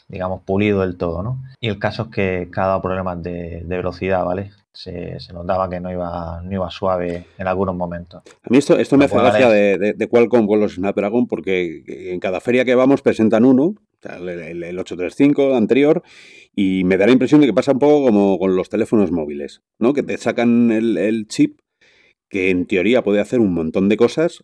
digamos, 0.09 0.43
pulido 0.43 0.83
del 0.83 0.97
todo, 0.97 1.23
¿no? 1.23 1.43
Y 1.61 1.69
el 1.69 1.79
caso 1.79 2.05
es 2.05 2.09
que 2.09 2.49
cada 2.51 2.69
dado 2.69 2.83
problemas 2.83 3.23
de, 3.23 3.65
velocidad, 3.67 4.25
¿vale? 4.25 4.53
Se, 4.73 5.17
notaba 5.33 5.71
que 5.71 5.81
no 5.81 5.91
iba, 5.91 6.43
no 6.43 6.53
iba 6.53 6.71
suave 6.71 7.27
en 7.39 7.47
algunos 7.47 7.77
momentos. 7.77 8.23
A 8.43 8.51
mí 8.51 8.59
esto, 8.59 8.77
esto 8.79 8.97
me 8.97 9.05
hace 9.05 9.17
gracia 9.17 9.49
de, 9.49 9.95
de, 9.97 10.09
Qualcomm 10.09 10.47
con 10.47 10.61
los 10.61 10.75
Snapdragon 10.75 11.27
porque 11.29 11.85
en 11.87 12.19
cada 12.19 12.41
feria 12.41 12.65
que 12.65 12.75
vamos 12.75 13.01
presentan 13.01 13.45
uno, 13.45 13.75
el, 14.03 14.79
835 14.79 15.55
anterior, 15.55 16.03
y 16.55 16.85
me 16.85 16.97
da 16.97 17.07
la 17.07 17.13
impresión 17.13 17.41
de 17.41 17.47
que 17.47 17.55
pasa 17.55 17.73
un 17.73 17.79
poco 17.79 18.05
como 18.05 18.39
con 18.39 18.57
los 18.57 18.69
teléfonos 18.69 19.11
móviles, 19.11 19.63
¿no? 19.79 19.93
Que 19.93 20.03
te 20.03 20.17
sacan 20.19 20.71
el, 20.71 20.99
el 20.99 21.27
chip 21.29 21.59
que 22.35 22.51
en 22.51 22.66
teoría 22.66 23.05
puede 23.05 23.20
hacer 23.20 23.39
un 23.39 23.55
montón 23.55 23.89
de 23.89 23.97
cosas, 23.97 24.43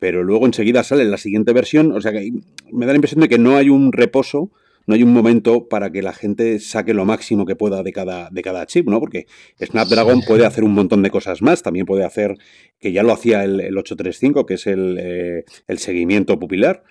pero 0.00 0.24
luego 0.24 0.44
enseguida 0.44 0.82
sale 0.82 1.04
la 1.04 1.18
siguiente 1.18 1.52
versión, 1.52 1.92
o 1.92 2.00
sea 2.00 2.10
que 2.10 2.32
me 2.72 2.84
da 2.84 2.90
la 2.90 2.96
impresión 2.96 3.20
de 3.20 3.28
que 3.28 3.38
no 3.38 3.56
hay 3.56 3.68
un 3.68 3.92
reposo 3.92 4.50
no 4.86 4.94
hay 4.94 5.04
un 5.04 5.12
momento 5.12 5.68
para 5.68 5.92
que 5.92 6.02
la 6.02 6.14
gente 6.14 6.58
saque 6.58 6.94
lo 6.94 7.04
máximo 7.04 7.44
que 7.46 7.54
pueda 7.54 7.82
de 7.82 7.92
cada, 7.92 8.30
de 8.30 8.42
cada 8.42 8.64
chip, 8.64 8.88
¿no? 8.88 8.98
Porque 8.98 9.26
Snapdragon 9.62 10.22
puede 10.22 10.46
hacer 10.46 10.64
un 10.64 10.72
montón 10.72 11.02
de 11.02 11.10
cosas 11.10 11.42
más, 11.42 11.62
también 11.62 11.84
puede 11.84 12.04
hacer, 12.06 12.38
que 12.80 12.90
ya 12.90 13.02
lo 13.02 13.12
hacía 13.12 13.44
el, 13.44 13.60
835, 13.76 14.46
que 14.46 14.54
es 14.54 14.66
el, 14.66 14.96
eh, 14.98 15.44
el 15.66 15.78
seguimiento 15.78 16.38
pupilar. 16.38 16.84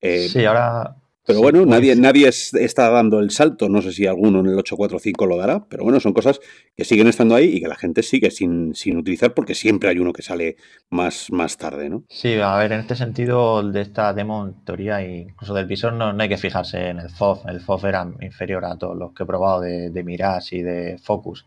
Eh, 0.00 0.28
sí, 0.30 0.46
ahora 0.46 0.96
pero 1.26 1.40
bueno, 1.40 1.66
nadie, 1.66 1.96
nadie 1.96 2.28
está 2.28 2.88
dando 2.88 3.18
el 3.18 3.30
salto. 3.30 3.68
No 3.68 3.82
sé 3.82 3.90
si 3.90 4.06
alguno 4.06 4.40
en 4.40 4.46
el 4.46 4.58
845 4.58 5.26
lo 5.26 5.36
dará, 5.36 5.64
pero 5.68 5.82
bueno, 5.82 5.98
son 5.98 6.12
cosas 6.12 6.40
que 6.76 6.84
siguen 6.84 7.08
estando 7.08 7.34
ahí 7.34 7.56
y 7.56 7.60
que 7.60 7.66
la 7.66 7.74
gente 7.74 8.04
sigue 8.04 8.30
sin, 8.30 8.74
sin 8.76 8.96
utilizar 8.96 9.34
porque 9.34 9.56
siempre 9.56 9.88
hay 9.88 9.98
uno 9.98 10.12
que 10.12 10.22
sale 10.22 10.56
más, 10.88 11.32
más 11.32 11.56
tarde, 11.56 11.90
¿no? 11.90 12.04
Sí, 12.08 12.34
a 12.34 12.56
ver, 12.56 12.70
en 12.70 12.80
este 12.80 12.94
sentido 12.94 13.60
de 13.68 13.80
esta 13.80 14.14
demo, 14.14 14.46
en 14.46 14.64
teoría, 14.64 15.02
incluso 15.02 15.52
del 15.52 15.66
visor, 15.66 15.94
no, 15.94 16.14
hay 16.16 16.28
que 16.28 16.36
fijarse 16.36 16.90
en 16.90 17.00
el 17.00 17.10
FOV. 17.10 17.48
El 17.48 17.60
FOV 17.60 17.86
era 17.86 18.08
inferior 18.20 18.64
a 18.64 18.78
todos 18.78 18.96
los 18.96 19.12
que 19.12 19.24
he 19.24 19.26
probado 19.26 19.62
de, 19.62 19.90
de 19.90 20.04
Mirage 20.04 20.56
y 20.56 20.62
de 20.62 20.96
Focus. 21.02 21.44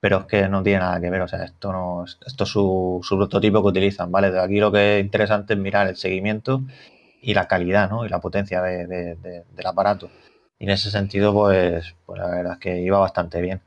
Pero 0.00 0.20
es 0.20 0.24
que 0.26 0.48
no 0.48 0.62
tiene 0.62 0.78
nada 0.78 1.00
que 1.00 1.10
ver, 1.10 1.22
o 1.22 1.28
sea, 1.28 1.44
esto 1.44 1.72
no 1.72 2.04
esto 2.04 2.44
es 2.44 2.50
su, 2.50 3.00
su 3.02 3.16
prototipo 3.16 3.60
que 3.60 3.68
utilizan, 3.68 4.10
¿vale? 4.10 4.30
De 4.30 4.40
aquí 4.40 4.58
lo 4.58 4.72
que 4.72 4.98
es 4.98 5.04
interesante 5.04 5.54
es 5.54 5.58
mirar 5.58 5.88
el 5.88 5.96
seguimiento 5.96 6.62
y 7.20 7.34
la 7.34 7.48
calidad 7.48 7.90
¿no? 7.90 8.04
y 8.06 8.08
la 8.08 8.20
potencia 8.20 8.62
de, 8.62 8.86
del 8.86 9.66
aparato. 9.66 10.10
Y 10.58 10.64
en 10.64 10.70
ese 10.70 10.90
sentido, 10.90 11.32
pues, 11.32 11.94
pues, 12.04 12.18
la 12.18 12.28
verdad 12.28 12.52
es 12.54 12.58
que 12.58 12.80
iba 12.80 12.98
bastante 12.98 13.40
bien. 13.40 13.60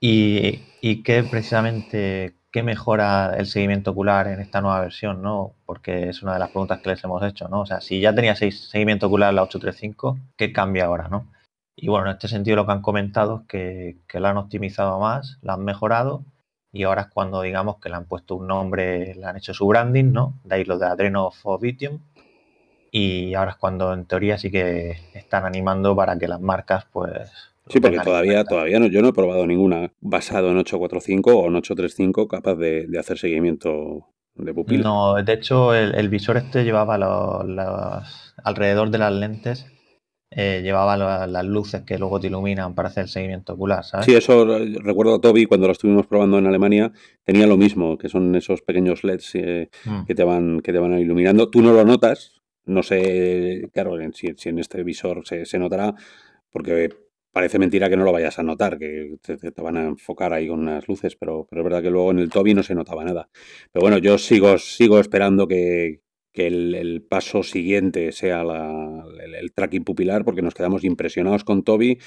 Y, 0.00 0.62
y 0.80 1.02
precisamente, 1.02 2.34
qué 2.50 2.62
mejora 2.62 3.34
el 3.36 3.46
seguimiento 3.46 3.90
ocular 3.90 4.28
en 4.28 4.40
esta 4.40 4.60
nueva 4.60 4.80
versión, 4.80 5.22
¿no? 5.22 5.54
Porque 5.66 6.08
es 6.08 6.22
una 6.22 6.34
de 6.34 6.38
las 6.38 6.50
preguntas 6.50 6.80
que 6.80 6.90
les 6.90 7.04
hemos 7.04 7.22
hecho, 7.22 7.48
¿no? 7.48 7.60
O 7.60 7.66
sea, 7.66 7.80
si 7.80 8.00
ya 8.00 8.14
tenía 8.14 8.34
seguimiento 8.36 9.08
ocular 9.08 9.34
la 9.34 9.42
835, 9.42 10.18
¿qué 10.36 10.52
cambia 10.52 10.86
ahora, 10.86 11.08
no? 11.08 11.30
Y 11.76 11.88
bueno, 11.88 12.06
en 12.06 12.12
este 12.12 12.28
sentido 12.28 12.56
lo 12.56 12.66
que 12.66 12.72
han 12.72 12.80
comentado 12.80 13.42
es 13.42 13.46
que, 14.08 14.18
lo 14.18 14.28
han 14.28 14.38
optimizado 14.38 14.98
más, 14.98 15.38
lo 15.42 15.52
han 15.52 15.64
mejorado 15.64 16.24
y 16.72 16.84
ahora 16.84 17.02
es 17.02 17.08
cuando 17.08 17.42
digamos 17.42 17.78
que 17.78 17.90
le 17.90 17.96
han 17.96 18.06
puesto 18.06 18.36
un 18.36 18.46
nombre, 18.46 19.14
le 19.14 19.26
han 19.26 19.36
hecho 19.36 19.52
su 19.52 19.66
branding, 19.66 20.12
¿no? 20.12 20.40
De 20.44 20.54
ahí 20.56 20.64
lo 20.64 20.78
de 20.78 20.86
Adreno 20.86 21.30
Fovitium 21.30 22.00
y 22.98 23.34
ahora 23.34 23.50
es 23.50 23.56
cuando 23.58 23.92
en 23.92 24.06
teoría 24.06 24.38
sí 24.38 24.50
que 24.50 24.96
están 25.12 25.44
animando 25.44 25.94
para 25.94 26.18
que 26.18 26.26
las 26.26 26.40
marcas 26.40 26.86
pues... 26.90 27.30
Sí, 27.68 27.78
porque 27.78 27.98
todavía, 27.98 28.42
todavía 28.44 28.80
no, 28.80 28.86
yo 28.86 29.02
no 29.02 29.08
he 29.08 29.12
probado 29.12 29.46
ninguna 29.46 29.92
basado 30.00 30.50
en 30.50 30.56
845 30.56 31.36
o 31.36 31.48
en 31.48 31.56
835 31.56 32.26
capaz 32.26 32.54
de, 32.54 32.88
hacer 32.98 33.18
seguimiento 33.18 34.06
de 34.36 34.54
pupila. 34.54 34.84
No, 34.84 35.14
de 35.22 35.30
hecho 35.30 35.74
el, 35.74 36.08
visor 36.08 36.38
este 36.38 36.64
llevaba 36.64 36.96
los, 36.96 38.34
alrededor 38.42 38.88
de 38.88 38.98
las 38.98 39.12
lentes 39.12 39.66
eh, 40.30 40.60
llevaba 40.62 40.96
las 41.26 41.44
luces 41.44 41.82
que 41.82 41.98
luego 41.98 42.18
te 42.18 42.28
iluminan 42.28 42.74
para 42.74 42.88
hacer 42.88 43.04
el 43.04 43.08
seguimiento 43.08 43.52
ocular, 43.52 43.84
¿sabes? 43.84 44.06
Sí, 44.06 44.14
eso 44.14 44.46
recuerdo 44.82 45.16
a 45.16 45.20
Toby 45.20 45.46
cuando 45.46 45.66
lo 45.66 45.72
estuvimos 45.72 46.06
probando 46.06 46.38
en 46.38 46.46
Alemania, 46.46 46.92
tenía 47.24 47.46
lo 47.46 47.56
mismo, 47.56 47.96
que 47.96 48.08
son 48.08 48.34
esos 48.34 48.62
pequeños 48.62 49.04
LEDs 49.04 49.34
eh, 49.34 49.70
mm. 49.84 50.04
que, 50.04 50.14
te 50.14 50.24
van, 50.24 50.60
que 50.60 50.72
te 50.72 50.78
van 50.78 50.98
iluminando. 50.98 51.48
Tú 51.48 51.62
no 51.62 51.72
lo 51.72 51.84
notas, 51.84 52.35
no 52.66 52.82
sé, 52.82 53.68
claro, 53.72 53.96
si, 54.12 54.34
en 54.48 54.58
este 54.58 54.82
visor 54.82 55.22
se, 55.26 55.58
notará, 55.58 55.94
porque 56.50 56.90
parece 57.32 57.58
mentira 57.58 57.88
que 57.88 57.96
no 57.96 58.04
lo 58.04 58.12
vayas 58.12 58.38
a 58.38 58.42
notar, 58.42 58.78
que 58.78 59.16
te, 59.22 59.62
van 59.62 59.76
a 59.76 59.84
enfocar 59.84 60.32
ahí 60.32 60.48
con 60.48 60.60
unas 60.60 60.86
luces, 60.88 61.16
pero, 61.16 61.46
pero 61.48 61.62
es 61.62 61.64
verdad 61.64 61.82
que 61.82 61.90
luego 61.90 62.10
en 62.10 62.18
el 62.18 62.30
Toby 62.30 62.54
no 62.54 62.62
se 62.62 62.74
notaba 62.74 63.04
nada. 63.04 63.28
Pero 63.72 63.82
bueno, 63.82 63.98
yo 63.98 64.18
sigo, 64.18 64.58
sigo 64.58 65.00
esperando 65.00 65.46
que, 65.46 66.00
que 66.36 66.46
el, 66.46 67.02
paso 67.08 67.42
siguiente 67.42 68.12
sea 68.12 68.42
el, 68.42 69.52
tracking 69.52 69.84
pupilar, 69.84 70.22
porque 70.22 70.42
nos 70.42 70.52
quedamos 70.52 70.84
impresionados 70.84 71.44
con 71.44 71.64
Toby, 71.64 71.98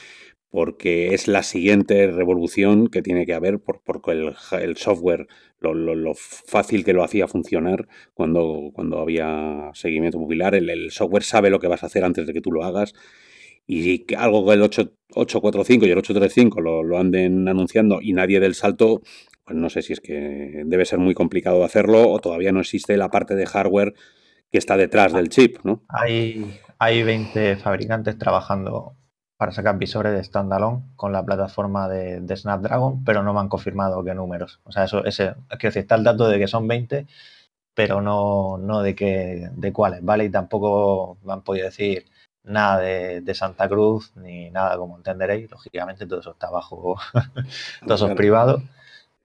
porque 0.52 1.16
es 1.16 1.28
la 1.28 1.42
siguiente 1.42 2.12
revolución 2.12 2.88
que 2.90 3.02
tiene 3.02 3.26
que 3.26 3.34
haber, 3.34 3.60
por, 3.60 3.82
porque 3.84 4.12
el, 4.12 4.78
software, 4.78 5.28
lo, 5.60 6.14
fácil 6.14 6.86
que 6.86 6.94
lo 6.94 7.04
hacía 7.04 7.28
funcionar 7.28 7.88
cuando, 8.14 8.70
cuando 8.72 9.00
había 9.00 9.72
seguimiento 9.74 10.20
pupilar, 10.20 10.54
el, 10.54 10.92
software 10.92 11.24
sabe 11.24 11.50
lo 11.50 11.60
que 11.60 11.68
vas 11.68 11.82
a 11.82 11.88
hacer 11.88 12.04
antes 12.06 12.28
de 12.28 12.34
que 12.34 12.42
tú 12.42 12.52
lo 12.52 12.64
hagas. 12.64 12.94
Y 13.66 14.06
algo 14.16 14.46
que 14.46 14.54
el 14.54 14.62
845 14.62 15.86
y 15.86 15.90
el 15.92 15.98
835 15.98 16.62
lo, 16.62 16.84
lo 16.84 17.00
anden 17.00 17.48
anunciando 17.48 18.00
y 18.02 18.14
nadie 18.14 18.40
del 18.40 18.56
salto, 18.56 19.02
pues 19.44 19.58
no 19.58 19.70
sé 19.70 19.82
si 19.82 19.94
es 19.94 20.02
que 20.02 20.64
debe 20.66 20.86
ser 20.86 21.00
muy 21.00 21.16
complicado 21.16 21.64
hacerlo 21.64 22.10
o 22.10 22.20
todavía 22.20 22.52
no 22.52 22.60
existe 22.60 22.96
la 22.98 23.10
parte 23.10 23.36
de 23.36 23.48
hardware 23.48 23.94
que 24.52 24.58
está 24.58 24.78
detrás 24.78 25.14
del 25.14 25.30
chip, 25.30 25.58
¿no? 25.64 25.82
Hay, 25.88 26.60
hay 26.78 27.04
20 27.04 27.58
fabricantes 27.58 28.18
trabajando 28.18 28.96
para 29.40 29.54
sacar 29.54 29.78
visores 29.78 30.14
de 30.14 30.24
standalone 30.24 30.84
con 30.98 31.14
la 31.14 31.24
plataforma 31.24 31.88
de, 31.88 32.36
Snapdragon, 32.36 33.06
pero 33.06 33.24
no 33.24 33.34
me 33.34 33.40
han 33.40 33.48
confirmado 33.48 34.04
qué 34.04 34.14
números. 34.14 34.60
O 34.66 34.72
sea, 34.74 34.84
eso 34.84 35.06
ese, 35.06 35.34
quiero 35.52 35.70
decir, 35.70 35.84
está 35.84 35.96
el 35.96 36.04
dato 36.04 36.28
de 36.28 36.38
que 36.40 36.48
son 36.48 36.68
20, 36.68 37.08
pero 37.74 38.02
no, 38.02 38.58
no 38.58 38.82
de 38.82 38.96
qué, 38.96 39.50
de 39.54 39.72
cuáles, 39.72 40.04
¿vale? 40.04 40.26
Y 40.26 40.30
tampoco 40.30 41.18
me 41.24 41.32
han 41.32 41.42
podido 41.44 41.68
decir 41.68 42.06
nada 42.44 42.80
de, 42.80 43.34
Santa 43.34 43.70
Cruz 43.70 44.12
ni 44.18 44.50
nada 44.50 44.78
como 44.78 44.98
entenderéis. 44.98 45.50
Lógicamente 45.50 46.06
todo 46.06 46.20
eso 46.20 46.32
está 46.32 46.50
bajo, 46.50 46.98
todo 47.86 47.96
eso 47.96 48.10
es 48.10 48.16
privado. 48.16 48.62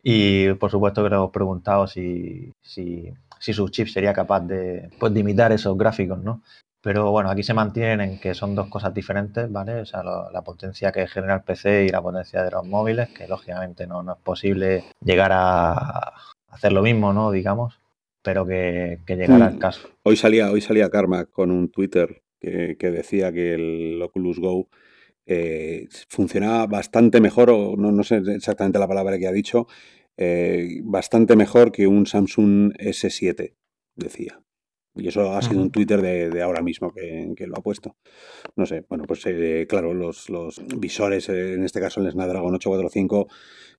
Y 0.00 0.52
por 0.54 0.70
supuesto 0.70 1.02
que 1.02 1.10
le 1.10 1.16
hemos 1.16 1.32
preguntado 1.32 1.88
si, 1.88 2.52
si 2.62 3.12
si 3.44 3.52
su 3.52 3.68
chip 3.68 3.88
sería 3.88 4.14
capaz 4.14 4.40
de, 4.40 4.88
pues, 4.98 5.12
de 5.12 5.20
imitar 5.20 5.52
esos 5.52 5.76
gráficos, 5.76 6.18
¿no? 6.18 6.40
Pero 6.80 7.10
bueno, 7.10 7.28
aquí 7.28 7.42
se 7.42 7.52
mantienen 7.52 8.00
en 8.00 8.18
que 8.18 8.32
son 8.32 8.54
dos 8.54 8.68
cosas 8.68 8.94
diferentes, 8.94 9.52
¿vale? 9.52 9.82
O 9.82 9.84
sea, 9.84 10.02
la 10.02 10.42
potencia 10.42 10.90
que 10.92 11.06
genera 11.06 11.34
el 11.34 11.42
PC 11.42 11.84
y 11.84 11.88
la 11.90 12.00
potencia 12.00 12.42
de 12.42 12.50
los 12.50 12.66
móviles, 12.66 13.10
que 13.10 13.28
lógicamente 13.28 13.86
no, 13.86 14.00
es 14.00 14.18
posible 14.22 14.84
llegar 15.04 15.32
a 15.34 16.14
hacer 16.48 16.72
lo 16.72 16.80
mismo, 16.80 17.12
¿no? 17.12 17.30
Digamos, 17.30 17.78
pero 18.22 18.46
que, 18.46 19.00
que 19.04 19.16
llegará 19.16 19.48
al 19.48 19.56
mm. 19.56 19.58
caso. 19.58 19.90
Hoy 20.04 20.16
salía, 20.16 20.50
hoy 20.50 20.62
salía 20.62 20.88
Karma 20.88 21.26
con 21.26 21.50
un 21.50 21.70
Twitter 21.70 22.22
que, 22.40 22.90
decía 22.90 23.30
que 23.30 23.54
el 23.54 24.00
Oculus 24.00 24.38
Go 24.38 24.68
eh, 25.26 25.86
funcionaba 26.08 26.66
bastante 26.66 27.20
mejor, 27.20 27.50
o 27.50 27.76
no, 27.76 27.92
no 27.92 28.04
sé 28.04 28.22
exactamente 28.34 28.78
la 28.78 28.88
palabra 28.88 29.18
que 29.18 29.26
ha 29.26 29.32
dicho, 29.32 29.66
eh, 30.16 30.80
bastante 30.84 31.36
mejor 31.36 31.72
que 31.72 31.86
un 31.86 32.06
Samsung 32.06 32.72
S7, 32.78 33.54
decía. 33.96 34.40
Y 34.96 35.08
eso 35.08 35.32
ha 35.32 35.42
sido 35.42 35.60
un 35.60 35.72
Twitter 35.72 36.00
de, 36.00 36.40
ahora 36.40 36.62
mismo 36.62 36.92
que, 36.92 37.34
lo 37.46 37.56
ha 37.56 37.62
puesto. 37.62 37.96
No 38.54 38.64
sé, 38.64 38.84
bueno, 38.88 39.04
pues 39.08 39.26
eh, 39.26 39.66
claro, 39.68 39.92
los, 39.92 40.28
visores, 40.78 41.28
eh, 41.28 41.54
en 41.54 41.64
este 41.64 41.80
caso 41.80 42.00
el 42.00 42.10
Snapdragon 42.12 42.54
845, 42.54 43.26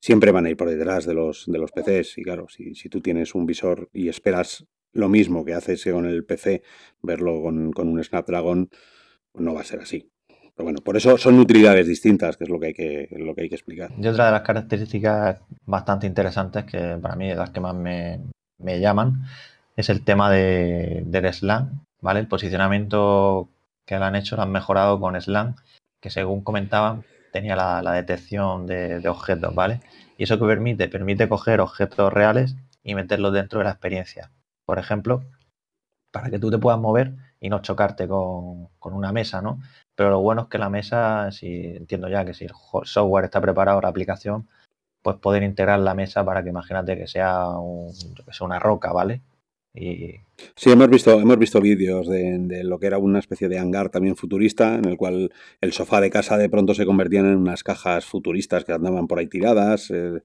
siempre 0.02 0.32
van 0.32 0.46
a 0.46 0.50
ir 0.50 0.58
por 0.58 0.70
detrás 0.70 1.06
de 1.06 1.14
los, 1.14 1.46
de 1.48 1.58
los 1.58 1.72
PCs. 1.72 2.18
Y 2.18 2.24
claro, 2.24 2.48
si, 2.50 2.76
si 2.76 2.90
tú 2.90 3.00
tienes 3.00 3.34
un 3.34 3.46
visor 3.46 3.90
y 3.94 4.10
esperas 4.10 4.68
lo 4.92 5.08
mismo 5.08 5.46
que 5.46 5.54
haces 5.54 5.86
con 5.86 6.06
el 6.06 6.26
PC, 6.26 6.64
verlo 7.02 7.42
con, 7.42 7.72
con 7.72 7.88
un 7.88 8.04
Snapdragon, 8.04 8.70
no 9.34 9.54
va 9.54 9.62
a 9.62 9.66
ser 9.66 9.80
así. 9.80 10.12
Pero 10.56 10.66
bueno, 10.66 10.80
por 10.82 10.96
eso 10.96 11.18
son 11.18 11.38
utilidades 11.38 11.86
distintas, 11.86 12.38
que 12.38 12.46
es 12.46 12.50
lo 12.50 12.60
que 12.60 12.68
hay 12.68 12.74
que, 12.74 13.10
lo 13.12 13.36
que, 13.36 13.42
hay 13.42 13.50
que 13.50 13.56
explicar. 13.56 13.92
Y 14.00 14.08
otra 14.08 14.28
de 14.28 14.32
las 14.32 14.42
características 14.42 15.42
bastante 15.66 16.08
interesantes, 16.08 16.64
que 16.64 16.98
para 17.02 17.16
mí 17.16 17.30
es 17.30 17.38
las 17.38 17.50
que 17.50 17.60
más 17.60 17.76
me, 17.76 18.22
llaman, 18.80 19.26
es 19.76 19.90
el 19.90 20.04
tema 20.06 20.32
de, 20.32 21.04
del 21.06 21.34
SLAM, 21.34 21.82
¿vale? 22.00 22.22
El 22.22 22.28
posicionamiento 22.28 23.50
que 23.86 24.00
lo 24.00 24.06
han 24.06 24.16
hecho 24.16 24.38
lo 24.38 24.44
han 24.44 24.52
mejorado 24.52 24.98
con 25.00 25.20
SLAM, 25.20 25.56
que 26.00 26.10
según 26.10 26.42
comentaban 26.42 27.04
tenía 27.34 27.58
la, 27.58 27.92
detección 27.92 28.66
de, 28.66 29.02
de, 29.02 29.10
objetos, 29.10 29.54
¿vale? 29.54 29.82
Y 30.18 30.24
eso 30.24 30.40
que 30.40 30.46
permite, 30.46 30.88
permite 30.88 31.28
coger 31.28 31.60
objetos 31.60 32.14
reales 32.14 32.56
y 32.82 32.96
meterlos 32.96 33.34
dentro 33.34 33.60
de 33.60 33.66
la 33.66 33.72
experiencia. 33.72 34.32
Por 34.66 34.80
ejemplo, 34.80 35.22
para 36.12 36.30
que 36.30 36.40
tú 36.40 36.50
te 36.50 36.58
puedas 36.58 36.80
mover 36.80 37.14
y 37.42 37.50
no 37.50 37.60
chocarte 37.62 38.08
con, 38.08 38.70
con 38.80 38.94
una 38.94 39.12
mesa, 39.12 39.42
¿no? 39.42 39.60
Pero 39.96 40.10
lo 40.10 40.20
bueno 40.20 40.44
es 40.44 40.48
que 40.50 40.58
la 40.58 40.70
mesa, 40.70 41.32
si 41.32 41.48
entiendo 41.48 42.10
ya 42.10 42.26
que 42.26 42.34
si 42.34 42.46
el 42.46 42.52
software 42.84 43.26
está 43.26 43.42
preparado, 43.42 43.80
la 43.82 43.88
aplicación, 43.88 44.48
pues 45.02 45.18
poder 45.18 45.44
integrar 45.44 45.80
la 45.80 45.94
mesa 45.94 46.26
para 46.26 46.44
que 46.44 46.50
imagínate 46.50 46.98
que 46.98 47.08
sea, 47.08 47.50
una 48.42 48.60
roca, 48.60 48.92
¿vale? 48.92 49.22
Y... 49.74 50.16
Sí, 50.56 50.72
hemos 50.72 50.90
visto, 50.90 51.20
hemos 51.20 51.38
visto 51.38 51.62
vídeos 51.62 52.08
de, 52.08 52.64
lo 52.64 52.80
que 52.80 52.88
era 52.88 52.98
una 52.98 53.20
especie 53.20 53.48
de 53.48 53.60
hangar 53.60 53.90
también 53.90 54.16
futurista, 54.16 54.76
en 54.76 54.86
el 54.86 54.98
cual 54.98 55.32
el 55.62 55.74
sofá 55.74 56.02
de 56.02 56.10
casa 56.10 56.38
de 56.38 56.50
pronto 56.50 56.74
se 56.74 56.86
convertían 56.86 57.26
en 57.26 57.38
unas 57.38 57.64
cajas 57.64 58.06
futuristas 58.06 58.66
que 58.66 58.74
andaban 58.74 59.08
por 59.08 59.20
ahí 59.20 59.28
tiradas. 59.28 59.92
Eh, 59.92 60.22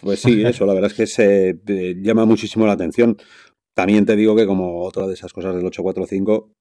pues 0.00 0.20
sí, 0.20 0.44
eso, 0.44 0.64
la 0.64 0.74
verdad 0.74 0.90
es 0.90 0.96
que 0.96 1.06
se 1.06 1.58
eh, 1.66 1.96
llama 2.00 2.24
muchísimo 2.24 2.66
la 2.66 2.74
atención. 2.74 3.16
También 3.74 4.06
te 4.06 4.16
digo 4.16 4.36
que 4.36 4.46
como 4.46 4.82
otra 4.84 5.06
de 5.06 5.14
esas 5.14 5.32
cosas 5.32 5.54
del 5.54 5.66
845, 5.66 6.52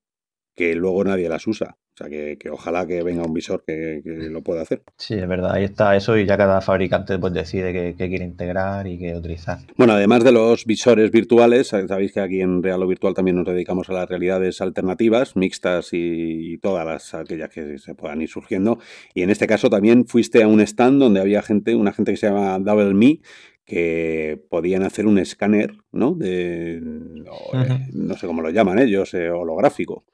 que 0.57 0.73
luego 0.73 1.03
nadie 1.03 1.29
las 1.29 1.45
usa. 1.45 1.77
O 1.93 1.97
sea, 1.97 2.09
que, 2.09 2.37
ojalá 2.51 2.85
que 2.85 3.01
venga 3.01 3.23
un 3.23 3.33
visor 3.33 3.63
que, 3.65 4.01
lo 4.03 4.43
pueda 4.43 4.63
hacer. 4.63 4.83
Sí, 4.97 5.13
es 5.13 5.27
verdad, 5.27 5.53
ahí 5.53 5.63
está 5.63 5.95
eso 5.95 6.17
y 6.17 6.25
ya 6.25 6.37
cada 6.37 6.61
fabricante 6.61 7.17
pues 7.17 7.33
decide 7.33 7.73
qué, 7.73 8.07
quiere 8.09 8.25
integrar 8.25 8.85
y 8.87 8.99
qué 8.99 9.15
utilizar. 9.15 9.59
Bueno, 9.77 9.93
además 9.93 10.23
de 10.23 10.31
los 10.31 10.65
visores 10.65 11.11
virtuales, 11.11 11.67
sabéis 11.67 12.11
que 12.11 12.19
aquí 12.19 12.41
en 12.41 12.61
Real 12.61 12.83
o 12.83 12.87
Virtual 12.87 13.13
también 13.13 13.37
nos 13.37 13.45
dedicamos 13.45 13.89
a 13.89 13.93
las 13.93 14.09
realidades 14.09 14.61
alternativas, 14.61 15.35
mixtas 15.35 15.89
y, 15.91 16.57
todas 16.57 16.85
las 16.85 17.13
aquellas 17.13 17.49
que 17.49 17.77
se 17.77 17.95
puedan 17.95 18.21
ir 18.21 18.29
surgiendo. 18.29 18.79
Y 19.13 19.21
en 19.21 19.29
este 19.29 19.47
caso 19.47 19.69
también 19.69 20.05
fuiste 20.05 20.43
a 20.43 20.47
un 20.47 20.61
stand 20.61 20.99
donde 20.99 21.19
había 21.19 21.41
gente, 21.43 21.75
una 21.75 21.93
gente 21.93 22.11
que 22.11 22.17
se 22.17 22.27
llama 22.27 22.57
Double 22.59 22.95
Me, 22.95 23.21
que 23.65 24.41
podían 24.49 24.83
hacer 24.83 25.05
un 25.05 25.19
escáner, 25.19 25.73
¿no? 25.91 26.13
De, 26.13 26.79
no, 26.81 28.15
sé 28.15 28.25
cómo 28.25 28.41
lo 28.41 28.49
llaman 28.49 28.79
ellos, 28.79 29.13
eh, 29.13 29.29
holográfico. 29.29 30.05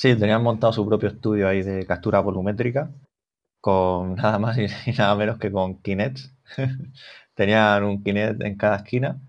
Sí, 0.00 0.16
tenían 0.16 0.42
montado 0.42 0.72
su 0.72 0.86
propio 0.86 1.10
estudio 1.10 1.46
ahí 1.46 1.62
de 1.62 1.84
captura 1.84 2.20
volumétrica 2.20 2.90
con 3.60 4.14
nada 4.16 4.38
más 4.38 4.56
y, 4.56 4.92
nada 4.92 5.14
menos 5.14 5.38
que 5.38 5.52
con 5.52 5.82
Kinects. 5.82 6.34
tenían 7.34 7.84
un 7.84 8.02
Kinect 8.02 8.40
en 8.42 8.56
cada 8.56 8.76
esquina 8.76 9.20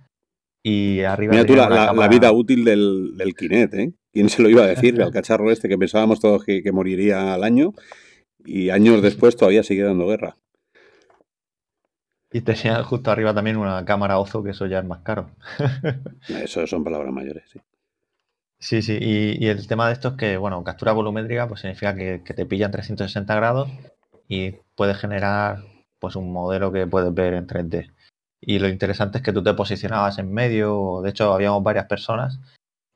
y 0.64 1.02
arriba... 1.02 1.34
Mira 1.34 1.46
tú 1.46 1.56
la, 1.58 2.08
vida 2.08 2.32
útil 2.32 2.64
del, 2.64 3.18
del 3.18 3.36
Kinect, 3.36 3.74
¿eh? 3.74 3.94
¿Quién 4.14 4.30
se 4.30 4.42
lo 4.42 4.48
iba 4.48 4.64
a 4.64 4.68
decir? 4.68 5.02
al 5.02 5.12
cacharro 5.12 5.52
este 5.52 5.68
que 5.68 5.78
pensábamos 5.78 6.22
todos 6.22 6.46
que, 6.46 6.72
moriría 6.72 7.34
al 7.34 7.44
año 7.44 7.74
y 8.46 8.70
años 8.70 9.02
después 9.02 9.36
todavía 9.36 9.64
sigue 9.64 9.84
dando 9.84 10.08
guerra. 10.08 10.38
Y 12.32 12.42
tenía 12.42 12.82
justo 12.84 13.12
arriba 13.12 13.34
también 13.34 13.58
una 13.58 13.84
cámara 13.84 14.20
Ozo, 14.20 14.42
que 14.42 14.52
eso 14.52 14.68
ya 14.68 14.80
es 14.80 14.86
más 14.86 15.02
caro. 15.02 15.32
eso 16.30 16.66
son 16.66 16.86
palabras 16.86 17.12
mayores, 17.12 17.44
sí. 17.52 17.60
Sí, 18.62 18.84
sí, 18.84 18.98
y, 19.02 19.48
el 19.48 19.68
tema 19.68 19.88
de 19.88 19.94
esto 19.94 20.10
es 20.10 20.14
que, 20.16 20.38
bueno, 20.38 20.64
captura 20.64 20.92
volumétrica 20.92 21.48
pues 21.48 21.62
significa 21.62 21.96
que, 21.96 22.20
te 22.20 22.46
pilla 22.46 22.68
en 22.68 22.72
360 22.72 23.36
grados 23.36 23.70
y 24.28 24.52
puedes 24.76 24.98
generar 24.98 25.64
pues 26.00 26.16
un 26.16 26.32
modelo 26.32 26.72
que 26.72 26.86
puedes 26.86 27.12
ver 27.12 27.34
en 27.34 27.48
3D. 27.48 27.92
Y 28.40 28.60
lo 28.60 28.70
interesante 28.70 29.18
es 29.18 29.24
que 29.24 29.34
tú 29.34 29.42
te 29.44 29.56
posicionabas 29.56 30.20
en 30.20 30.32
medio, 30.32 31.02
de 31.04 31.10
hecho 31.10 31.34
habíamos 31.34 31.64
varias 31.64 31.88
personas 31.88 32.40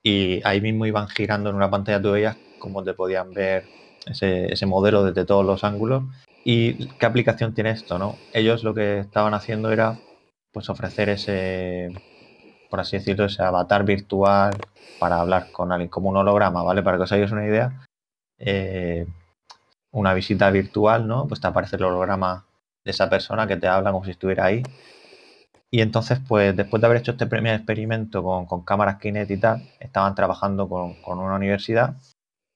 y 0.03 0.39
ahí 0.45 0.61
mismo 0.61 0.85
iban 0.85 1.07
girando 1.07 1.49
en 1.49 1.55
una 1.55 1.71
pantalla 1.71 2.01
tú 2.01 2.11
veías 2.11 2.37
cómo 2.59 2.83
te 2.83 2.93
podían 2.93 3.33
ver 3.33 3.65
ese, 4.05 4.53
ese 4.53 4.67
modelo 4.67 5.03
desde 5.03 5.25
todos 5.25 5.45
los 5.45 5.63
ángulos. 5.63 6.03
¿Y 6.43 6.87
qué 6.99 7.07
aplicación 7.07 7.55
tiene 7.55 7.71
esto? 7.71 7.97
no? 7.97 8.15
Ellos 8.33 8.63
lo 8.63 8.75
que 8.75 8.99
estaban 8.99 9.33
haciendo 9.33 9.71
era 9.71 9.97
pues 10.51 10.69
ofrecer 10.69 11.09
ese, 11.09 11.91
por 12.75 12.81
así 12.81 12.97
decirlo, 12.97 13.23
ese 13.23 13.41
avatar 13.41 13.85
virtual 13.85 14.53
para 14.99 15.21
hablar 15.21 15.49
con 15.53 15.71
alguien, 15.71 15.89
como 15.89 16.09
un 16.09 16.17
holograma, 16.17 16.61
¿vale? 16.61 16.83
Para 16.83 16.97
que 16.97 17.03
os 17.03 17.11
hagáis 17.13 17.31
una 17.31 17.45
idea, 17.45 17.87
eh, 18.37 19.07
una 19.91 20.13
visita 20.13 20.51
virtual, 20.51 21.07
¿no? 21.07 21.25
Pues 21.25 21.39
te 21.39 21.47
aparece 21.47 21.77
el 21.77 21.85
holograma 21.85 22.45
de 22.83 22.91
esa 22.91 23.09
persona 23.09 23.47
que 23.47 23.55
te 23.55 23.69
habla 23.69 23.93
como 23.93 24.03
si 24.03 24.11
estuviera 24.11 24.43
ahí. 24.43 24.61
Y 25.71 25.79
entonces, 25.79 26.19
pues 26.27 26.53
después 26.53 26.81
de 26.81 26.87
haber 26.87 26.97
hecho 26.99 27.11
este 27.11 27.27
primer 27.27 27.55
experimento 27.55 28.21
con, 28.21 28.65
cámaras 28.65 28.97
Kinect 28.97 29.31
y 29.31 29.37
tal, 29.37 29.63
estaban 29.79 30.13
trabajando 30.13 30.67
con, 30.67 30.97
una 31.05 31.35
universidad 31.35 31.95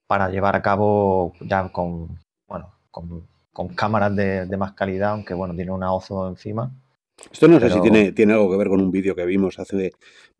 para 0.05 0.27
llevar 0.27 0.57
a 0.57 0.61
cabo 0.61 1.31
ya 1.39 1.69
con, 1.69 2.19
bueno, 2.45 2.73
con, 2.91 3.69
cámaras 3.73 4.13
de, 4.17 4.57
más 4.57 4.73
calidad, 4.73 5.11
aunque 5.11 5.33
bueno, 5.33 5.55
tiene 5.55 5.71
una 5.71 5.93
OZO 5.93 6.27
encima, 6.27 6.73
Esto 7.31 7.47
no 7.47 7.59
sé 7.59 7.69
si 7.69 7.81
tiene, 7.81 8.11
tiene 8.11 8.33
algo 8.33 8.49
que 8.49 8.57
ver 8.57 8.67
con 8.67 8.81
un 8.81 8.91
vídeo 8.91 9.15
que 9.15 9.25
vimos 9.25 9.59
hace, 9.59 9.91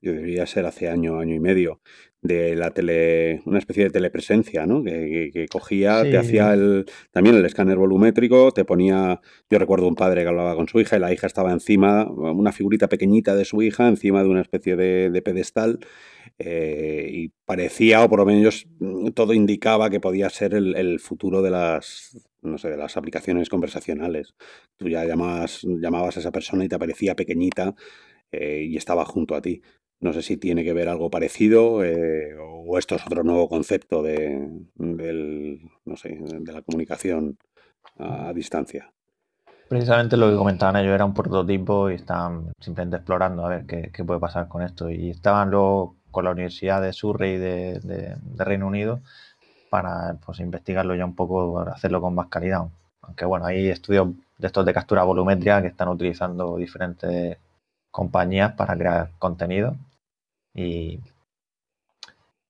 yo 0.02 0.14
debería 0.14 0.46
ser 0.46 0.66
hace 0.66 0.90
año, 0.90 1.20
año 1.20 1.36
y 1.36 1.40
medio, 1.40 1.82
de 2.22 2.56
la 2.56 2.72
tele, 2.72 3.42
una 3.46 3.60
especie 3.60 3.86
de 3.86 3.90
telepresencia, 3.92 4.66
¿no? 4.66 4.84
Que, 4.84 5.46
cogía, 5.50 6.04
te 6.04 6.18
hacía 6.18 6.54
el, 6.54 6.86
también 7.12 7.36
el 7.36 7.46
escáner 7.46 7.78
volumétrico, 7.78 8.52
te 8.52 8.66
ponía, 8.66 9.22
yo 9.50 9.60
recuerdo 9.60 9.88
un 9.88 9.96
padre 9.96 10.24
que 10.24 10.28
hablaba 10.28 10.56
con 10.56 10.68
su 10.68 10.80
hija 10.82 10.98
y 10.98 11.00
la 11.00 11.14
hija 11.14 11.28
estaba 11.28 11.52
encima, 11.52 12.10
una 12.10 12.52
figurita 12.52 12.90
pequeñita 12.90 13.36
de 13.36 13.46
su 13.46 13.62
hija, 13.62 13.88
encima 13.88 14.22
de 14.22 14.30
una 14.30 14.42
especie 14.42 14.76
de, 14.76 15.22
pedestal, 15.22 15.80
eh, 16.38 17.10
y 17.12 17.30
parecía, 17.46 18.04
o 18.04 18.10
por 18.10 18.20
lo 18.20 18.26
menos 18.26 18.68
todo 19.14 19.34
indicaba 19.34 19.90
que 19.90 20.00
podía 20.00 20.30
ser 20.30 20.54
el, 20.54 21.00
futuro 21.00 21.42
de 21.42 21.52
las, 21.52 22.29
no 22.42 22.58
sé, 22.58 22.76
las 22.78 22.98
aplicaciones 22.98 23.50
conversacionales. 23.50 24.36
Tú 24.78 24.90
ya 24.90 25.06
llamabas, 25.06 25.62
llamabas 25.64 26.18
a 26.18 26.20
esa 26.20 26.32
persona 26.32 26.66
y 26.66 26.70
te 26.70 26.76
aparecía 26.76 27.16
pequeñita 27.16 27.76
eh, 28.32 28.66
y 28.68 28.78
estaba 28.78 29.06
junto 29.06 29.36
a 29.36 29.42
ti. 29.42 29.62
No 30.00 30.14
sé 30.14 30.22
si 30.22 30.38
tiene 30.38 30.64
que 30.64 30.74
ver 30.74 30.88
algo 30.88 31.10
parecido 31.10 31.84
eh, 31.84 32.36
o 32.40 32.78
esto 32.78 32.96
es 32.96 33.06
otro 33.06 33.24
nuevo 33.24 33.50
concepto 33.50 34.02
de, 34.02 34.48
del, 34.76 35.60
no 35.86 35.98
sé, 35.98 36.18
de 36.22 36.54
la 36.54 36.62
comunicación 36.62 37.38
a 37.98 38.32
distancia. 38.34 38.94
Precisamente 39.68 40.18
lo 40.18 40.32
que 40.32 40.36
comentaban 40.36 40.78
ellos 40.78 40.96
era 40.96 41.06
un 41.06 41.14
prototipo 41.14 41.92
y 41.92 41.96
estaban 41.96 42.52
simplemente 42.60 42.98
explorando 42.98 43.46
a 43.46 43.50
ver 43.50 43.66
qué, 43.66 44.04
puede 44.04 44.20
pasar 44.20 44.48
con 44.48 44.64
esto. 44.64 44.90
Y 44.90 45.12
estaban 45.12 45.52
luego 45.52 45.98
con 46.10 46.26
la 46.26 46.32
Universidad 46.32 46.82
de 46.82 46.92
Surrey 46.92 47.38
de, 47.38 47.80
de, 47.80 48.16
Reino 48.44 48.66
Unido 48.66 49.02
para 49.70 50.16
pues, 50.26 50.40
investigarlo 50.40 50.96
ya 50.96 51.06
un 51.06 51.16
poco, 51.16 51.60
hacerlo 51.60 52.02
con 52.02 52.16
más 52.16 52.28
calidad. 52.28 52.66
Aunque 53.02 53.26
bueno, 53.26 53.46
hay 53.46 53.70
estudios 53.70 54.10
de 54.38 54.48
estos 54.48 54.66
de 54.66 54.74
captura 54.74 55.04
volumétrica 55.04 55.62
que 55.62 55.68
están 55.68 55.90
utilizando 55.90 56.58
diferentes 56.58 57.38
compañías 57.92 58.54
para 58.54 58.78
crear 58.78 59.12
contenido 59.18 59.76
y, 60.54 61.00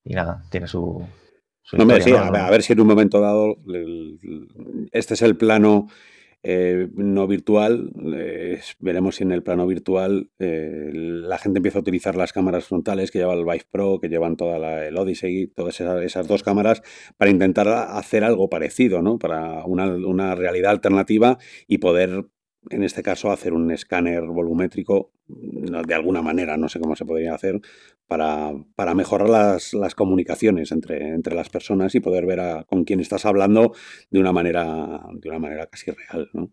y 0.04 0.14
nada, 0.14 0.44
tiene 0.50 0.68
su... 0.68 1.06
no, 1.74 1.86
me 1.86 1.96
decía, 1.96 2.28
a, 2.28 2.50
ver, 2.50 2.62
si 2.62 2.74
en 2.74 2.82
un 2.82 2.88
momento 2.88 3.20
dado 3.20 3.56
este 4.92 5.14
es 5.14 5.22
el 5.22 5.38
plano 5.38 5.88
eh, 6.44 6.88
no 6.94 7.28
virtual. 7.28 7.92
veremos 8.80 9.16
si 9.16 9.24
en 9.24 9.32
el 9.32 9.44
plano 9.44 9.68
virtual 9.68 10.30
eh, 10.40 10.92
la 10.94 11.38
gente 11.38 11.60
empieza 11.60 11.80
a 11.80 11.82
utilizar 11.82 12.16
las 12.16 12.34
cámaras 12.34 12.66
frontales 12.66 13.12
que 13.12 13.20
lleva 13.20 13.34
el 13.34 13.46
Vive 13.46 13.66
Pro, 13.72 14.00
que 14.00 14.10
llevan 14.10 14.38
toda 14.38 14.60
la, 14.60 14.88
el 14.88 14.98
Odyssey, 14.98 15.48
todas 15.48 15.80
esas, 15.82 16.28
dos 16.28 16.44
cámaras, 16.44 16.82
para 17.18 17.32
intentar 17.32 17.68
hacer 17.68 18.24
algo 18.24 18.50
parecido, 18.50 19.02
¿no? 19.02 19.18
Para 19.20 19.66
una, 19.66 19.88
una 19.88 20.36
realidad 20.36 20.72
alternativa 20.72 21.38
y 21.68 21.80
poder 21.80 22.26
en 22.70 22.84
este 22.84 23.04
caso, 23.04 23.32
hacer 23.32 23.54
un 23.54 23.72
escáner 23.72 24.24
volumétrico 24.24 25.12
de 25.28 25.94
alguna 25.94 26.22
manera, 26.22 26.58
no 26.58 26.70
sé 26.70 26.80
cómo 26.80 26.96
se 26.96 27.06
podría 27.06 27.36
hacer, 27.36 27.62
para, 28.08 28.52
para 28.76 28.96
mejorar 28.96 29.30
las, 29.30 29.74
las, 29.74 29.94
comunicaciones 29.96 30.72
entre, 30.72 31.10
entre 31.10 31.36
las 31.36 31.50
personas 31.50 31.94
y 31.96 32.00
poder 32.00 32.26
ver 32.26 32.40
a, 32.40 32.64
con 32.64 32.84
quién 32.84 33.00
estás 33.00 33.26
hablando 33.26 33.74
de 34.10 34.20
una 34.20 34.32
manera, 34.32 35.02
de 35.14 35.30
una 35.30 35.40
manera 35.40 35.68
casi 35.68 35.92
real, 35.92 36.30
¿no? 36.34 36.52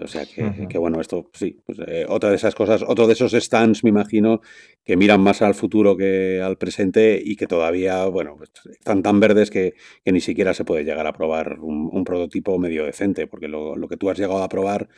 O 0.00 0.06
sea 0.06 0.24
que, 0.24 0.78
bueno, 0.78 1.02
esto 1.02 1.30
sí, 1.34 1.60
pues, 1.66 1.78
eh, 1.86 2.06
otra 2.08 2.30
de 2.30 2.36
esas 2.36 2.54
cosas, 2.54 2.82
otro 2.86 3.06
de 3.06 3.12
esos 3.12 3.32
stands, 3.32 3.84
me 3.84 3.90
imagino, 3.90 4.40
que 4.84 4.96
miran 4.96 5.20
más 5.20 5.42
al 5.42 5.54
futuro 5.54 5.98
que 5.98 6.40
al 6.42 6.56
presente 6.56 7.20
y 7.22 7.36
que 7.36 7.46
todavía, 7.46 8.06
bueno, 8.06 8.36
pues, 8.38 8.50
están 8.70 9.02
tan 9.02 9.20
verdes 9.20 9.50
que, 9.50 9.74
que, 10.02 10.12
ni 10.12 10.20
siquiera 10.20 10.54
se 10.54 10.64
puede 10.64 10.84
llegar 10.84 11.06
a 11.06 11.12
probar 11.12 11.60
un, 11.60 11.90
un 11.92 12.04
prototipo 12.04 12.58
medio 12.58 12.86
decente, 12.86 13.26
porque 13.26 13.48
lo, 13.48 13.76
lo, 13.76 13.86
que 13.86 13.98
tú 13.98 14.08
has 14.08 14.18
llegado 14.18 14.42
a 14.42 14.48
probar 14.48 14.88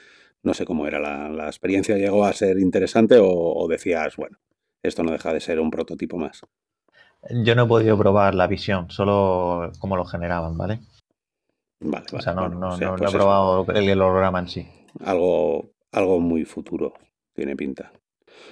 no 0.45 0.55
sé 0.55 0.65
cómo 0.65 0.87
era 0.87 1.01
la, 1.01 1.47
experiencia, 1.47 1.97
llegó 1.97 2.25
a 2.25 2.33
ser 2.33 2.59
interesante 2.59 3.19
o, 3.21 3.67
decías, 3.69 4.17
bueno, 4.17 4.39
esto 4.83 5.03
no 5.03 5.13
deja 5.13 5.33
de 5.33 5.41
ser 5.41 5.59
un 5.59 5.71
prototipo 5.71 6.17
más. 6.17 6.43
Yo 7.31 7.55
no 7.55 7.65
he 7.65 7.67
podido 7.67 7.99
probar 7.99 8.35
la 8.35 8.47
visión, 8.47 8.91
solo 8.91 9.73
cómo 9.79 9.97
lo 9.97 10.05
generaban, 10.05 10.57
¿vale? 10.59 10.81
Vale, 11.81 12.07
O 12.13 12.21
sea, 12.21 12.35
no, 12.35 12.49
no, 12.49 12.77
no, 12.77 12.97
pues 12.97 13.13
he 13.13 13.17
probado 13.17 13.67
el 13.73 13.91
holograma 13.91 14.39
en 14.39 14.49
sí. 14.49 14.69
Algo, 15.01 15.71
algo 15.93 16.21
muy 16.21 16.45
futuro 16.45 16.93
tiene 17.35 17.57
pinta. 17.57 17.93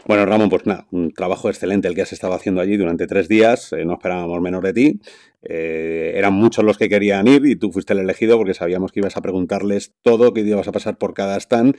Bueno, 0.06 0.26
Ramón, 0.26 0.48
pues 0.48 0.66
nada, 0.66 0.86
un 0.90 1.12
trabajo 1.12 1.48
excelente 1.48 1.86
el 1.86 1.94
que 1.94 2.02
has 2.02 2.12
estado 2.12 2.34
haciendo 2.34 2.60
allí 2.60 2.76
durante 2.76 3.06
tres 3.06 3.28
días. 3.28 3.72
Eh, 3.72 3.84
no 3.84 3.94
esperábamos 3.94 4.40
menos 4.40 4.62
de 4.62 4.72
ti. 4.72 5.00
Eh, 5.42 6.12
eran 6.16 6.34
muchos 6.34 6.64
los 6.64 6.76
que 6.76 6.88
querían 6.88 7.28
ir 7.28 7.46
y 7.46 7.56
tú 7.56 7.70
fuiste 7.70 7.92
el 7.92 8.00
elegido 8.00 8.36
porque 8.36 8.54
sabíamos 8.54 8.92
que 8.92 9.00
ibas 9.00 9.16
a 9.16 9.22
preguntarles 9.22 9.94
todo, 10.02 10.32
que 10.32 10.40
ibas 10.40 10.66
a 10.68 10.72
pasar 10.72 10.98
por 10.98 11.14
cada 11.14 11.36
stand 11.36 11.76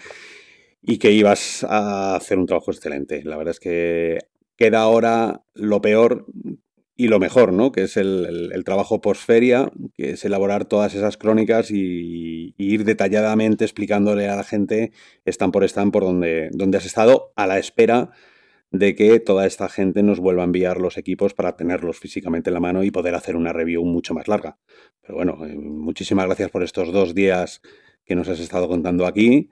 y 0.81 0.97
que 0.97 1.11
ibas 1.11 1.65
a 1.67 2.15
hacer 2.15 2.37
un 2.37 2.45
trabajo 2.45 2.71
excelente. 2.71 3.23
La 3.23 3.37
verdad 3.37 3.51
es 3.51 3.59
que 3.59 4.19
queda 4.55 4.81
ahora 4.81 5.43
lo 5.53 5.81
peor 5.81 6.25
y 6.95 7.07
lo 7.07 7.19
mejor, 7.19 7.53
¿no? 7.53 7.71
Que 7.71 7.83
es 7.83 7.97
el, 7.97 8.61
trabajo 8.65 9.01
post-feria, 9.01 9.71
que 9.95 10.11
es 10.11 10.25
elaborar 10.25 10.65
todas 10.65 10.93
esas 10.93 11.17
crónicas 11.17 11.71
y, 11.71 12.53
ir 12.57 12.85
detalladamente 12.85 13.65
explicándole 13.65 14.29
a 14.29 14.35
la 14.35 14.43
gente, 14.43 14.91
están 15.25 15.51
por 15.51 15.63
están, 15.63 15.91
por 15.91 16.03
donde, 16.03 16.49
donde 16.53 16.77
has 16.77 16.85
estado, 16.85 17.33
a 17.35 17.47
la 17.47 17.57
espera 17.57 18.11
de 18.71 18.95
que 18.95 19.19
toda 19.19 19.45
esta 19.45 19.69
gente 19.69 20.03
nos 20.03 20.19
vuelva 20.19 20.43
a 20.43 20.45
enviar 20.45 20.79
los 20.79 20.97
equipos 20.97 21.33
para 21.33 21.55
tenerlos 21.55 21.99
físicamente 21.99 22.49
en 22.49 22.55
la 22.55 22.59
mano 22.59 22.83
y 22.83 22.91
poder 22.91 23.15
hacer 23.15 23.35
una 23.35 23.53
review 23.53 23.83
mucho 23.85 24.13
más 24.13 24.27
larga. 24.27 24.57
Pero 25.01 25.15
bueno, 25.15 25.45
eh, 25.45 25.55
muchísimas 25.55 26.25
gracias 26.25 26.49
por 26.49 26.63
estos 26.63 26.91
dos 26.91 27.13
días 27.13 27.61
que 28.05 28.15
nos 28.15 28.29
has 28.29 28.39
estado 28.39 28.67
contando 28.67 29.05
aquí. 29.05 29.49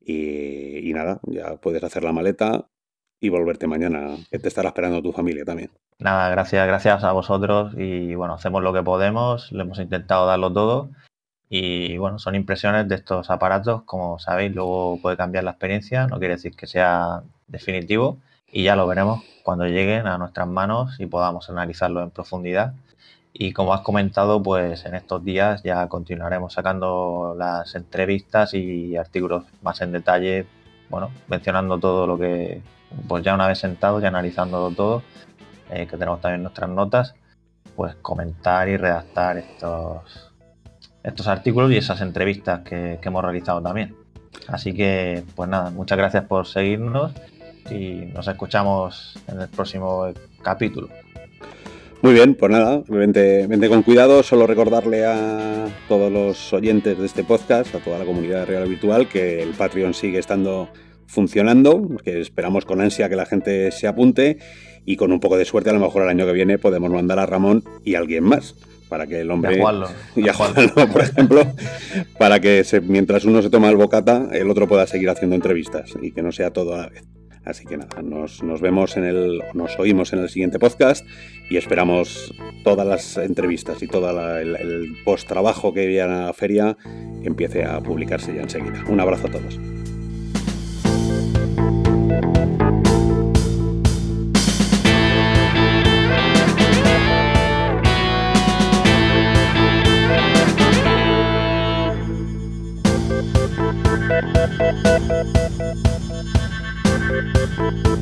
Y, 0.00 0.88
y 0.88 0.92
nada, 0.92 1.20
ya 1.26 1.56
puedes 1.60 1.82
hacer 1.84 2.04
la 2.04 2.12
maleta 2.12 2.68
y 3.20 3.28
volverte 3.28 3.66
mañana, 3.66 4.16
que 4.30 4.38
te 4.38 4.48
estará 4.48 4.68
esperando 4.68 5.02
tu 5.02 5.12
familia 5.12 5.44
también. 5.44 5.70
Nada, 5.98 6.28
gracias, 6.30 6.66
gracias 6.66 7.02
a 7.04 7.12
vosotros 7.12 7.74
y 7.76 8.14
bueno, 8.14 8.34
hacemos 8.34 8.62
lo 8.62 8.72
que 8.72 8.82
podemos, 8.82 9.50
le 9.52 9.62
hemos 9.62 9.78
intentado 9.78 10.26
darlo 10.26 10.52
todo 10.52 10.90
y 11.50 11.96
bueno, 11.96 12.18
son 12.18 12.34
impresiones 12.34 12.88
de 12.88 12.94
estos 12.94 13.30
aparatos, 13.30 13.82
como 13.84 14.18
sabéis, 14.18 14.54
luego 14.54 15.00
puede 15.00 15.16
cambiar 15.16 15.44
la 15.44 15.52
experiencia, 15.52 16.06
no 16.06 16.18
quiere 16.18 16.34
decir 16.34 16.54
que 16.54 16.66
sea 16.66 17.22
definitivo 17.48 18.18
y 18.52 18.64
ya 18.64 18.76
lo 18.76 18.86
veremos 18.86 19.22
cuando 19.42 19.66
lleguen 19.66 20.06
a 20.06 20.18
nuestras 20.18 20.46
manos 20.46 21.00
y 21.00 21.06
podamos 21.06 21.48
analizarlo 21.50 22.02
en 22.02 22.10
profundidad. 22.10 22.74
Y 23.32 23.52
como 23.52 23.72
has 23.74 23.82
comentado, 23.82 24.42
pues 24.42 24.84
en 24.84 24.94
estos 24.94 25.24
días 25.24 25.62
ya 25.62 25.86
continuaremos 25.88 26.52
sacando 26.54 27.34
las 27.38 27.74
entrevistas 27.74 28.54
y 28.54 28.96
artículos 28.96 29.44
más 29.62 29.80
en 29.80 29.92
detalle, 29.92 30.46
bueno, 30.90 31.10
mencionando 31.28 31.78
todo 31.78 32.06
lo 32.06 32.18
que, 32.18 32.62
pues 33.06 33.22
ya 33.22 33.34
una 33.34 33.46
vez 33.46 33.58
sentado 33.58 34.00
y 34.00 34.04
analizando 34.04 34.70
todo, 34.70 35.02
eh, 35.70 35.86
que 35.86 35.96
tenemos 35.96 36.20
también 36.20 36.42
nuestras 36.42 36.70
notas, 36.70 37.14
pues 37.76 37.94
comentar 37.96 38.68
y 38.68 38.76
redactar 38.76 39.38
estos, 39.38 40.32
estos 41.02 41.28
artículos 41.28 41.70
y 41.72 41.76
esas 41.76 42.00
entrevistas 42.00 42.60
que, 42.60 42.98
hemos 43.02 43.22
realizado 43.22 43.62
también. 43.62 43.94
Así 44.46 44.74
que, 44.74 45.24
pues 45.34 45.48
nada, 45.48 45.70
muchas 45.70 45.98
gracias 45.98 46.24
por 46.24 46.46
seguirnos 46.46 47.12
y 47.70 48.06
nos 48.14 48.26
escuchamos 48.28 49.18
en 49.28 49.40
el 49.40 49.48
próximo 49.48 50.06
capítulo. 50.42 50.88
Muy 52.00 52.14
bien, 52.14 52.36
pues 52.36 52.52
nada, 52.52 52.82
vente, 52.86 53.68
con 53.68 53.82
cuidado. 53.82 54.22
Solo 54.22 54.46
recordarle 54.46 55.04
a 55.04 55.66
todos 55.88 56.12
los 56.12 56.52
oyentes 56.52 56.96
de 56.96 57.04
este 57.04 57.24
podcast, 57.24 57.74
a 57.74 57.80
toda 57.80 57.98
la 57.98 58.04
comunidad 58.04 58.46
Real 58.46 58.68
Virtual, 58.68 59.08
que 59.08 59.42
el 59.42 59.50
Patreon 59.50 59.94
sigue 59.94 60.18
estando 60.18 60.68
funcionando, 61.08 61.88
que 62.04 62.20
esperamos 62.20 62.64
con 62.64 62.80
ansia 62.80 63.08
que 63.08 63.16
la 63.16 63.26
gente 63.26 63.72
se 63.72 63.88
apunte 63.88 64.38
y 64.84 64.96
con 64.96 65.10
un 65.10 65.20
poco 65.20 65.36
de 65.36 65.44
suerte 65.44 65.70
a 65.70 65.72
lo 65.72 65.80
mejor 65.80 66.02
el 66.02 66.08
año 66.10 66.26
que 66.26 66.32
viene 66.32 66.58
podemos 66.58 66.90
mandar 66.90 67.18
a 67.18 67.26
Ramón 67.26 67.64
y 67.84 67.94
a 67.94 67.98
alguien 67.98 68.24
más 68.24 68.54
para 68.88 69.06
que 69.06 69.20
el 69.20 69.30
hombre 69.30 69.60
y 70.16 70.28
a 70.28 70.32
por 70.32 71.02
ejemplo 71.02 71.42
para 72.18 72.40
que 72.40 72.64
mientras 72.84 73.24
uno 73.24 73.42
se 73.42 73.50
toma 73.50 73.68
el 73.68 73.76
bocata 73.76 74.28
el 74.32 74.48
otro 74.48 74.66
pueda 74.66 74.86
seguir 74.86 75.10
haciendo 75.10 75.36
entrevistas 75.36 75.92
y 76.00 76.12
que 76.12 76.22
no 76.22 76.32
sea 76.32 76.52
todo 76.52 76.74
a 76.74 76.78
la 76.78 76.88
vez. 76.88 77.04
Así 77.44 77.64
que 77.64 77.78
nada 77.78 78.02
nos, 78.02 78.42
vemos 78.60 78.98
en 78.98 79.04
el 79.04 79.42
nos 79.54 79.78
oímos 79.78 80.12
en 80.12 80.18
el 80.18 80.28
siguiente 80.28 80.58
podcast 80.58 81.06
y 81.48 81.56
esperamos 81.56 82.34
todas 82.62 82.86
las 82.86 83.16
entrevistas 83.16 83.82
y 83.82 83.86
todo 83.86 84.38
el, 84.38 84.56
el 84.56 84.96
post 85.04 85.26
trabajo 85.26 85.72
que 85.72 85.86
viene 85.86 86.12
a 86.12 86.26
la 86.26 86.32
feria 86.34 86.76
empiece 87.22 87.64
a 87.64 87.80
publicarse 87.80 88.34
ya 88.34 88.42
enseguida. 88.42 88.84
Un 88.88 89.00
abrazo 89.00 89.28
a 89.28 89.30
todos 89.30 89.58